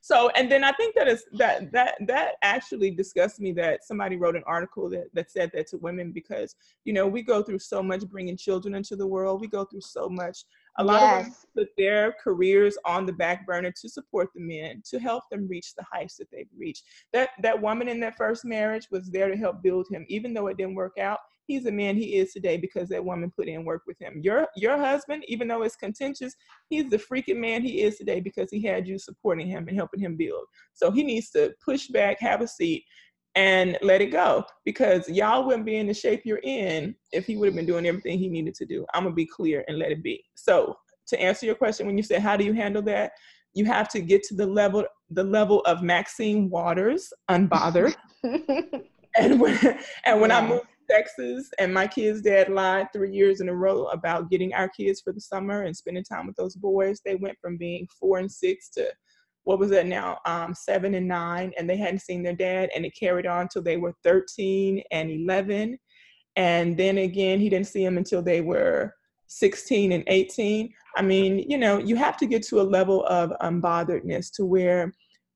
So, 0.00 0.30
and 0.30 0.50
then 0.50 0.64
I 0.64 0.72
think 0.72 0.94
that 0.94 1.08
is 1.08 1.24
that 1.32 1.72
that 1.72 1.96
that 2.06 2.32
actually 2.42 2.90
disgusts 2.90 3.40
me 3.40 3.52
that 3.52 3.84
somebody 3.84 4.16
wrote 4.16 4.36
an 4.36 4.44
article 4.46 4.88
that 4.90 5.06
that 5.14 5.30
said 5.30 5.50
that 5.54 5.66
to 5.68 5.78
women 5.78 6.12
because 6.12 6.54
you 6.84 6.92
know 6.92 7.06
we 7.06 7.22
go 7.22 7.42
through 7.42 7.58
so 7.58 7.82
much 7.82 8.06
bringing 8.06 8.36
children 8.36 8.74
into 8.74 8.96
the 8.96 9.06
world. 9.06 9.40
We 9.40 9.48
go 9.48 9.64
through 9.64 9.82
so 9.82 10.08
much. 10.08 10.44
A 10.78 10.84
lot 10.84 11.00
yes. 11.00 11.12
of 11.12 11.24
women 11.26 11.36
put 11.56 11.68
their 11.76 12.14
careers 12.22 12.76
on 12.84 13.06
the 13.06 13.12
back 13.12 13.46
burner 13.46 13.72
to 13.80 13.88
support 13.88 14.28
the 14.34 14.40
men 14.40 14.82
to 14.90 14.98
help 14.98 15.24
them 15.30 15.46
reach 15.48 15.74
the 15.76 15.84
heights 15.90 16.16
that 16.16 16.28
they've 16.32 16.48
reached. 16.56 16.84
That 17.12 17.30
that 17.42 17.60
woman 17.60 17.88
in 17.88 18.00
that 18.00 18.16
first 18.16 18.44
marriage 18.44 18.88
was 18.90 19.10
there 19.10 19.28
to 19.28 19.36
help 19.36 19.62
build 19.62 19.86
him, 19.90 20.04
even 20.08 20.34
though 20.34 20.48
it 20.48 20.56
didn't 20.56 20.74
work 20.74 20.98
out 20.98 21.20
he's 21.46 21.64
the 21.64 21.72
man 21.72 21.96
he 21.96 22.16
is 22.16 22.32
today 22.32 22.56
because 22.56 22.88
that 22.88 23.04
woman 23.04 23.32
put 23.34 23.48
in 23.48 23.64
work 23.64 23.82
with 23.86 24.00
him. 24.00 24.20
Your 24.22 24.46
your 24.56 24.78
husband, 24.78 25.24
even 25.28 25.48
though 25.48 25.62
it's 25.62 25.76
contentious, 25.76 26.34
he's 26.68 26.88
the 26.90 26.98
freaking 26.98 27.38
man 27.38 27.62
he 27.62 27.82
is 27.82 27.96
today 27.96 28.20
because 28.20 28.50
he 28.50 28.62
had 28.62 28.86
you 28.86 28.98
supporting 28.98 29.48
him 29.48 29.68
and 29.68 29.76
helping 29.76 30.00
him 30.00 30.16
build. 30.16 30.44
So 30.72 30.90
he 30.90 31.02
needs 31.02 31.30
to 31.30 31.54
push 31.64 31.88
back, 31.88 32.20
have 32.20 32.40
a 32.40 32.48
seat, 32.48 32.84
and 33.36 33.76
let 33.82 34.00
it 34.00 34.12
go 34.12 34.44
because 34.64 35.08
y'all 35.08 35.44
wouldn't 35.44 35.64
be 35.64 35.76
in 35.76 35.86
the 35.86 35.94
shape 35.94 36.22
you're 36.24 36.40
in 36.42 36.94
if 37.12 37.26
he 37.26 37.36
would 37.36 37.46
have 37.46 37.54
been 37.54 37.66
doing 37.66 37.86
everything 37.86 38.18
he 38.18 38.28
needed 38.28 38.54
to 38.54 38.64
do. 38.64 38.86
I'm 38.94 39.04
gonna 39.04 39.14
be 39.14 39.26
clear 39.26 39.64
and 39.68 39.78
let 39.78 39.90
it 39.90 40.02
be. 40.02 40.24
So 40.34 40.76
to 41.08 41.20
answer 41.20 41.46
your 41.46 41.54
question, 41.54 41.86
when 41.86 41.96
you 41.96 42.02
say 42.02 42.18
how 42.18 42.36
do 42.36 42.44
you 42.44 42.52
handle 42.52 42.82
that, 42.82 43.12
you 43.54 43.64
have 43.64 43.88
to 43.90 44.00
get 44.00 44.22
to 44.24 44.34
the 44.34 44.46
level 44.46 44.84
the 45.10 45.24
level 45.24 45.60
of 45.60 45.82
Maxine 45.82 46.50
Waters, 46.50 47.12
unbothered. 47.30 47.94
and 48.22 49.40
when 49.40 49.78
and 50.04 50.20
when 50.20 50.30
yeah. 50.30 50.38
I 50.38 50.46
moved 50.46 50.62
to 50.62 50.94
Texas, 50.94 51.50
and 51.58 51.72
my 51.72 51.86
kids' 51.86 52.22
dad 52.22 52.48
lied 52.48 52.88
three 52.92 53.12
years 53.12 53.40
in 53.40 53.48
a 53.48 53.54
row 53.54 53.84
about 53.86 54.30
getting 54.30 54.52
our 54.54 54.68
kids 54.68 55.00
for 55.00 55.12
the 55.12 55.20
summer 55.20 55.62
and 55.62 55.76
spending 55.76 56.04
time 56.04 56.26
with 56.26 56.36
those 56.36 56.56
boys. 56.56 57.00
They 57.04 57.16
went 57.16 57.38
from 57.40 57.56
being 57.56 57.86
four 57.98 58.18
and 58.18 58.30
six 58.30 58.68
to 58.70 58.88
what 59.44 59.58
was 59.58 59.70
that 59.70 59.86
now? 59.86 60.18
Um, 60.24 60.54
seven 60.54 60.94
and 60.94 61.06
nine, 61.06 61.52
and 61.58 61.68
they 61.68 61.76
hadn't 61.76 62.00
seen 62.00 62.22
their 62.22 62.34
dad, 62.34 62.70
and 62.74 62.84
it 62.84 62.96
carried 62.98 63.26
on 63.26 63.48
till 63.48 63.62
they 63.62 63.76
were 63.76 63.94
13 64.02 64.82
and 64.90 65.10
11. 65.10 65.78
And 66.36 66.76
then 66.76 66.98
again, 66.98 67.38
he 67.38 67.48
didn't 67.48 67.68
see 67.68 67.84
them 67.84 67.98
until 67.98 68.22
they 68.22 68.40
were 68.40 68.94
16 69.28 69.92
and 69.92 70.04
18. 70.06 70.72
I 70.96 71.02
mean, 71.02 71.44
you 71.48 71.58
know, 71.58 71.78
you 71.78 71.96
have 71.96 72.16
to 72.18 72.26
get 72.26 72.42
to 72.44 72.60
a 72.60 72.62
level 72.62 73.04
of 73.06 73.32
unbotheredness 73.42 74.32
to 74.34 74.44
where 74.44 74.92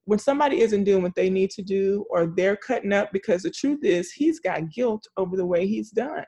when 0.08 0.18
somebody 0.18 0.62
isn't 0.62 0.84
doing 0.84 1.02
what 1.02 1.14
they 1.14 1.28
need 1.28 1.50
to 1.50 1.62
do 1.62 2.06
or 2.08 2.32
they're 2.34 2.56
cutting 2.56 2.94
up 2.94 3.10
because 3.12 3.42
the 3.42 3.50
truth 3.50 3.80
is 3.84 4.10
he's 4.10 4.40
got 4.40 4.70
guilt 4.70 5.06
over 5.18 5.36
the 5.36 5.44
way 5.44 5.66
he's 5.66 5.90
done 5.90 6.24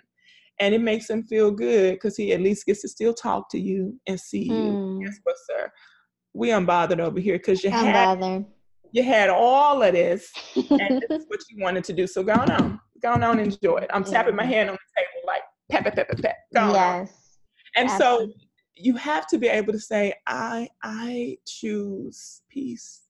and 0.60 0.74
it 0.74 0.82
makes 0.82 1.08
him 1.08 1.22
feel 1.22 1.50
good 1.50 1.94
because 1.94 2.14
he 2.14 2.34
at 2.34 2.42
least 2.42 2.66
gets 2.66 2.82
to 2.82 2.88
still 2.88 3.14
talk 3.14 3.48
to 3.50 3.58
you 3.58 3.98
and 4.06 4.20
see 4.20 4.42
you 4.42 4.52
mm. 4.52 5.02
guess 5.02 5.18
what 5.22 5.34
sir 5.46 5.72
we 6.34 6.48
unbothered 6.48 7.00
over 7.00 7.20
here 7.20 7.36
because 7.36 7.62
you 7.64 7.70
had 7.70 8.44
you 8.92 9.02
had 9.02 9.30
all 9.30 9.82
of 9.82 9.92
this 9.92 10.32
and 10.56 11.02
this 11.08 11.22
is 11.22 11.26
what 11.28 11.40
you 11.48 11.62
wanted 11.62 11.84
to 11.84 11.92
do 11.92 12.06
so 12.06 12.22
go 12.22 12.32
on 12.32 12.80
go 13.02 13.12
on 13.12 13.22
and 13.22 13.40
enjoy 13.40 13.76
it 13.76 13.90
i'm 13.92 14.02
yeah. 14.04 14.10
tapping 14.10 14.36
my 14.36 14.44
hand 14.44 14.68
on 14.68 14.76
the 14.76 15.02
table 15.02 15.26
like 15.26 15.42
pat 15.70 15.84
pat 15.84 15.94
pat 15.94 16.08
pat 16.08 16.22
pat 16.22 16.36
go 16.54 16.72
yes 16.72 16.76
on. 16.76 17.08
and 17.76 17.90
Absolutely. 17.90 18.26
so 18.26 18.32
you 18.76 18.94
have 18.94 19.26
to 19.26 19.38
be 19.38 19.46
able 19.46 19.72
to 19.72 19.78
say 19.78 20.12
i 20.26 20.68
i 20.82 21.36
choose 21.46 22.42
peace 22.48 23.02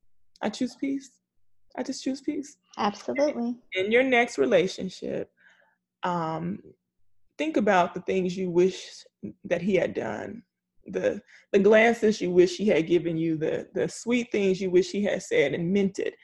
I 0.42 0.48
choose 0.48 0.74
peace. 0.74 1.11
I 1.76 1.83
just 1.83 2.02
choose 2.02 2.20
peace. 2.20 2.56
Absolutely. 2.78 3.56
In 3.74 3.92
your 3.92 4.02
next 4.02 4.38
relationship, 4.38 5.30
um, 6.02 6.61
think 7.38 7.56
about 7.56 7.94
the 7.94 8.00
things 8.00 8.37
you 8.37 8.50
wish 8.50 9.04
that 9.44 9.62
he 9.62 9.74
had 9.74 9.94
done, 9.94 10.42
the 10.87 11.21
the 11.53 11.59
glances 11.59 12.21
you 12.21 12.31
wish 12.31 12.57
he 12.57 12.66
had 12.66 12.87
given 12.87 13.16
you, 13.16 13.37
the 13.37 13.69
the 13.75 13.88
sweet 13.88 14.31
things 14.33 14.61
you 14.61 14.71
wish 14.71 14.90
he 14.90 15.03
had 15.05 15.23
said 15.23 15.55
and 15.55 15.73
meant 15.73 15.99
it, 15.99 16.14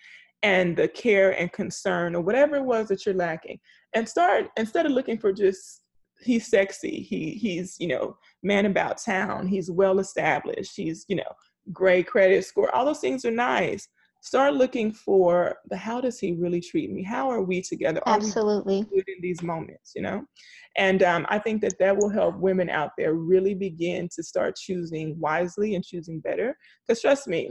and 0.42 0.76
the 0.76 0.88
care 0.88 1.38
and 1.38 1.52
concern 1.52 2.14
or 2.14 2.22
whatever 2.22 2.56
it 2.56 2.64
was 2.64 2.88
that 2.88 3.04
you're 3.04 3.14
lacking. 3.14 3.58
And 3.94 4.08
start 4.08 4.46
instead 4.56 4.86
of 4.86 4.92
looking 4.92 5.18
for 5.18 5.32
just 5.32 5.82
he's 6.20 6.48
sexy, 6.48 7.02
he 7.02 7.30
he's 7.32 7.76
you 7.78 7.88
know 7.88 8.16
man 8.42 8.66
about 8.66 9.02
town, 9.02 9.46
he's 9.46 9.70
well 9.70 9.98
established, 9.98 10.72
he's 10.76 11.04
you 11.08 11.16
know 11.16 11.32
great 11.72 12.06
credit 12.06 12.44
score. 12.44 12.74
All 12.74 12.84
those 12.84 13.00
things 13.00 13.24
are 13.24 13.30
nice 13.30 13.88
start 14.20 14.54
looking 14.54 14.92
for 14.92 15.56
the 15.70 15.76
how 15.76 16.00
does 16.00 16.18
he 16.18 16.32
really 16.32 16.60
treat 16.60 16.90
me? 16.90 17.02
How 17.02 17.30
are 17.30 17.42
we 17.42 17.62
together? 17.62 18.00
Are 18.06 18.16
absolutely. 18.16 18.86
we 18.90 18.98
in 18.98 19.22
these 19.22 19.42
moments? 19.42 19.92
You 19.94 20.02
know? 20.02 20.24
And 20.76 21.02
um, 21.02 21.26
i 21.30 21.38
think 21.38 21.62
that 21.62 21.78
that 21.78 21.96
will 21.96 22.10
help 22.10 22.36
women 22.36 22.68
out 22.68 22.90
there 22.98 23.14
really 23.14 23.54
begin 23.54 24.08
to 24.14 24.22
start 24.22 24.56
choosing 24.56 25.18
wisely 25.18 25.74
and 25.74 25.84
choosing 25.84 26.20
better. 26.20 26.56
Because 26.86 27.00
trust 27.00 27.28
me 27.28 27.50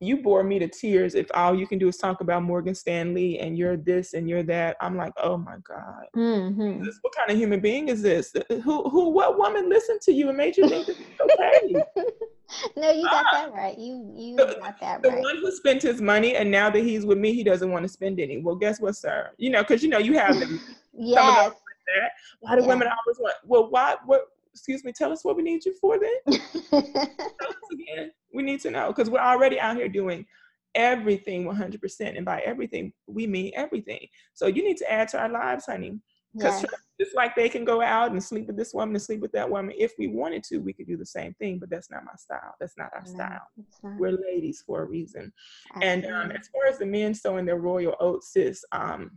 you 0.00 0.18
bore 0.18 0.42
me 0.42 0.58
to 0.58 0.68
tears 0.68 1.14
if 1.14 1.26
all 1.34 1.54
you 1.54 1.66
can 1.66 1.78
do 1.78 1.88
is 1.88 1.96
talk 1.96 2.20
about 2.20 2.42
Morgan 2.42 2.74
Stanley 2.74 3.38
and 3.38 3.56
you're 3.56 3.76
this 3.76 4.14
and 4.14 4.28
you're 4.28 4.42
that. 4.44 4.76
I'm 4.80 4.96
like, 4.96 5.12
oh 5.16 5.36
my 5.36 5.56
God, 5.66 6.04
mm-hmm. 6.16 6.82
this, 6.82 6.98
what 7.02 7.14
kind 7.14 7.30
of 7.30 7.36
human 7.36 7.60
being 7.60 7.88
is 7.88 8.02
this? 8.02 8.34
Uh, 8.34 8.40
uh, 8.50 8.60
who, 8.60 8.88
who, 8.88 9.10
what 9.10 9.38
woman 9.38 9.68
listened 9.68 10.00
to 10.02 10.12
you 10.12 10.28
and 10.28 10.36
made 10.36 10.56
you 10.56 10.68
think 10.68 10.86
this 10.86 10.98
is 10.98 11.06
okay? 11.20 11.84
no, 12.76 12.90
you 12.90 13.04
got 13.04 13.24
ah! 13.26 13.32
that 13.32 13.52
right. 13.52 13.78
You 13.78 14.12
you 14.16 14.36
the, 14.36 14.58
got 14.60 14.80
that 14.80 15.02
the 15.02 15.10
right. 15.10 15.16
The 15.16 15.22
one 15.22 15.36
who 15.36 15.50
spent 15.52 15.82
his 15.82 16.00
money 16.00 16.36
and 16.36 16.50
now 16.50 16.70
that 16.70 16.80
he's 16.80 17.06
with 17.06 17.18
me, 17.18 17.32
he 17.32 17.44
doesn't 17.44 17.70
want 17.70 17.84
to 17.84 17.88
spend 17.88 18.20
any. 18.20 18.38
Well, 18.38 18.56
guess 18.56 18.80
what, 18.80 18.96
sir? 18.96 19.30
You 19.38 19.50
know, 19.50 19.62
because 19.62 19.82
you 19.82 19.88
know 19.88 19.98
you 19.98 20.18
have 20.18 20.38
them. 20.38 20.60
yes. 20.92 21.46
Like 21.46 21.52
that. 21.52 22.10
Why 22.40 22.56
do 22.56 22.62
yeah. 22.62 22.68
women 22.68 22.88
always 22.88 23.18
want? 23.18 23.36
Well, 23.44 23.70
why? 23.70 23.96
What? 24.04 24.26
Excuse 24.52 24.84
me. 24.84 24.92
Tell 24.92 25.12
us 25.12 25.24
what 25.24 25.36
we 25.36 25.42
need 25.42 25.64
you 25.64 25.74
for 25.80 25.98
then. 25.98 26.40
tell 26.70 26.80
us 26.80 27.70
again. 27.72 28.10
We 28.34 28.42
need 28.42 28.60
to 28.60 28.70
know 28.70 28.88
because 28.88 29.08
we're 29.08 29.20
already 29.20 29.58
out 29.58 29.76
here 29.76 29.88
doing 29.88 30.26
everything 30.74 31.44
100%, 31.44 32.16
and 32.16 32.24
by 32.24 32.40
everything 32.40 32.92
we 33.06 33.26
mean 33.26 33.52
everything. 33.54 34.06
So 34.34 34.46
you 34.46 34.64
need 34.64 34.76
to 34.78 34.92
add 34.92 35.08
to 35.08 35.20
our 35.20 35.28
lives, 35.28 35.66
honey. 35.66 36.00
Because 36.36 36.62
yes. 36.62 36.74
just 37.00 37.14
like 37.14 37.36
they 37.36 37.48
can 37.48 37.64
go 37.64 37.80
out 37.80 38.10
and 38.10 38.22
sleep 38.22 38.48
with 38.48 38.56
this 38.56 38.74
woman 38.74 38.96
and 38.96 39.02
sleep 39.02 39.20
with 39.20 39.30
that 39.32 39.48
woman, 39.48 39.72
if 39.78 39.92
we 40.00 40.08
wanted 40.08 40.42
to, 40.44 40.58
we 40.58 40.72
could 40.72 40.88
do 40.88 40.96
the 40.96 41.06
same 41.06 41.32
thing. 41.34 41.60
But 41.60 41.70
that's 41.70 41.92
not 41.92 42.04
my 42.04 42.14
style. 42.16 42.54
That's 42.58 42.76
not 42.76 42.90
our 42.92 43.04
no, 43.06 43.12
style. 43.12 43.42
Not. 43.84 44.00
We're 44.00 44.18
ladies 44.18 44.64
for 44.66 44.82
a 44.82 44.84
reason. 44.84 45.32
Absolutely. 45.76 46.08
And 46.08 46.32
um, 46.32 46.36
as 46.36 46.48
far 46.48 46.66
as 46.66 46.78
the 46.78 46.86
men 46.86 47.14
sowing 47.14 47.46
their 47.46 47.58
royal 47.58 47.94
oats, 48.00 48.32
sis, 48.32 48.64
um, 48.72 49.12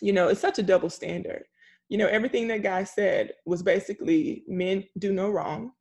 you 0.00 0.12
know, 0.12 0.28
it's 0.28 0.40
such 0.40 0.60
a 0.60 0.62
double 0.62 0.90
standard. 0.90 1.42
You 1.88 1.98
know, 1.98 2.06
everything 2.06 2.46
that 2.48 2.62
guy 2.62 2.84
said 2.84 3.32
was 3.44 3.62
basically 3.62 4.44
men 4.46 4.84
do 4.98 5.12
no 5.12 5.30
wrong, 5.30 5.72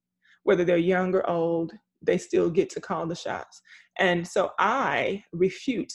whether 0.44 0.66
they're 0.66 0.78
young 0.78 1.14
or 1.14 1.30
old, 1.30 1.72
they 2.02 2.18
still 2.18 2.50
get 2.50 2.70
to 2.72 2.82
call 2.82 3.08
the 3.08 3.16
shots. 3.16 3.62
And 4.00 4.28
so 4.28 4.52
I 4.60 5.24
refute 5.34 5.92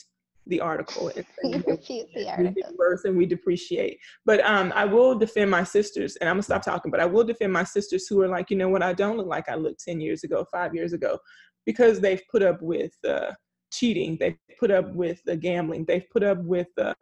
the 0.47 0.61
article. 0.61 1.13
you 1.45 1.63
refute 1.67 2.09
the 2.15 2.29
article. 2.29 2.55
We 2.79 3.09
and 3.09 3.17
we 3.17 3.27
depreciate. 3.27 3.99
But 4.25 4.45
um, 4.45 4.73
I 4.75 4.85
will 4.85 5.17
defend 5.17 5.51
my 5.51 5.65
sisters, 5.65 6.17
and 6.17 6.29
I'm 6.29 6.35
gonna 6.37 6.43
stop 6.43 6.63
talking. 6.63 6.91
But 6.91 7.01
I 7.01 7.07
will 7.07 7.25
defend 7.25 7.53
my 7.53 7.65
sisters 7.65 8.07
who 8.09 8.21
are 8.23 8.29
like, 8.29 8.51
you 8.51 8.57
know 8.57 8.69
what? 8.69 8.83
I 8.83 8.93
don't 8.93 9.17
look 9.17 9.29
like 9.29 9.49
I 9.49 9.55
looked 9.55 9.85
ten 9.85 10.01
years 10.01 10.25
ago, 10.25 10.45
five 10.51 10.75
years 10.75 10.93
ago, 10.93 11.19
because 11.65 12.01
they've 12.01 12.23
put 12.31 12.43
up 12.43 12.61
with 12.61 12.93
uh, 13.09 13.33
cheating. 13.73 14.17
They've 14.19 14.37
put 14.59 14.71
up 14.71 14.93
with 14.95 15.21
the 15.25 15.37
gambling. 15.37 15.85
They've 15.87 16.09
put 16.11 16.23
up 16.23 16.43
with, 16.43 16.69
uh, 16.79 16.95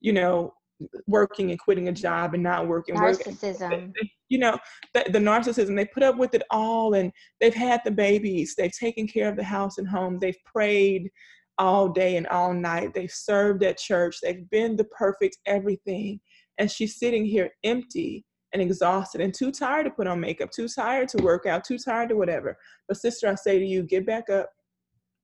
you 0.00 0.12
know, 0.12 0.52
working 1.06 1.50
and 1.50 1.58
quitting 1.58 1.88
a 1.88 1.92
job 1.92 2.34
and 2.34 2.42
not 2.42 2.66
working. 2.66 2.94
Narcissism. 2.94 3.70
Working. 3.70 3.94
You 4.30 4.38
know, 4.38 4.58
the, 4.94 5.04
the, 5.12 5.18
narcissism. 5.18 5.76
They 5.76 5.84
put 5.84 6.02
up 6.02 6.16
with 6.16 6.34
it 6.34 6.42
all, 6.50 6.94
and 6.94 7.12
they've 7.40 7.54
had 7.54 7.82
the 7.84 7.90
babies. 7.90 8.54
They've 8.56 8.72
taken 8.76 9.06
care 9.06 9.28
of 9.28 9.36
the 9.36 9.44
house 9.44 9.78
and 9.78 9.86
home. 9.86 10.18
They've 10.18 10.34
prayed 10.44 11.10
all 11.58 11.88
day 11.88 12.16
and 12.16 12.26
all 12.28 12.52
night. 12.52 12.94
They've 12.94 13.10
served 13.10 13.62
at 13.62 13.78
church. 13.78 14.16
They've 14.22 14.48
been 14.50 14.76
the 14.76 14.84
perfect 14.84 15.38
everything. 15.46 16.20
And 16.58 16.70
she's 16.70 16.98
sitting 16.98 17.24
here 17.24 17.50
empty 17.62 18.24
and 18.52 18.62
exhausted 18.62 19.20
and 19.20 19.34
too 19.34 19.52
tired 19.52 19.84
to 19.84 19.90
put 19.90 20.06
on 20.06 20.20
makeup, 20.20 20.50
too 20.50 20.68
tired 20.68 21.08
to 21.08 21.22
work 21.22 21.46
out, 21.46 21.64
too 21.64 21.78
tired 21.78 22.08
to 22.08 22.16
whatever. 22.16 22.56
But, 22.88 22.96
sister, 22.96 23.28
I 23.28 23.34
say 23.34 23.58
to 23.58 23.66
you, 23.66 23.82
get 23.82 24.06
back 24.06 24.30
up 24.30 24.48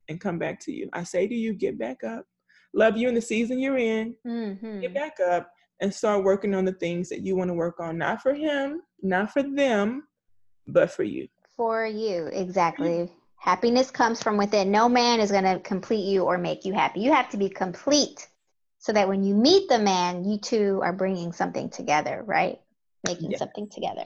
and 0.09 0.21
come 0.21 0.39
back 0.39 0.61
to 0.61 0.73
you. 0.73 0.89
I 0.93 1.05
say 1.05 1.27
to 1.27 1.35
you, 1.35 1.55
get 1.55 1.79
back 1.79 2.05
up. 2.05 2.25
Love 2.73 2.97
you 2.97 3.09
in 3.09 3.15
the 3.15 3.21
season 3.21 3.59
you're 3.59 3.79
in. 3.79 4.15
Mm-hmm. 4.27 4.81
Get 4.81 4.95
back 4.95 5.19
up 5.21 5.53
and 5.81 5.93
start 5.93 6.25
working 6.25 6.55
on 6.55 6.65
the 6.65 6.73
things 6.73 7.09
that 7.09 7.21
you 7.21 7.37
want 7.37 7.49
to 7.49 7.55
work 7.55 7.81
on, 7.81 7.99
not 7.99 8.23
for 8.23 8.35
him, 8.35 8.83
not 9.03 9.33
for 9.33 9.43
them, 9.43 10.05
but 10.67 10.91
for 10.91 11.03
you. 11.03 11.29
For 11.57 11.87
you, 11.87 12.27
exactly. 12.33 13.11
Happiness 13.37 13.91
comes 13.91 14.23
from 14.23 14.37
within. 14.37 14.71
No 14.71 14.89
man 14.89 15.21
is 15.21 15.31
going 15.31 15.45
to 15.45 15.59
complete 15.61 16.05
you 16.05 16.25
or 16.25 16.39
make 16.39 16.65
you 16.65 16.75
happy. 16.75 17.01
You 17.01 17.13
have 17.13 17.31
to 17.31 17.37
be 17.37 17.49
complete 17.49 18.29
so 18.79 18.93
that 18.93 19.09
when 19.09 19.25
you 19.25 19.35
meet 19.35 19.69
the 19.69 19.79
man, 19.79 20.25
you 20.25 20.39
two 20.39 20.81
are 20.83 20.93
bringing 20.93 21.33
something 21.33 21.71
together, 21.71 22.23
right? 22.27 22.61
Making 23.07 23.31
yeah. 23.33 23.39
something 23.39 23.69
together. 23.69 24.05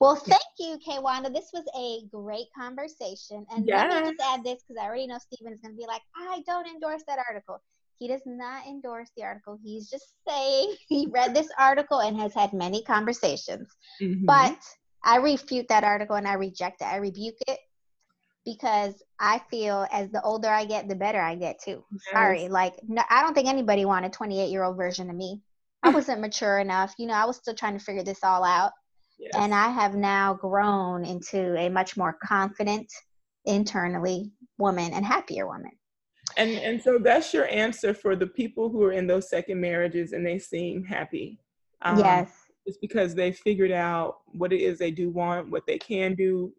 Well, 0.00 0.14
thank 0.14 0.40
you, 0.58 0.78
Kwanda. 0.86 1.32
This 1.32 1.50
was 1.52 1.64
a 1.76 2.06
great 2.14 2.46
conversation. 2.56 3.44
And 3.50 3.66
yes. 3.66 3.92
let 3.92 4.04
me 4.04 4.10
just 4.10 4.22
add 4.28 4.44
this 4.44 4.62
because 4.62 4.80
I 4.80 4.86
already 4.86 5.08
know 5.08 5.18
Stephen 5.18 5.52
is 5.52 5.60
going 5.60 5.74
to 5.74 5.78
be 5.78 5.86
like, 5.86 6.02
I 6.16 6.42
don't 6.46 6.68
endorse 6.68 7.02
that 7.08 7.18
article. 7.28 7.60
He 7.98 8.08
does 8.08 8.22
not 8.26 8.66
endorse 8.66 9.10
the 9.16 9.24
article. 9.24 9.58
He's 9.62 9.90
just 9.90 10.14
saying 10.26 10.74
he 10.88 11.08
read 11.10 11.34
this 11.34 11.48
article 11.58 12.00
and 12.00 12.18
has 12.18 12.34
had 12.34 12.52
many 12.52 12.82
conversations. 12.82 13.68
Mm-hmm. 14.00 14.24
But 14.24 14.58
I 15.04 15.16
refute 15.16 15.68
that 15.68 15.84
article 15.84 16.16
and 16.16 16.26
I 16.26 16.34
reject 16.34 16.80
it. 16.80 16.86
I 16.86 16.96
rebuke 16.96 17.36
it 17.46 17.58
because 18.44 18.94
I 19.20 19.40
feel 19.50 19.86
as 19.92 20.10
the 20.10 20.22
older 20.22 20.48
I 20.48 20.64
get, 20.64 20.88
the 20.88 20.94
better 20.94 21.20
I 21.20 21.34
get 21.34 21.60
too. 21.62 21.84
Yes. 21.92 22.00
Sorry, 22.12 22.48
like 22.48 22.74
no, 22.86 23.02
I 23.10 23.22
don't 23.22 23.34
think 23.34 23.48
anybody 23.48 23.84
wanted 23.84 24.12
28 24.12 24.50
year 24.50 24.62
old 24.62 24.76
version 24.76 25.10
of 25.10 25.16
me. 25.16 25.40
I 25.82 25.90
wasn't 25.90 26.20
mature 26.20 26.58
enough. 26.58 26.94
You 26.98 27.06
know, 27.06 27.14
I 27.14 27.24
was 27.24 27.36
still 27.36 27.54
trying 27.54 27.78
to 27.78 27.84
figure 27.84 28.02
this 28.02 28.24
all 28.24 28.44
out. 28.44 28.72
Yes. 29.18 29.32
And 29.34 29.54
I 29.54 29.68
have 29.68 29.94
now 29.94 30.34
grown 30.34 31.04
into 31.04 31.56
a 31.56 31.68
much 31.68 31.96
more 31.96 32.16
confident, 32.24 32.90
internally 33.44 34.32
woman 34.58 34.92
and 34.92 35.04
happier 35.04 35.46
woman. 35.46 35.72
And 36.36 36.50
and 36.50 36.82
so 36.82 36.98
that's 36.98 37.32
your 37.32 37.48
answer 37.48 37.94
for 37.94 38.14
the 38.14 38.26
people 38.26 38.68
who 38.68 38.82
are 38.84 38.92
in 38.92 39.06
those 39.06 39.28
second 39.28 39.60
marriages 39.60 40.12
and 40.12 40.24
they 40.24 40.38
seem 40.38 40.84
happy. 40.84 41.38
Um, 41.82 41.98
yes. 41.98 42.30
It's 42.66 42.78
because 42.78 43.14
they 43.14 43.32
figured 43.32 43.72
out 43.72 44.18
what 44.26 44.52
it 44.52 44.60
is 44.60 44.78
they 44.78 44.90
do 44.90 45.10
want, 45.10 45.50
what 45.50 45.66
they 45.66 45.78
can 45.78 46.14
do, 46.14 46.52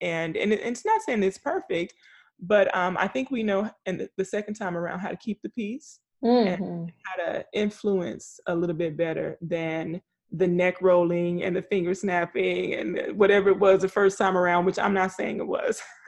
and 0.00 0.36
and, 0.36 0.52
it, 0.52 0.60
it's 0.60 0.84
not 0.84 1.00
saying 1.02 1.22
it's 1.22 1.38
perfect, 1.38 1.94
but 2.40 2.74
um, 2.76 2.96
I 2.98 3.08
think 3.08 3.30
we 3.30 3.42
know 3.42 3.70
in 3.86 3.98
the, 3.98 4.10
the, 4.16 4.24
second 4.24 4.54
time 4.54 4.76
around 4.76 4.98
how 4.98 5.08
to 5.08 5.16
keep 5.16 5.40
the 5.42 5.48
peace 5.48 6.00
mm-hmm. 6.22 6.62
and 6.64 6.92
how 7.04 7.24
to 7.24 7.44
influence 7.54 8.40
a 8.46 8.54
little 8.54 8.76
bit 8.76 8.96
better 8.96 9.38
than 9.40 10.02
the 10.32 10.46
neck 10.46 10.82
rolling 10.82 11.44
and 11.44 11.54
the 11.54 11.62
finger 11.62 11.94
snapping 11.94 12.74
and 12.74 13.16
whatever 13.16 13.50
it 13.50 13.58
was 13.58 13.82
the 13.82 13.88
first 13.88 14.18
time 14.18 14.36
around, 14.36 14.64
which 14.64 14.78
I'm 14.78 14.94
not 14.94 15.12
saying 15.12 15.38
it 15.38 15.46
was. 15.46 15.80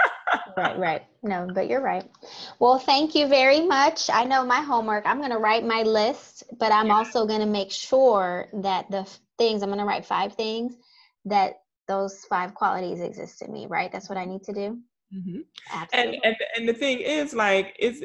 right, 0.56 0.78
right. 0.78 1.02
No, 1.22 1.48
but 1.52 1.68
you're 1.68 1.82
right. 1.82 2.08
Well, 2.58 2.78
thank 2.78 3.14
you 3.14 3.26
very 3.26 3.60
much. 3.60 4.08
I 4.10 4.24
know 4.24 4.44
my 4.44 4.60
homework. 4.60 5.06
I'm 5.06 5.18
going 5.18 5.30
to 5.30 5.38
write 5.38 5.64
my 5.64 5.82
list, 5.82 6.44
but 6.58 6.72
I'm 6.72 6.88
yeah. 6.88 6.94
also 6.94 7.26
going 7.26 7.40
to 7.40 7.46
make 7.46 7.70
sure 7.70 8.48
that 8.54 8.90
the 8.90 9.08
things, 9.38 9.62
I'm 9.62 9.68
going 9.68 9.78
to 9.78 9.84
write 9.84 10.04
five 10.04 10.34
things 10.34 10.76
that 11.24 11.60
those 11.88 12.24
five 12.28 12.54
qualities 12.54 13.00
exist 13.00 13.42
in 13.42 13.52
me, 13.52 13.66
right? 13.66 13.90
That's 13.92 14.08
what 14.08 14.18
I 14.18 14.24
need 14.24 14.42
to 14.44 14.52
do. 14.52 14.78
Mm-hmm. 15.14 15.40
Absolutely. 15.72 16.20
And, 16.24 16.24
and 16.24 16.36
and 16.56 16.68
the 16.68 16.74
thing 16.74 17.00
is, 17.00 17.32
like, 17.32 17.76
is 17.78 18.04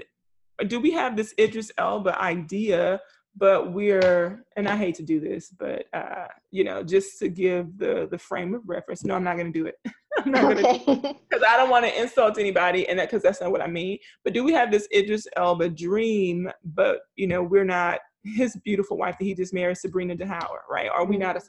do 0.67 0.79
we 0.79 0.91
have 0.91 1.15
this 1.15 1.33
Idris 1.39 1.71
Elba 1.77 2.21
idea? 2.21 3.01
But 3.35 3.71
we're, 3.71 4.43
and 4.57 4.67
I 4.67 4.75
hate 4.75 4.95
to 4.95 5.03
do 5.03 5.19
this, 5.19 5.53
but 5.57 5.85
uh, 5.93 6.27
you 6.51 6.63
know, 6.63 6.83
just 6.83 7.17
to 7.19 7.29
give 7.29 7.77
the 7.77 8.07
the 8.11 8.17
frame 8.17 8.53
of 8.53 8.61
reference. 8.67 9.03
No, 9.05 9.15
I'm 9.15 9.23
not 9.23 9.37
going 9.37 9.51
to 9.51 9.57
do 9.57 9.65
it. 9.65 9.75
I'm 10.17 10.31
not 10.31 10.57
okay. 10.57 10.83
gonna 10.85 11.15
because 11.29 11.43
I 11.47 11.55
don't 11.55 11.69
want 11.69 11.85
to 11.85 12.01
insult 12.01 12.37
anybody, 12.37 12.87
and 12.87 12.99
that 12.99 13.09
because 13.09 13.23
that's 13.23 13.39
not 13.39 13.51
what 13.51 13.61
I 13.61 13.67
mean. 13.67 13.97
But 14.23 14.33
do 14.33 14.43
we 14.43 14.51
have 14.53 14.69
this 14.71 14.87
Idris 14.93 15.27
Elba 15.37 15.69
dream? 15.69 16.51
But 16.63 16.99
you 17.15 17.27
know, 17.27 17.41
we're 17.41 17.63
not 17.63 17.99
his 18.23 18.55
beautiful 18.63 18.97
wife 18.97 19.15
that 19.17 19.25
he 19.25 19.33
just 19.33 19.53
married, 19.53 19.77
Sabrina 19.77 20.15
Dhowre, 20.15 20.59
right? 20.69 20.89
Are 20.89 21.05
we 21.05 21.17
not 21.17 21.37
a 21.37 21.41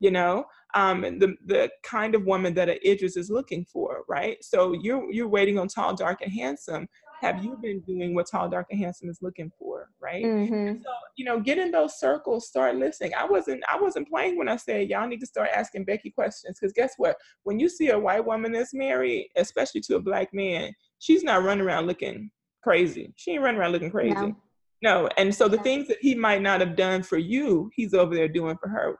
you 0.00 0.10
know 0.10 0.46
um, 0.74 1.00
the 1.00 1.34
the 1.46 1.70
kind 1.82 2.14
of 2.14 2.24
woman 2.24 2.54
that 2.54 2.68
a 2.68 2.88
Idris 2.88 3.16
is 3.16 3.30
looking 3.30 3.64
for, 3.64 4.04
right? 4.08 4.36
So 4.42 4.72
you're 4.72 5.10
you're 5.12 5.28
waiting 5.28 5.58
on 5.58 5.68
tall, 5.68 5.94
dark, 5.94 6.20
and 6.20 6.32
handsome. 6.32 6.88
Have 7.20 7.42
you 7.42 7.58
been 7.60 7.80
doing 7.80 8.14
what 8.14 8.28
tall, 8.30 8.48
dark, 8.48 8.66
and 8.70 8.78
handsome 8.78 9.08
is 9.08 9.18
looking 9.22 9.50
for, 9.58 9.67
right? 10.08 10.24
Mm-hmm. 10.24 10.82
So 10.82 10.90
you 11.16 11.24
know, 11.24 11.40
get 11.40 11.58
in 11.58 11.70
those 11.70 11.98
circles, 11.98 12.48
start 12.48 12.76
listening. 12.76 13.12
I 13.18 13.24
wasn't 13.24 13.62
I 13.70 13.80
wasn't 13.80 14.08
playing 14.08 14.38
when 14.38 14.48
I 14.48 14.56
said 14.56 14.88
y'all 14.88 15.06
need 15.06 15.20
to 15.20 15.26
start 15.26 15.50
asking 15.54 15.84
Becky 15.84 16.10
questions 16.10 16.58
because 16.58 16.72
guess 16.72 16.94
what? 16.96 17.16
When 17.44 17.58
you 17.58 17.68
see 17.68 17.90
a 17.90 17.98
white 17.98 18.24
woman 18.24 18.52
that's 18.52 18.74
married, 18.74 19.28
especially 19.36 19.80
to 19.82 19.96
a 19.96 20.00
black 20.00 20.32
man, 20.32 20.72
she's 20.98 21.22
not 21.22 21.42
running 21.42 21.64
around 21.64 21.86
looking 21.86 22.30
crazy. 22.62 23.12
She 23.16 23.32
ain't 23.32 23.42
running 23.42 23.60
around 23.60 23.72
looking 23.72 23.90
crazy. 23.90 24.14
No. 24.14 24.36
No, 24.80 25.08
and 25.16 25.34
so 25.34 25.48
the 25.48 25.58
things 25.58 25.88
that 25.88 25.96
he 26.00 26.14
might 26.14 26.40
not 26.40 26.60
have 26.60 26.76
done 26.76 27.02
for 27.02 27.18
you, 27.18 27.68
he's 27.74 27.94
over 27.94 28.14
there 28.14 28.28
doing 28.28 28.56
for 28.62 28.68
her 28.68 28.96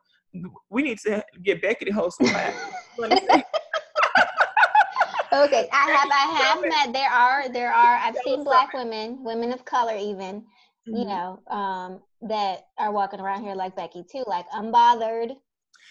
we 0.71 0.83
need 0.83 0.99
to 0.99 1.25
get 1.43 1.63
Becky 1.63 1.87
to 1.87 1.93
host 1.93 2.19
class. 2.19 2.55
okay, 5.33 5.69
I 5.73 5.91
have 5.91 6.11
I 6.13 6.37
have 6.43 6.61
met 6.63 6.93
there 6.93 7.11
are 7.11 7.49
there 7.49 7.73
are 7.73 7.97
I've 7.97 8.17
seen 8.25 8.45
black 8.45 8.75
women, 8.75 9.23
women 9.23 9.53
of 9.53 9.65
color 9.65 9.97
even, 9.97 10.45
mm-hmm. 10.89 10.97
you 10.97 11.05
know, 11.05 11.41
um, 11.49 12.01
that 12.23 12.67
are 12.79 12.93
walking 12.93 13.21
around 13.21 13.43
here 13.43 13.55
like 13.55 13.77
Becky 13.77 14.05
too, 14.11 14.25
like 14.27 14.49
unbothered, 14.51 15.37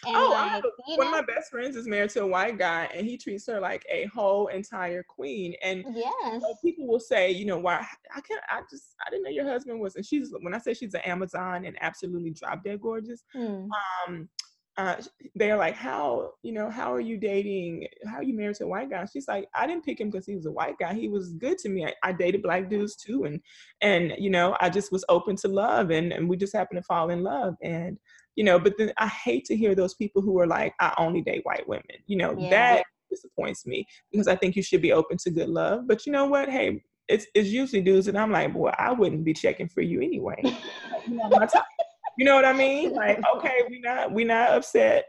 and 0.06 0.16
oh, 0.16 0.30
like, 0.30 0.64
one 0.98 1.12
know, 1.12 1.18
of 1.20 1.28
my 1.28 1.34
best 1.34 1.50
friends 1.50 1.76
is 1.76 1.88
married 1.88 2.12
to 2.12 2.22
a 2.22 2.28
white 2.28 2.58
guy, 2.58 2.88
and 2.94 3.06
he 3.06 3.18
treats 3.18 3.48
her 3.48 3.60
like 3.60 3.84
a 3.90 4.06
whole 4.06 4.48
entire 4.48 5.04
queen. 5.04 5.56
And 5.64 5.84
yes, 5.90 6.14
you 6.26 6.40
know, 6.40 6.56
people 6.64 6.88
will 6.88 7.00
say, 7.00 7.32
you 7.32 7.46
know, 7.46 7.58
why 7.58 7.86
I 8.16 8.22
can't, 8.22 8.42
I 8.48 8.62
just, 8.70 8.96
I 9.06 9.10
didn't 9.10 9.24
know 9.24 9.32
your 9.32 9.48
husband 9.48 9.80
was. 9.80 9.96
And 9.96 10.06
she's 10.06 10.32
when 10.42 10.54
I 10.54 10.60
say 10.60 10.74
she's 10.74 10.94
an 10.94 11.02
Amazon 11.02 11.66
and 11.66 11.76
absolutely 11.82 12.32
drop 12.32 12.64
dead 12.64 12.80
gorgeous. 12.80 13.24
Hmm. 13.34 13.66
Um, 14.08 14.30
uh, 14.78 14.96
they're 15.34 15.58
like, 15.58 15.74
how, 15.74 16.34
you 16.44 16.52
know, 16.52 16.70
how 16.70 16.94
are 16.94 17.00
you 17.00 17.18
dating? 17.18 17.88
How 18.06 18.18
are 18.18 18.24
you 18.24 18.38
married 18.38 18.58
to 18.58 18.66
a 18.66 18.68
white 18.68 18.92
guy? 18.92 19.06
She's 19.12 19.28
like, 19.28 19.48
I 19.56 19.66
didn't 19.66 19.84
pick 19.84 20.00
him 20.00 20.12
because 20.12 20.28
he 20.28 20.36
was 20.36 20.46
a 20.46 20.52
white 20.52 20.78
guy. 20.78 20.94
He 20.94 21.08
was 21.08 21.34
good 21.34 21.58
to 21.60 21.70
me. 21.70 21.86
I, 21.86 21.94
I, 22.04 22.12
dated 22.12 22.44
black 22.44 22.70
dudes 22.70 22.96
too. 22.96 23.24
And, 23.24 23.42
and, 23.82 24.14
you 24.20 24.30
know, 24.30 24.56
I 24.62 24.70
just 24.70 24.92
was 24.92 25.04
open 25.10 25.36
to 25.38 25.48
love 25.48 25.90
and, 25.90 26.14
and 26.14 26.30
we 26.30 26.38
just 26.38 26.56
happened 26.56 26.78
to 26.78 26.84
fall 26.84 27.10
in 27.10 27.24
love. 27.24 27.56
And, 27.64 27.98
you 28.36 28.44
know, 28.44 28.60
but 28.60 28.78
then 28.78 28.94
I 28.98 29.08
hate 29.08 29.46
to 29.46 29.58
hear 29.58 29.74
those 29.74 29.96
people 29.96 30.22
who 30.22 30.40
are 30.40 30.48
like, 30.48 30.74
I 30.80 30.94
only 31.00 31.22
date 31.22 31.42
white 31.44 31.68
women. 31.68 31.86
You 32.06 32.18
know, 32.18 32.36
yeah. 32.38 32.50
that 32.52 32.84
disappoints 33.10 33.66
me 33.66 33.88
because 34.12 34.28
I 34.28 34.36
think 34.36 34.56
you 34.56 34.62
should 34.62 34.84
be 34.84 34.92
open 34.92 35.18
to 35.24 35.32
good 35.32 35.50
love. 35.50 35.88
But 35.88 36.06
you 36.06 36.12
know 36.12 36.26
what? 36.26 36.50
Hey, 36.50 36.84
it's, 37.08 37.26
it's 37.34 37.50
usually 37.50 37.82
dudes 37.82 38.08
and 38.08 38.18
I'm 38.18 38.32
like, 38.32 38.54
boy, 38.54 38.72
I 38.78 38.92
wouldn't 38.92 39.24
be 39.24 39.34
checking 39.34 39.70
for 39.70 39.82
you 39.82 40.02
anyway. 40.02 40.40
you 41.08 41.16
know, 41.16 41.48
you 42.18 42.26
know 42.26 42.36
what 42.36 42.46
I 42.46 42.54
mean? 42.54 42.94
Like, 42.94 43.20
okay, 43.38 43.62
we 43.70 43.80
not 43.80 44.12
we 44.12 44.24
not 44.24 44.52
upset. 44.52 45.06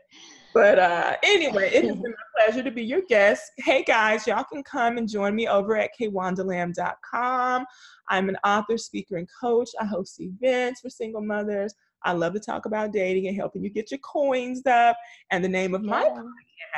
But 0.54 0.78
uh, 0.78 1.16
anyway, 1.22 1.70
it 1.72 1.84
has 1.84 1.96
been 1.96 2.12
a 2.12 2.46
pleasure 2.46 2.62
to 2.62 2.70
be 2.70 2.82
your 2.82 3.02
guest. 3.08 3.42
Hey 3.58 3.84
guys, 3.84 4.26
y'all 4.26 4.44
can 4.44 4.62
come 4.62 4.98
and 4.98 5.08
join 5.08 5.34
me 5.34 5.46
over 5.46 5.76
at 5.76 5.90
kwandalam.com. 6.00 7.66
I'm 8.08 8.28
an 8.28 8.36
author, 8.44 8.78
speaker, 8.78 9.16
and 9.16 9.28
coach. 9.40 9.68
I 9.80 9.84
host 9.84 10.20
events 10.20 10.80
for 10.80 10.90
single 10.90 11.20
mothers. 11.20 11.74
I 12.04 12.12
love 12.12 12.32
to 12.34 12.40
talk 12.40 12.64
about 12.64 12.92
dating 12.92 13.26
and 13.26 13.36
helping 13.36 13.62
you 13.62 13.70
get 13.70 13.90
your 13.90 13.98
coins 13.98 14.64
up. 14.66 14.96
And 15.30 15.44
the 15.44 15.48
name 15.48 15.74
of 15.74 15.82
my 15.82 16.02
yeah. 16.02 16.22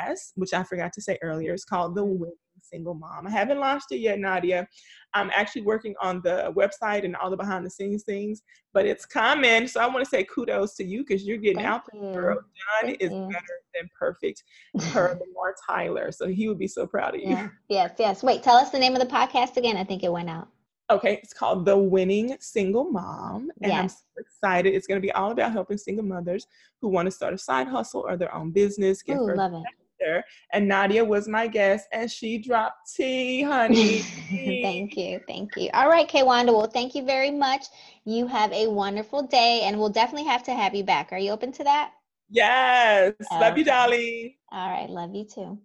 podcast, 0.05 0.31
which 0.35 0.53
I 0.53 0.63
forgot 0.63 0.91
to 0.93 1.01
say 1.01 1.17
earlier, 1.21 1.53
is 1.53 1.63
called 1.63 1.95
The 1.95 2.03
Winning 2.03 2.35
Single 2.71 2.93
Mom. 2.93 3.27
I 3.27 3.29
haven't 3.29 3.59
launched 3.59 3.91
it 3.91 3.97
yet, 3.97 4.19
Nadia. 4.19 4.67
I'm 5.13 5.29
actually 5.35 5.63
working 5.63 5.93
on 6.01 6.21
the 6.21 6.53
website 6.55 7.03
and 7.03 7.15
all 7.15 7.29
the 7.29 7.37
behind 7.37 7.65
the 7.65 7.69
scenes 7.69 8.03
things, 8.03 8.41
but 8.73 8.85
it's 8.85 9.05
coming. 9.05 9.67
So 9.67 9.81
I 9.81 9.87
want 9.87 9.99
to 9.99 10.09
say 10.09 10.23
kudos 10.23 10.75
to 10.75 10.83
you 10.83 11.03
because 11.05 11.25
you're 11.25 11.37
getting 11.37 11.57
Thank 11.57 11.69
out 11.69 11.81
there, 11.91 12.13
girl. 12.13 12.35
Done 12.35 12.43
Thank 12.83 13.01
is 13.01 13.11
you. 13.11 13.27
better 13.27 13.57
than 13.75 13.89
perfect 13.97 14.43
per 14.91 15.09
Lamar 15.09 15.55
Tyler. 15.67 16.11
So 16.11 16.27
he 16.27 16.47
would 16.47 16.59
be 16.59 16.67
so 16.67 16.87
proud 16.87 17.15
of 17.15 17.21
you. 17.21 17.29
Yeah. 17.29 17.49
Yes, 17.67 17.91
yes. 17.99 18.23
Wait, 18.23 18.43
tell 18.43 18.55
us 18.55 18.69
the 18.69 18.79
name 18.79 18.93
of 18.93 19.01
the 19.01 19.07
podcast 19.07 19.57
again. 19.57 19.77
I 19.77 19.83
think 19.83 20.03
it 20.03 20.11
went 20.11 20.29
out. 20.29 20.47
Okay, 20.89 21.21
it's 21.23 21.33
called 21.33 21.63
The 21.65 21.77
Winning 21.77 22.35
Single 22.41 22.83
Mom. 22.83 23.49
And 23.61 23.71
yes. 23.71 23.79
I'm 23.81 23.89
so 23.89 23.97
excited. 24.17 24.73
It's 24.73 24.87
going 24.87 24.99
to 24.99 25.05
be 25.05 25.11
all 25.13 25.31
about 25.31 25.53
helping 25.53 25.77
single 25.77 26.03
mothers 26.03 26.47
who 26.81 26.89
want 26.89 27.05
to 27.05 27.11
start 27.11 27.33
a 27.33 27.37
side 27.37 27.67
hustle 27.67 28.03
or 28.05 28.17
their 28.17 28.33
own 28.35 28.51
business, 28.51 29.01
get 29.01 29.17
Ooh, 29.17 29.33
love 29.33 29.53
it. 29.53 29.63
And 30.53 30.67
Nadia 30.67 31.03
was 31.03 31.27
my 31.27 31.47
guest, 31.47 31.87
and 31.91 32.09
she 32.09 32.37
dropped 32.37 32.93
tea, 32.95 33.43
honey. 33.43 34.03
thank 34.61 34.97
you. 34.97 35.19
Thank 35.27 35.55
you. 35.57 35.69
All 35.73 35.89
right, 35.89 36.07
Kwanda. 36.07 36.47
Well, 36.47 36.67
thank 36.67 36.95
you 36.95 37.03
very 37.03 37.31
much. 37.31 37.65
You 38.05 38.27
have 38.27 38.51
a 38.51 38.67
wonderful 38.67 39.23
day, 39.23 39.61
and 39.63 39.79
we'll 39.79 39.89
definitely 39.89 40.27
have 40.27 40.43
to 40.43 40.53
have 40.53 40.75
you 40.75 40.83
back. 40.83 41.11
Are 41.11 41.19
you 41.19 41.31
open 41.31 41.51
to 41.53 41.63
that? 41.63 41.91
Yes. 42.29 43.13
Okay. 43.21 43.39
Love 43.39 43.57
you, 43.57 43.65
Dolly. 43.65 44.37
All 44.51 44.69
right. 44.69 44.89
Love 44.89 45.13
you 45.13 45.25
too. 45.25 45.59